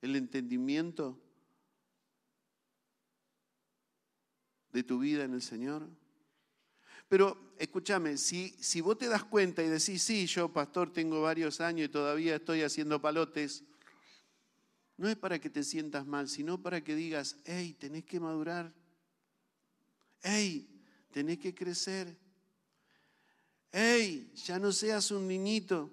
el 0.00 0.14
entendimiento 0.14 1.20
de 4.70 4.84
tu 4.84 5.00
vida 5.00 5.24
en 5.24 5.34
el 5.34 5.42
Señor. 5.42 5.88
Pero 7.08 7.54
escúchame, 7.58 8.18
si, 8.18 8.50
si 8.60 8.80
vos 8.80 8.98
te 8.98 9.08
das 9.08 9.24
cuenta 9.24 9.62
y 9.62 9.68
decís, 9.68 10.02
sí, 10.02 10.26
yo 10.26 10.52
pastor 10.52 10.92
tengo 10.92 11.22
varios 11.22 11.60
años 11.60 11.86
y 11.86 11.90
todavía 11.90 12.36
estoy 12.36 12.62
haciendo 12.62 13.00
palotes, 13.00 13.64
no 14.98 15.08
es 15.08 15.16
para 15.16 15.38
que 15.38 15.48
te 15.48 15.62
sientas 15.62 16.06
mal, 16.06 16.28
sino 16.28 16.60
para 16.60 16.82
que 16.82 16.94
digas, 16.94 17.38
hey, 17.44 17.74
tenés 17.78 18.04
que 18.04 18.20
madurar, 18.20 18.74
hey, 20.22 20.68
tenés 21.10 21.38
que 21.38 21.54
crecer, 21.54 22.18
hey, 23.72 24.30
ya 24.34 24.58
no 24.58 24.72
seas 24.72 25.10
un 25.10 25.28
niñito. 25.28 25.90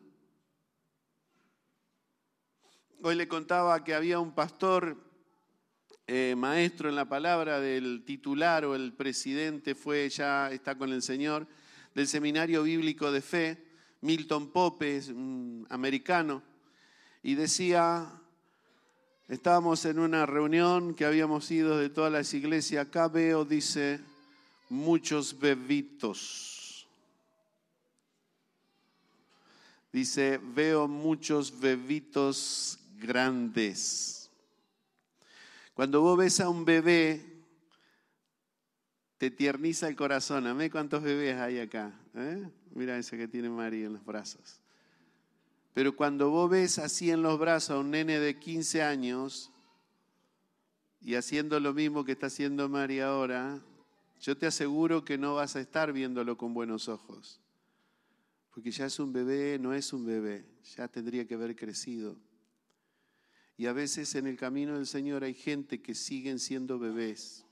Hoy 3.04 3.16
le 3.16 3.28
contaba 3.28 3.84
que 3.84 3.94
había 3.94 4.20
un 4.20 4.34
pastor 4.34 5.05
eh, 6.08 6.36
maestro 6.38 6.88
en 6.88 6.96
la 6.96 7.10
palabra 7.10 7.60
del 7.60 8.04
titular 8.06 8.64
o 8.66 8.76
el 8.76 8.94
presidente 8.94 9.74
fue, 9.74 10.08
ya 10.10 10.52
está 10.52 10.78
con 10.78 10.94
el 10.94 11.02
Señor, 11.02 11.48
del 11.96 12.08
Seminario 12.08 12.64
Bíblico 12.64 13.12
de 13.12 13.22
Fe, 13.22 13.58
Milton 14.02 14.52
Pope, 14.52 15.02
americano, 15.70 16.44
y 17.24 17.34
decía, 17.34 18.08
estábamos 19.28 19.84
en 19.86 19.98
una 19.98 20.28
reunión 20.28 20.94
que 20.94 21.06
habíamos 21.06 21.50
ido 21.50 21.78
de 21.78 21.90
todas 21.90 22.12
las 22.12 22.34
iglesias, 22.36 22.86
acá 22.86 23.08
veo, 23.08 23.44
dice, 23.44 24.00
muchos 24.70 25.40
bebitos. 25.40 26.86
Dice, 29.92 30.40
veo 30.54 30.88
muchos 30.88 31.60
bebitos 31.60 32.78
grandes. 33.00 34.25
Cuando 35.76 36.00
vos 36.02 36.18
ves 36.18 36.40
a 36.40 36.48
un 36.48 36.64
bebé, 36.64 37.44
te 39.18 39.30
tierniza 39.30 39.90
el 39.90 39.98
corazón. 39.98 40.48
Amé 40.48 40.72
cuántos 40.72 41.04
bebés 41.04 41.36
hay 41.36 41.60
acá. 41.60 41.94
¿eh? 42.16 42.50
Mira 42.72 42.98
ese 42.98 43.18
que 43.18 43.28
tiene 43.28 43.50
María 43.50 43.88
en 43.88 43.94
los 43.94 44.06
brazos. 44.06 44.62
Pero 45.74 45.94
cuando 45.94 46.30
vos 46.30 46.50
ves 46.50 46.80
así 46.80 47.12
en 47.12 47.22
los 47.22 47.38
brazos 47.38 47.72
a 47.72 47.80
un 47.80 47.92
nene 47.92 48.22
de 48.22 48.40
15 48.40 48.84
años 48.84 49.52
y 51.02 51.16
haciendo 51.16 51.60
lo 51.60 51.74
mismo 51.74 52.06
que 52.06 52.14
está 52.14 52.28
haciendo 52.28 52.70
María 52.70 53.08
ahora, 53.10 53.62
yo 54.22 54.38
te 54.38 54.48
aseguro 54.48 55.04
que 55.04 55.18
no 55.18 55.36
vas 55.36 55.58
a 55.58 55.60
estar 55.60 55.92
viéndolo 55.92 56.38
con 56.38 56.54
buenos 56.54 56.88
ojos. 56.88 57.42
Porque 58.52 58.72
ya 58.72 58.86
es 58.86 58.98
un 58.98 59.12
bebé, 59.12 59.60
no 59.60 59.74
es 59.74 59.92
un 59.92 60.06
bebé, 60.06 60.46
ya 60.78 60.88
tendría 60.88 61.28
que 61.28 61.34
haber 61.34 61.54
crecido. 61.54 62.16
Y 63.58 63.68
a 63.68 63.74
veces 63.74 64.16
en 64.16 64.28
el 64.28 64.38
camino 64.38 64.76
del 64.76 64.86
Señor 64.86 65.24
hay 65.24 65.34
gente 65.34 65.82
que 65.82 65.96
siguen 65.96 66.40
siendo 66.40 66.78
bebés 66.78 67.46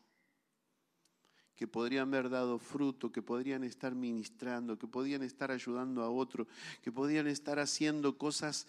que 1.55 1.67
podrían 1.67 2.13
haber 2.13 2.29
dado 2.29 2.57
fruto, 2.59 3.11
que 3.11 3.21
podrían 3.21 3.63
estar 3.63 3.93
ministrando, 3.93 4.77
que 4.77 4.87
podrían 4.87 5.23
estar 5.23 5.51
ayudando 5.51 6.01
a 6.01 6.09
otro, 6.09 6.47
que 6.81 6.91
podrían 6.91 7.27
estar 7.27 7.59
haciendo 7.59 8.17
cosas 8.17 8.67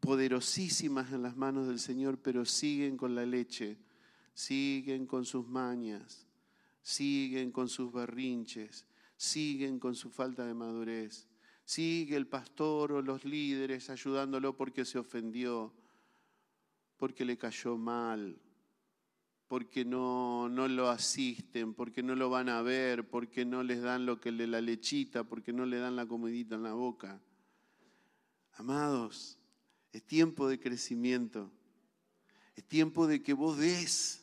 poderosísimas 0.00 1.12
en 1.12 1.22
las 1.22 1.36
manos 1.36 1.66
del 1.66 1.78
Señor, 1.78 2.18
pero 2.18 2.44
siguen 2.44 2.96
con 2.96 3.14
la 3.14 3.26
leche, 3.26 3.76
siguen 4.34 5.06
con 5.06 5.24
sus 5.24 5.46
mañas, 5.46 6.26
siguen 6.80 7.50
con 7.50 7.68
sus 7.68 7.92
berrinches, 7.92 8.86
siguen 9.16 9.78
con 9.78 9.94
su 9.94 10.10
falta 10.10 10.46
de 10.46 10.54
madurez. 10.54 11.28
Sigue 11.64 12.16
el 12.16 12.26
pastor 12.26 12.92
o 12.92 13.02
los 13.02 13.24
líderes 13.24 13.88
ayudándolo 13.88 14.56
porque 14.56 14.84
se 14.84 14.98
ofendió, 14.98 15.72
porque 17.02 17.24
le 17.24 17.36
cayó 17.36 17.76
mal, 17.76 18.40
porque 19.48 19.84
no, 19.84 20.48
no 20.48 20.68
lo 20.68 20.88
asisten, 20.88 21.74
porque 21.74 22.00
no 22.00 22.14
lo 22.14 22.30
van 22.30 22.48
a 22.48 22.62
ver, 22.62 23.08
porque 23.08 23.44
no 23.44 23.64
les 23.64 23.82
dan 23.82 24.06
lo 24.06 24.20
que 24.20 24.30
le 24.30 24.46
la 24.46 24.60
lechita, 24.60 25.24
porque 25.24 25.52
no 25.52 25.66
le 25.66 25.78
dan 25.78 25.96
la 25.96 26.06
comidita 26.06 26.54
en 26.54 26.62
la 26.62 26.74
boca. 26.74 27.20
Amados, 28.52 29.36
es 29.90 30.04
tiempo 30.04 30.46
de 30.46 30.60
crecimiento. 30.60 31.50
Es 32.54 32.62
tiempo 32.68 33.08
de 33.08 33.20
que 33.20 33.32
vos 33.32 33.58
des 33.58 34.22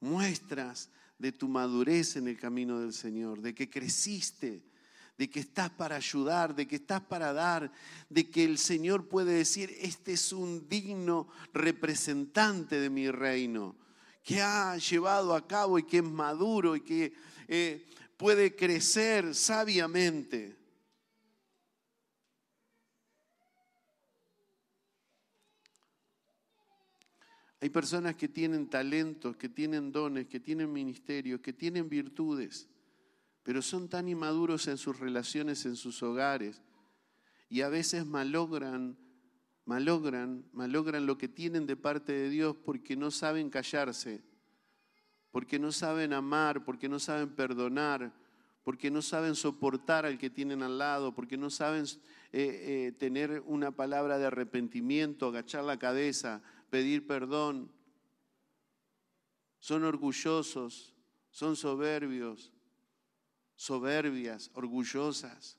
muestras 0.00 0.90
de 1.18 1.32
tu 1.32 1.48
madurez 1.48 2.16
en 2.16 2.28
el 2.28 2.38
camino 2.38 2.80
del 2.80 2.94
Señor, 2.94 3.42
de 3.42 3.54
que 3.54 3.68
creciste, 3.68 4.64
de 5.16 5.30
que 5.30 5.40
estás 5.40 5.70
para 5.70 5.96
ayudar, 5.96 6.54
de 6.54 6.66
que 6.66 6.76
estás 6.76 7.00
para 7.02 7.32
dar, 7.32 7.70
de 8.08 8.30
que 8.30 8.44
el 8.44 8.58
Señor 8.58 9.08
puede 9.08 9.32
decir, 9.32 9.74
este 9.80 10.14
es 10.14 10.32
un 10.32 10.68
digno 10.68 11.28
representante 11.52 12.80
de 12.80 12.90
mi 12.90 13.10
reino 13.10 13.76
que 14.24 14.40
ha 14.40 14.76
llevado 14.78 15.34
a 15.34 15.46
cabo 15.46 15.78
y 15.78 15.84
que 15.84 15.98
es 15.98 16.04
maduro 16.04 16.74
y 16.74 16.80
que 16.80 17.12
eh, 17.46 17.86
puede 18.16 18.56
crecer 18.56 19.34
sabiamente. 19.34 20.56
Hay 27.60 27.70
personas 27.70 28.16
que 28.16 28.28
tienen 28.28 28.68
talentos, 28.68 29.36
que 29.36 29.48
tienen 29.48 29.92
dones, 29.92 30.26
que 30.26 30.40
tienen 30.40 30.72
ministerios, 30.72 31.40
que 31.40 31.52
tienen 31.52 31.88
virtudes, 31.88 32.68
pero 33.44 33.62
son 33.62 33.88
tan 33.88 34.08
inmaduros 34.08 34.66
en 34.66 34.78
sus 34.78 34.98
relaciones, 34.98 35.64
en 35.64 35.76
sus 35.76 36.02
hogares, 36.02 36.60
y 37.48 37.60
a 37.60 37.68
veces 37.68 38.04
malogran 38.04 38.98
malogran, 39.64 40.44
malogran 40.52 41.06
lo 41.06 41.16
que 41.16 41.28
tienen 41.28 41.66
de 41.66 41.76
parte 41.76 42.12
de 42.12 42.28
Dios 42.28 42.56
porque 42.64 42.96
no 42.96 43.10
saben 43.10 43.50
callarse, 43.50 44.22
porque 45.30 45.58
no 45.58 45.72
saben 45.72 46.12
amar, 46.12 46.64
porque 46.64 46.88
no 46.88 46.98
saben 46.98 47.34
perdonar, 47.34 48.12
porque 48.62 48.90
no 48.90 49.02
saben 49.02 49.34
soportar 49.34 50.06
al 50.06 50.18
que 50.18 50.30
tienen 50.30 50.62
al 50.62 50.78
lado, 50.78 51.14
porque 51.14 51.36
no 51.36 51.50
saben 51.50 51.84
eh, 52.32 52.88
eh, 52.92 52.92
tener 52.98 53.42
una 53.46 53.70
palabra 53.72 54.18
de 54.18 54.26
arrepentimiento, 54.26 55.26
agachar 55.26 55.64
la 55.64 55.78
cabeza, 55.78 56.42
pedir 56.70 57.06
perdón. 57.06 57.70
Son 59.58 59.82
orgullosos, 59.84 60.94
son 61.30 61.56
soberbios, 61.56 62.52
soberbias, 63.56 64.50
orgullosas. 64.54 65.58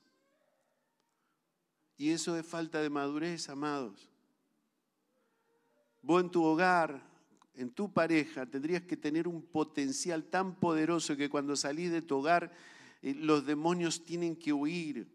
Y 1.96 2.10
eso 2.10 2.36
es 2.36 2.46
falta 2.46 2.82
de 2.82 2.90
madurez, 2.90 3.48
amados. 3.48 4.10
Vos 6.02 6.22
en 6.22 6.30
tu 6.30 6.44
hogar, 6.44 7.02
en 7.54 7.70
tu 7.70 7.92
pareja, 7.92 8.46
tendrías 8.46 8.82
que 8.82 8.96
tener 8.96 9.26
un 9.26 9.42
potencial 9.42 10.24
tan 10.24 10.54
poderoso 10.54 11.16
que 11.16 11.30
cuando 11.30 11.56
salís 11.56 11.90
de 11.90 12.02
tu 12.02 12.18
hogar, 12.18 12.52
eh, 13.02 13.14
los 13.14 13.46
demonios 13.46 14.04
tienen 14.04 14.36
que 14.36 14.52
huir, 14.52 15.08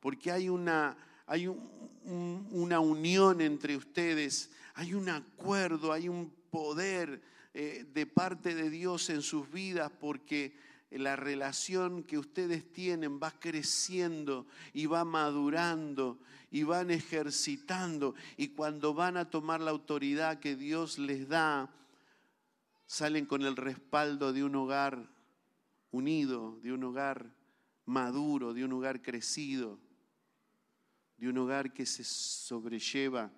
porque 0.00 0.32
hay 0.32 0.48
una, 0.48 0.96
hay 1.26 1.46
una 2.04 2.80
unión 2.80 3.40
entre 3.40 3.76
ustedes, 3.76 4.50
hay 4.74 4.94
un 4.94 5.08
acuerdo, 5.08 5.92
hay 5.92 6.08
un 6.08 6.30
poder 6.50 7.22
eh, 7.52 7.86
de 7.92 8.06
parte 8.06 8.54
de 8.54 8.70
Dios 8.70 9.10
en 9.10 9.22
sus 9.22 9.50
vidas, 9.50 9.92
porque 10.00 10.56
la 10.90 11.16
relación 11.16 12.04
que 12.04 12.18
ustedes 12.18 12.72
tienen 12.72 13.20
va 13.20 13.32
creciendo 13.32 14.46
y 14.72 14.86
va 14.86 15.04
madurando 15.04 16.18
y 16.50 16.62
van 16.62 16.90
ejercitando. 16.90 18.14
Y 18.36 18.48
cuando 18.48 18.94
van 18.94 19.16
a 19.16 19.28
tomar 19.28 19.60
la 19.60 19.70
autoridad 19.70 20.38
que 20.38 20.56
Dios 20.56 20.98
les 20.98 21.28
da, 21.28 21.70
salen 22.86 23.26
con 23.26 23.42
el 23.42 23.56
respaldo 23.56 24.32
de 24.32 24.44
un 24.44 24.54
hogar 24.54 25.08
unido, 25.90 26.58
de 26.62 26.72
un 26.72 26.84
hogar 26.84 27.34
maduro, 27.86 28.54
de 28.54 28.64
un 28.64 28.72
hogar 28.72 29.02
crecido, 29.02 29.78
de 31.16 31.28
un 31.28 31.38
hogar 31.38 31.72
que 31.72 31.86
se 31.86 32.04
sobrelleva 32.04 33.30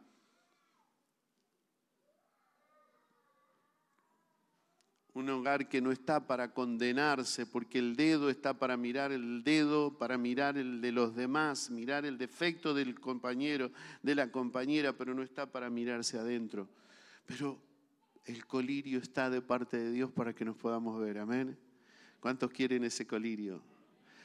un 5.16 5.30
hogar 5.30 5.66
que 5.66 5.80
no 5.80 5.92
está 5.92 6.26
para 6.26 6.52
condenarse, 6.52 7.46
porque 7.46 7.78
el 7.78 7.96
dedo 7.96 8.28
está 8.28 8.52
para 8.52 8.76
mirar 8.76 9.12
el 9.12 9.42
dedo, 9.42 9.96
para 9.96 10.18
mirar 10.18 10.58
el 10.58 10.82
de 10.82 10.92
los 10.92 11.16
demás, 11.16 11.70
mirar 11.70 12.04
el 12.04 12.18
defecto 12.18 12.74
del 12.74 13.00
compañero, 13.00 13.70
de 14.02 14.14
la 14.14 14.30
compañera, 14.30 14.92
pero 14.92 15.14
no 15.14 15.22
está 15.22 15.46
para 15.46 15.70
mirarse 15.70 16.18
adentro. 16.18 16.68
Pero 17.24 17.58
el 18.26 18.44
colirio 18.46 18.98
está 18.98 19.30
de 19.30 19.40
parte 19.40 19.78
de 19.78 19.90
Dios 19.90 20.10
para 20.10 20.34
que 20.34 20.44
nos 20.44 20.56
podamos 20.56 21.00
ver, 21.00 21.18
amén. 21.18 21.56
¿Cuántos 22.20 22.50
quieren 22.50 22.84
ese 22.84 23.06
colirio? 23.06 23.62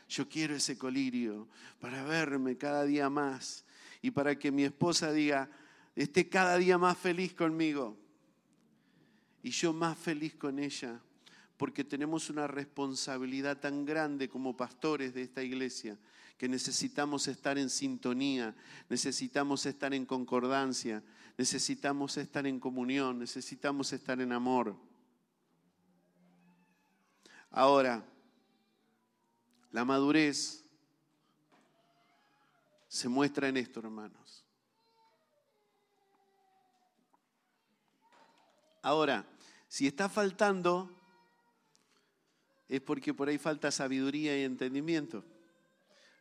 Yo 0.10 0.28
quiero 0.28 0.56
ese 0.56 0.78
colirio 0.78 1.48
para 1.80 2.04
verme 2.04 2.58
cada 2.58 2.84
día 2.84 3.10
más 3.10 3.64
y 4.02 4.12
para 4.12 4.38
que 4.38 4.52
mi 4.52 4.66
esposa 4.66 5.14
diga, 5.14 5.50
esté 5.96 6.28
cada 6.28 6.58
día 6.58 6.78
más 6.78 6.98
feliz 6.98 7.34
conmigo 7.34 7.98
y 9.44 9.52
yo 9.52 9.74
más 9.74 9.98
feliz 9.98 10.36
con 10.36 10.60
ella, 10.60 11.00
porque 11.58 11.84
tenemos 11.84 12.30
una 12.30 12.48
responsabilidad 12.48 13.60
tan 13.60 13.86
grande 13.86 14.30
como 14.30 14.58
pastores 14.58 15.14
de 15.14 15.24
esta 15.24 15.44
iglesia, 15.44 15.98
que 16.38 16.50
necesitamos 16.50 17.28
estar 17.28 17.58
en 17.58 17.70
sintonía, 17.70 18.56
necesitamos 18.90 19.66
estar 19.66 19.94
en 19.94 20.06
concordancia, 20.06 21.04
necesitamos 21.38 22.18
estar 22.18 22.48
en 22.48 22.60
comunión, 22.60 23.20
necesitamos 23.20 23.94
estar 23.94 24.20
en 24.22 24.32
amor. 24.32 24.76
Ahora, 27.52 28.04
la 29.72 29.86
madurez 29.86 30.66
se 32.88 33.08
muestra 33.08 33.48
en 33.48 33.58
esto, 33.58 33.80
hermanos. 33.80 34.44
Ahora, 38.82 39.26
si 39.68 39.88
está 39.88 40.10
faltando, 40.10 40.90
es 42.68 42.82
porque 42.82 43.14
por 43.14 43.30
ahí 43.30 43.38
falta 43.38 43.72
sabiduría 43.72 44.40
y 44.40 44.44
entendimiento 44.44 45.24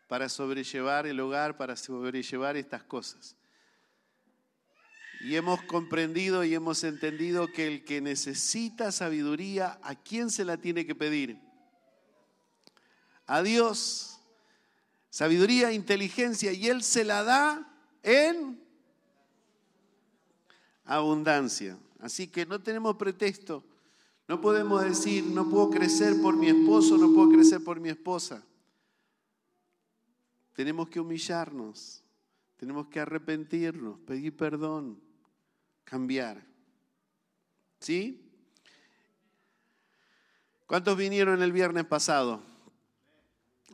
para 0.09 0.29
sobrellevar 0.29 1.07
el 1.07 1.21
hogar, 1.21 1.57
para 1.57 1.77
sobrellevar 1.77 2.57
estas 2.57 2.83
cosas. 2.83 3.37
Y 5.21 5.37
hemos 5.37 5.63
comprendido 5.63 6.45
y 6.45 6.55
hemos 6.55 6.83
entendido 6.83 7.47
que 7.47 7.67
el 7.67 7.85
que 7.85 8.01
necesita 8.01 8.91
sabiduría, 8.91 9.79
¿a 9.83 9.95
quién 9.95 10.31
se 10.31 10.45
la 10.45 10.57
tiene 10.57 10.87
que 10.87 10.95
pedir? 10.95 11.39
A 13.27 13.43
Dios. 13.43 14.19
Sabiduría, 15.11 15.73
inteligencia, 15.73 16.53
y 16.53 16.69
Él 16.69 16.83
se 16.83 17.05
la 17.05 17.23
da 17.23 17.73
en 18.03 18.61
abundancia. 20.85 21.79
Así 22.01 22.29
que 22.29 22.47
no 22.47 22.61
tenemos 22.61 22.97
pretexto. 22.97 23.65
No 24.27 24.41
podemos 24.41 24.83
decir, 24.85 25.25
no 25.25 25.49
puedo 25.49 25.71
crecer 25.71 26.21
por 26.23 26.37
mi 26.37 26.49
esposo, 26.49 26.97
no 26.97 27.13
puedo 27.13 27.31
crecer 27.31 27.63
por 27.63 27.81
mi 27.81 27.89
esposa. 27.89 28.45
Tenemos 30.55 30.89
que 30.89 31.01
humillarnos, 31.01 32.03
tenemos 32.57 32.87
que 32.87 33.01
arrepentirnos, 33.01 33.99
pedir 34.01 34.37
perdón, 34.37 35.01
cambiar. 35.85 36.45
¿Sí? 37.81 38.31
¿Cuántos 40.67 40.97
vinieron 40.97 41.43
el 41.43 41.51
viernes 41.51 41.87
pasado? 41.87 42.41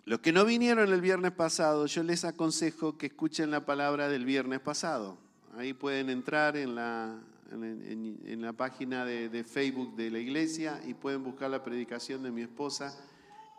Los 0.07 0.21
que 0.21 0.33
no 0.33 0.45
vinieron 0.45 0.91
el 0.91 1.01
viernes 1.01 1.33
pasado, 1.33 1.85
yo 1.87 2.03
les 2.03 2.25
aconsejo 2.25 2.97
que 2.97 3.07
escuchen 3.07 3.51
la 3.51 3.67
palabra 3.67 4.09
del 4.09 4.25
viernes 4.25 4.61
pasado. 4.61 5.19
Ahí 5.57 5.75
pueden 5.75 6.09
entrar 6.09 6.57
en 6.57 6.77
la, 6.77 7.19
en, 7.53 8.41
la 8.43 8.53
página 8.53 9.05
de, 9.05 9.29
de 9.29 9.45
Facebook 9.45 9.95
de 9.97 10.11
la 10.11 10.19
iglesia 10.19 10.81
y 10.87 10.95
pueden 10.95 11.23
buscar 11.23 11.51
la 11.51 11.63
predicación 11.63 12.23
de 12.23 12.31
mi 12.31 12.43
esposa 12.43 12.97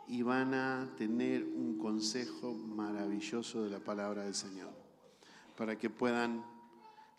y 0.06 0.22
van 0.22 0.54
a 0.54 0.88
tener 0.96 1.44
un 1.44 1.78
consejo 1.78 2.54
maravilloso 2.54 3.64
de 3.64 3.70
la 3.70 3.78
palabra 3.78 4.24
del 4.24 4.34
Señor 4.34 4.70
para 5.56 5.76
que 5.76 5.90
puedan 5.90 6.44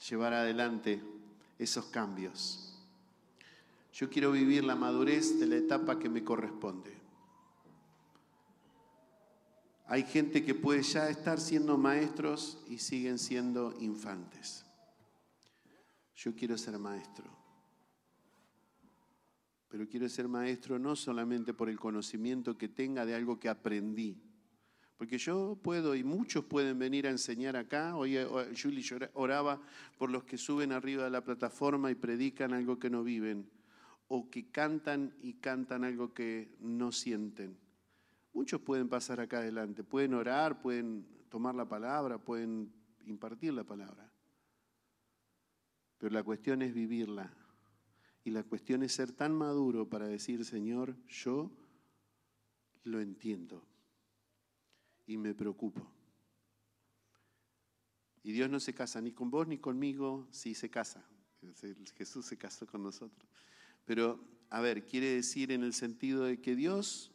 llevar 0.10 0.34
adelante 0.34 1.02
esos 1.60 1.86
cambios. 1.86 2.70
Yo 3.94 4.10
quiero 4.10 4.32
vivir 4.32 4.64
la 4.64 4.76
madurez 4.76 5.40
de 5.40 5.46
la 5.46 5.56
etapa 5.58 6.00
que 6.00 6.10
me 6.10 6.24
corresponde. 6.24 6.98
Hay 9.88 10.04
gente 10.04 10.46
que 10.46 10.56
puede 10.56 10.84
ya 10.84 11.10
estar 11.10 11.40
siendo 11.40 11.78
maestros 11.78 12.60
y 12.70 12.78
siguen 12.78 13.18
siendo 13.18 13.76
infantes. 13.80 14.64
Yo 16.20 16.36
quiero 16.36 16.58
ser 16.58 16.78
maestro. 16.78 17.32
Pero 19.70 19.88
quiero 19.88 20.10
ser 20.10 20.28
maestro 20.28 20.78
no 20.78 20.98
solamente 20.98 21.54
por 21.54 21.70
el 21.70 21.80
conocimiento 21.80 22.58
que 22.58 22.68
tenga 22.68 23.06
de 23.06 23.16
algo 23.16 23.40
que 23.40 23.48
aprendí. 23.48 24.22
Porque 24.98 25.18
yo 25.18 25.58
puedo 25.64 25.96
y 25.96 26.04
muchos 26.04 26.44
pueden 26.44 26.78
venir 26.78 27.08
a 27.08 27.10
enseñar 27.10 27.56
acá. 27.56 27.96
Hoy 27.96 28.18
eh, 28.18 28.28
Julie 28.62 28.84
oraba 29.14 29.62
por 29.98 30.12
los 30.12 30.26
que 30.26 30.38
suben 30.38 30.74
arriba 30.74 31.06
de 31.06 31.10
la 31.10 31.24
plataforma 31.24 31.90
y 31.90 31.96
predican 31.96 32.52
algo 32.52 32.80
que 32.80 32.90
no 32.90 33.02
viven. 33.02 33.50
O 34.10 34.30
que 34.30 34.52
cantan 34.52 35.16
y 35.22 35.36
cantan 35.36 35.86
algo 35.86 36.14
que 36.14 36.58
no 36.60 36.92
sienten 36.92 37.58
Muchos 38.34 38.60
pueden 38.60 38.90
pasar 38.90 39.22
acá 39.22 39.38
adelante, 39.38 39.84
pueden 39.84 40.16
orar, 40.16 40.62
pueden 40.62 41.06
tomar 41.30 41.56
la 41.56 41.70
palabra, 41.70 42.18
pueden 42.18 42.74
impartir 43.06 43.54
la 43.54 43.64
palabra. 43.64 44.09
Pero 46.00 46.14
la 46.14 46.24
cuestión 46.24 46.64
es 46.64 46.74
vivirla. 46.74 47.32
Y 48.24 48.32
la 48.32 48.44
cuestión 48.44 48.82
es 48.84 48.94
ser 48.94 49.12
tan 49.12 49.34
maduro 49.34 49.88
para 49.88 50.08
decir, 50.08 50.44
Señor, 50.44 50.96
yo 51.08 51.52
lo 52.84 53.00
entiendo 53.00 53.64
y 55.06 55.18
me 55.18 55.34
preocupo. 55.36 55.86
Y 58.24 58.32
Dios 58.32 58.50
no 58.50 58.60
se 58.60 58.74
casa 58.74 59.02
ni 59.02 59.12
con 59.12 59.30
vos 59.30 59.48
ni 59.48 59.58
conmigo, 59.58 60.28
sí 60.32 60.56
se 60.56 60.70
casa. 60.70 61.06
Jesús 61.96 62.26
se 62.26 62.38
casó 62.38 62.68
con 62.68 62.84
nosotros. 62.84 63.30
Pero, 63.86 64.20
a 64.50 64.60
ver, 64.60 64.86
quiere 64.86 65.08
decir 65.14 65.52
en 65.52 65.64
el 65.64 65.74
sentido 65.74 66.24
de 66.24 66.42
que 66.42 66.56
Dios 66.56 67.12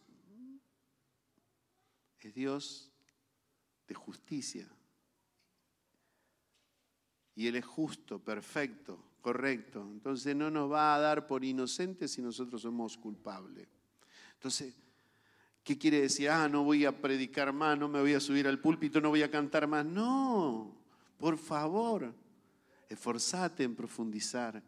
es 2.20 2.35
Dios 2.35 2.91
de 3.87 3.95
justicia. 3.95 4.66
Y 7.37 7.49
Él 7.49 7.57
es 7.57 7.64
justo, 7.64 8.18
perfecto, 8.18 8.99
correcto. 9.20 9.82
Entonces 9.93 10.37
no 10.37 10.51
nos 10.51 10.70
va 10.70 10.95
a 10.95 11.01
dar 11.01 11.26
por 11.26 11.45
inocentes 11.45 12.12
si 12.12 12.22
nosotros 12.22 12.62
somos 12.62 12.97
culpables. 12.97 13.66
Entonces, 14.35 14.74
¿qué 15.62 15.76
quiere 15.76 16.03
decir? 16.03 16.28
Ah, 16.28 16.49
no 16.49 16.62
voy 16.62 16.85
a 16.85 17.01
predicar 17.01 17.53
más, 17.53 17.78
no 17.78 17.89
me 17.89 18.01
voy 18.01 18.14
a 18.14 18.20
subir 18.20 18.47
al 18.47 18.61
púlpito, 18.61 19.01
no 19.01 19.09
voy 19.09 19.22
a 19.22 19.30
cantar 19.30 19.66
más. 19.66 19.85
No, 19.85 20.76
por 21.18 21.39
favor, 21.39 22.14
esforzate 22.89 23.64
en 23.64 23.74
profundizar, 23.74 24.62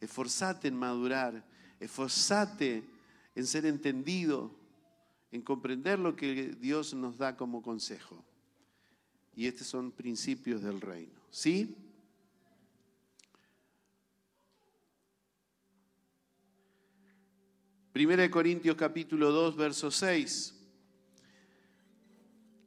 esforzate 0.00 0.68
en 0.68 0.76
madurar, 0.76 1.44
esforzate 1.78 2.82
en 3.34 3.46
ser 3.46 3.66
entendido, 3.66 4.50
en 5.30 5.42
comprender 5.42 5.98
lo 5.98 6.16
que 6.16 6.56
Dios 6.60 6.94
nos 6.94 7.18
da 7.18 7.36
como 7.36 7.62
consejo. 7.62 8.24
Y 9.36 9.46
estos 9.46 9.66
son 9.66 9.90
principios 9.90 10.62
del 10.62 10.80
reino. 10.80 11.23
¿Sí? 11.34 11.76
Primera 17.92 18.22
de 18.22 18.30
Corintios 18.30 18.76
capítulo 18.76 19.32
2, 19.32 19.56
verso 19.56 19.90
6. 19.90 20.54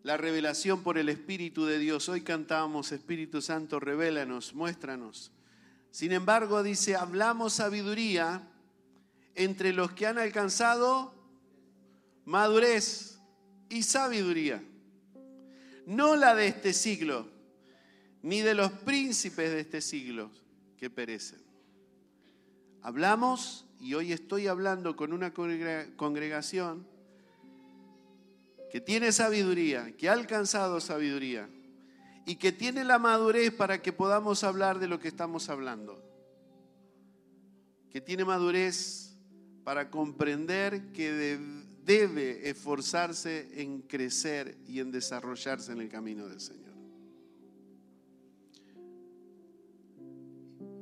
La 0.03 0.17
revelación 0.17 0.83
por 0.83 0.97
el 0.97 1.07
Espíritu 1.07 1.65
de 1.65 1.79
Dios. 1.79 2.09
Hoy 2.09 2.23
cantábamos, 2.23 2.91
Espíritu 2.91 3.41
Santo, 3.41 3.79
revélanos, 3.79 4.53
muéstranos. 4.53 5.31
Sin 5.91 6.11
embargo, 6.11 6.61
dice, 6.61 6.97
hablamos 6.97 7.53
sabiduría 7.53 8.51
entre 9.33 9.71
los 9.71 9.93
que 9.93 10.07
han 10.07 10.17
alcanzado 10.17 11.13
madurez 12.25 13.21
y 13.69 13.83
sabiduría. 13.83 14.61
No 15.85 16.17
la 16.17 16.35
de 16.35 16.47
este 16.47 16.73
siglo, 16.73 17.36
ni 18.27 18.41
de 18.41 18.53
los 18.53 18.71
príncipes 18.71 19.51
de 19.51 19.61
este 19.61 19.79
siglo 19.79 20.29
que 20.77 20.89
perecen. 20.89 21.39
Hablamos, 22.81 23.65
y 23.79 23.93
hoy 23.93 24.11
estoy 24.11 24.47
hablando 24.47 24.97
con 24.97 25.13
una 25.13 25.33
congregación 25.33 26.85
que 28.69 28.81
tiene 28.81 29.13
sabiduría, 29.13 29.95
que 29.95 30.09
ha 30.09 30.13
alcanzado 30.13 30.81
sabiduría 30.81 31.47
y 32.25 32.35
que 32.35 32.51
tiene 32.51 32.83
la 32.83 32.99
madurez 32.99 33.53
para 33.53 33.81
que 33.81 33.93
podamos 33.93 34.43
hablar 34.43 34.79
de 34.79 34.89
lo 34.89 34.99
que 34.99 35.07
estamos 35.07 35.47
hablando. 35.47 36.03
Que 37.89 38.01
tiene 38.01 38.25
madurez 38.25 39.15
para 39.63 39.89
comprender 39.89 40.91
que 40.91 41.13
de 41.13 41.67
debe 41.85 42.49
esforzarse 42.49 43.61
en 43.61 43.83
crecer 43.83 44.57
y 44.67 44.81
en 44.81 44.91
desarrollarse 44.91 45.71
en 45.71 45.79
el 45.79 45.87
camino 45.87 46.27
del 46.27 46.41
Señor. 46.41 46.66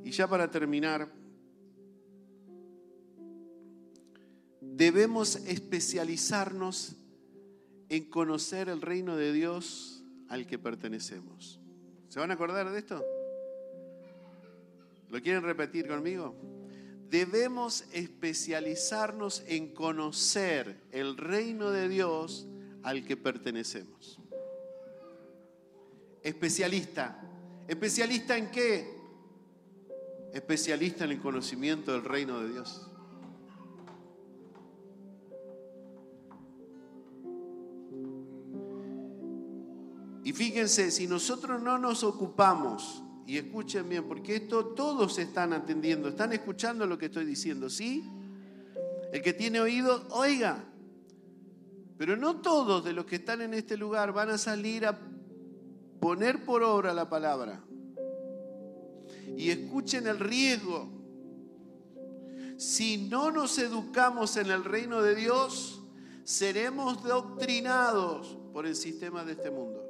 Y 0.06 0.12
ya 0.12 0.26
para 0.30 0.50
terminar, 0.50 1.12
debemos 4.62 5.36
especializarnos 5.36 6.96
en 7.90 8.10
conocer 8.10 8.70
el 8.70 8.82
reino 8.82 9.18
de 9.18 9.34
Dios 9.34 10.06
al 10.30 10.48
que 10.48 10.58
pertenecemos. 10.58 11.60
¿Se 12.08 12.22
van 12.22 12.32
a 12.32 12.36
acordar 12.36 12.72
de 12.72 12.80
esto? 12.80 13.04
¿Lo 15.10 15.22
quieren 15.22 15.44
repetir 15.44 15.88
conmigo? 15.88 16.34
debemos 17.10 17.86
especializarnos 17.94 19.44
en 19.48 19.74
conocer 19.74 20.82
el 20.92 21.18
reino 21.18 21.72
de 21.72 21.88
Dios 21.88 22.48
al 22.84 23.06
que 23.06 23.16
pertenecemos. 23.16 24.20
Especialista. 26.22 27.22
¿Especialista 27.68 28.38
en 28.38 28.52
qué? 28.52 28.95
Especialista 30.36 31.06
en 31.06 31.12
el 31.12 31.22
conocimiento 31.22 31.94
del 31.94 32.04
reino 32.04 32.42
de 32.42 32.50
Dios. 32.50 32.86
Y 40.26 40.34
fíjense, 40.34 40.92
si 40.92 41.08
nosotros 41.08 41.62
no 41.62 41.78
nos 41.78 42.04
ocupamos 42.04 43.02
y 43.26 43.38
escuchen 43.38 43.88
bien, 43.88 44.04
porque 44.10 44.36
esto 44.36 44.66
todos 44.66 45.18
están 45.20 45.54
atendiendo, 45.54 46.10
están 46.10 46.34
escuchando 46.34 46.86
lo 46.86 46.98
que 46.98 47.06
estoy 47.06 47.24
diciendo, 47.24 47.70
¿sí? 47.70 48.04
El 49.14 49.22
que 49.22 49.32
tiene 49.32 49.62
oído, 49.62 50.06
oiga. 50.10 50.66
Pero 51.98 52.18
no 52.18 52.42
todos 52.42 52.84
de 52.84 52.92
los 52.92 53.06
que 53.06 53.16
están 53.16 53.42
en 53.42 53.54
este 53.54 53.78
lugar 53.78 54.12
van 54.12 54.32
a 54.32 54.38
salir 54.38 54.86
a 54.86 55.00
poner 56.02 56.44
por 56.44 56.62
obra 56.62 56.94
la 56.94 57.08
palabra. 57.10 57.64
Y 59.38 59.50
escuchen 59.50 60.08
el 60.08 60.20
riesgo. 60.20 60.90
Si 62.58 63.10
no 63.10 63.32
nos 63.32 63.58
educamos 63.58 64.38
en 64.38 64.50
el 64.50 64.64
reino 64.64 65.02
de 65.02 65.16
Dios, 65.16 65.84
seremos 66.24 67.04
doctrinados 67.04 68.38
por 68.54 68.66
el 68.66 68.76
sistema 68.76 69.24
de 69.26 69.34
este 69.34 69.52
mundo. 69.52 69.84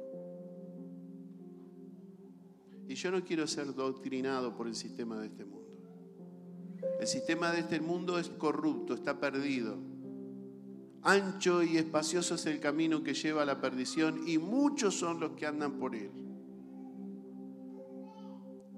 Y 2.88 2.94
yo 2.94 3.10
no 3.10 3.24
quiero 3.24 3.46
ser 3.46 3.74
doctrinado 3.74 4.56
por 4.56 4.66
el 4.66 4.74
sistema 4.74 5.18
de 5.18 5.26
este 5.26 5.44
mundo. 5.44 5.66
El 7.00 7.06
sistema 7.06 7.52
de 7.52 7.60
este 7.60 7.80
mundo 7.80 8.18
es 8.18 8.28
corrupto, 8.28 8.94
está 8.94 9.18
perdido. 9.18 9.76
Ancho 11.02 11.62
y 11.62 11.76
espacioso 11.76 12.34
es 12.34 12.46
el 12.46 12.58
camino 12.58 13.02
que 13.02 13.14
lleva 13.14 13.42
a 13.42 13.46
la 13.46 13.60
perdición 13.60 14.26
y 14.26 14.38
muchos 14.38 14.98
son 14.98 15.20
los 15.20 15.32
que 15.32 15.46
andan 15.46 15.78
por 15.78 15.94
él. 15.94 16.10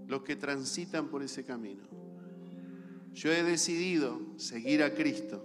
Los 0.08 0.22
que 0.22 0.34
transitan 0.34 1.08
por 1.08 1.22
ese 1.22 1.44
camino. 1.44 1.84
Yo 3.12 3.30
he 3.30 3.44
decidido 3.44 4.20
seguir 4.36 4.82
a 4.82 4.94
Cristo. 4.94 5.44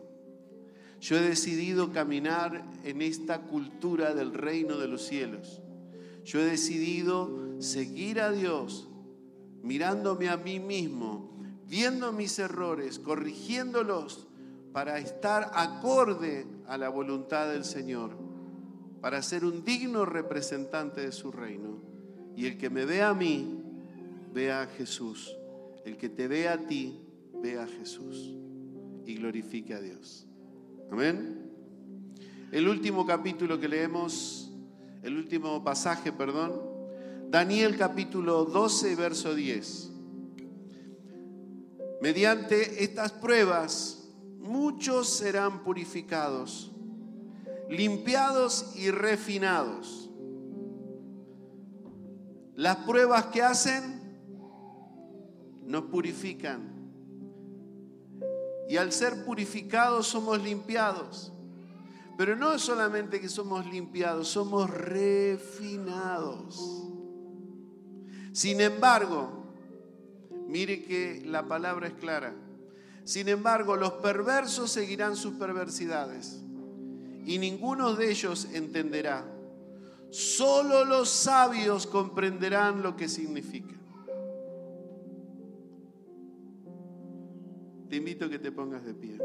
Yo 0.99 1.17
he 1.17 1.21
decidido 1.21 1.91
caminar 1.91 2.65
en 2.83 3.01
esta 3.01 3.41
cultura 3.41 4.15
del 4.15 4.33
reino 4.33 4.77
de 4.77 4.87
los 4.87 5.03
cielos. 5.05 5.61
Yo 6.23 6.39
he 6.39 6.45
decidido 6.45 7.61
seguir 7.61 8.21
a 8.21 8.31
Dios 8.31 8.87
mirándome 9.63 10.29
a 10.29 10.37
mí 10.37 10.59
mismo, 10.59 11.37
viendo 11.67 12.11
mis 12.13 12.37
errores, 12.39 12.99
corrigiéndolos, 12.99 14.27
para 14.71 14.97
estar 14.99 15.51
acorde 15.53 16.45
a 16.67 16.77
la 16.77 16.89
voluntad 16.89 17.49
del 17.49 17.63
Señor, 17.63 18.11
para 19.01 19.21
ser 19.21 19.45
un 19.45 19.63
digno 19.63 20.05
representante 20.05 21.01
de 21.01 21.11
su 21.11 21.31
reino. 21.31 21.81
Y 22.35 22.45
el 22.47 22.57
que 22.57 22.69
me 22.69 22.85
ve 22.85 23.01
a 23.01 23.13
mí, 23.13 23.62
vea 24.33 24.63
a 24.63 24.67
Jesús. 24.67 25.37
El 25.85 25.97
que 25.97 26.09
te 26.09 26.27
ve 26.27 26.47
a 26.47 26.57
ti, 26.65 26.99
vea 27.41 27.63
a 27.63 27.67
Jesús. 27.67 28.35
Y 29.05 29.15
glorifique 29.15 29.73
a 29.73 29.81
Dios. 29.81 30.25
Amén. 30.91 31.51
El 32.51 32.67
último 32.67 33.05
capítulo 33.05 33.59
que 33.59 33.67
leemos, 33.67 34.51
el 35.01 35.17
último 35.17 35.63
pasaje, 35.63 36.11
perdón, 36.11 36.61
Daniel 37.29 37.77
capítulo 37.77 38.45
12, 38.45 38.95
verso 38.95 39.33
10. 39.33 39.91
Mediante 42.01 42.83
estas 42.83 43.11
pruebas, 43.11 44.09
muchos 44.39 45.09
serán 45.09 45.63
purificados, 45.63 46.71
limpiados 47.69 48.73
y 48.75 48.91
refinados. 48.91 50.09
Las 52.55 52.77
pruebas 52.77 53.25
que 53.27 53.41
hacen 53.41 54.02
nos 55.65 55.83
purifican. 55.83 56.71
Y 58.69 58.77
al 58.77 58.91
ser 58.91 59.25
purificados 59.25 60.07
somos 60.07 60.41
limpiados. 60.41 61.31
Pero 62.17 62.35
no 62.35 62.53
es 62.53 62.61
solamente 62.61 63.19
que 63.19 63.29
somos 63.29 63.65
limpiados, 63.65 64.27
somos 64.27 64.69
refinados. 64.69 66.61
Sin 68.31 68.61
embargo, 68.61 69.45
mire 70.47 70.83
que 70.83 71.23
la 71.25 71.47
palabra 71.47 71.87
es 71.87 71.93
clara. 71.93 72.35
Sin 73.03 73.27
embargo, 73.29 73.75
los 73.75 73.93
perversos 73.93 74.71
seguirán 74.71 75.15
sus 75.15 75.33
perversidades 75.33 76.43
y 77.25 77.37
ninguno 77.37 77.95
de 77.95 78.11
ellos 78.11 78.47
entenderá. 78.53 79.25
Solo 80.09 80.85
los 80.85 81.09
sabios 81.09 81.87
comprenderán 81.87 82.83
lo 82.83 82.95
que 82.95 83.09
significa. 83.09 83.75
Te 87.93 87.97
invito 87.97 88.25
a 88.25 88.29
que 88.31 88.39
te 88.39 88.51
pongas 88.51 88.83
de 88.83 88.95
pie. 88.95 89.19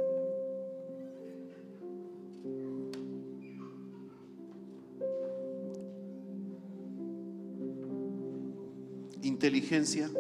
Inteligencia. 9.23 10.11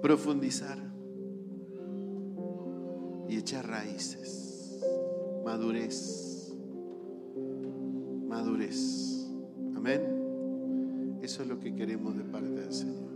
Profundizar. 0.00 0.78
Y 3.28 3.38
echar 3.38 3.66
raíces. 3.66 4.80
Madurez. 5.44 6.54
Madurez. 8.28 9.28
Amén. 9.74 11.18
Eso 11.20 11.42
es 11.42 11.48
lo 11.48 11.58
que 11.58 11.74
queremos 11.74 12.16
de 12.16 12.22
parte 12.22 12.50
del 12.50 12.72
Señor. 12.72 13.13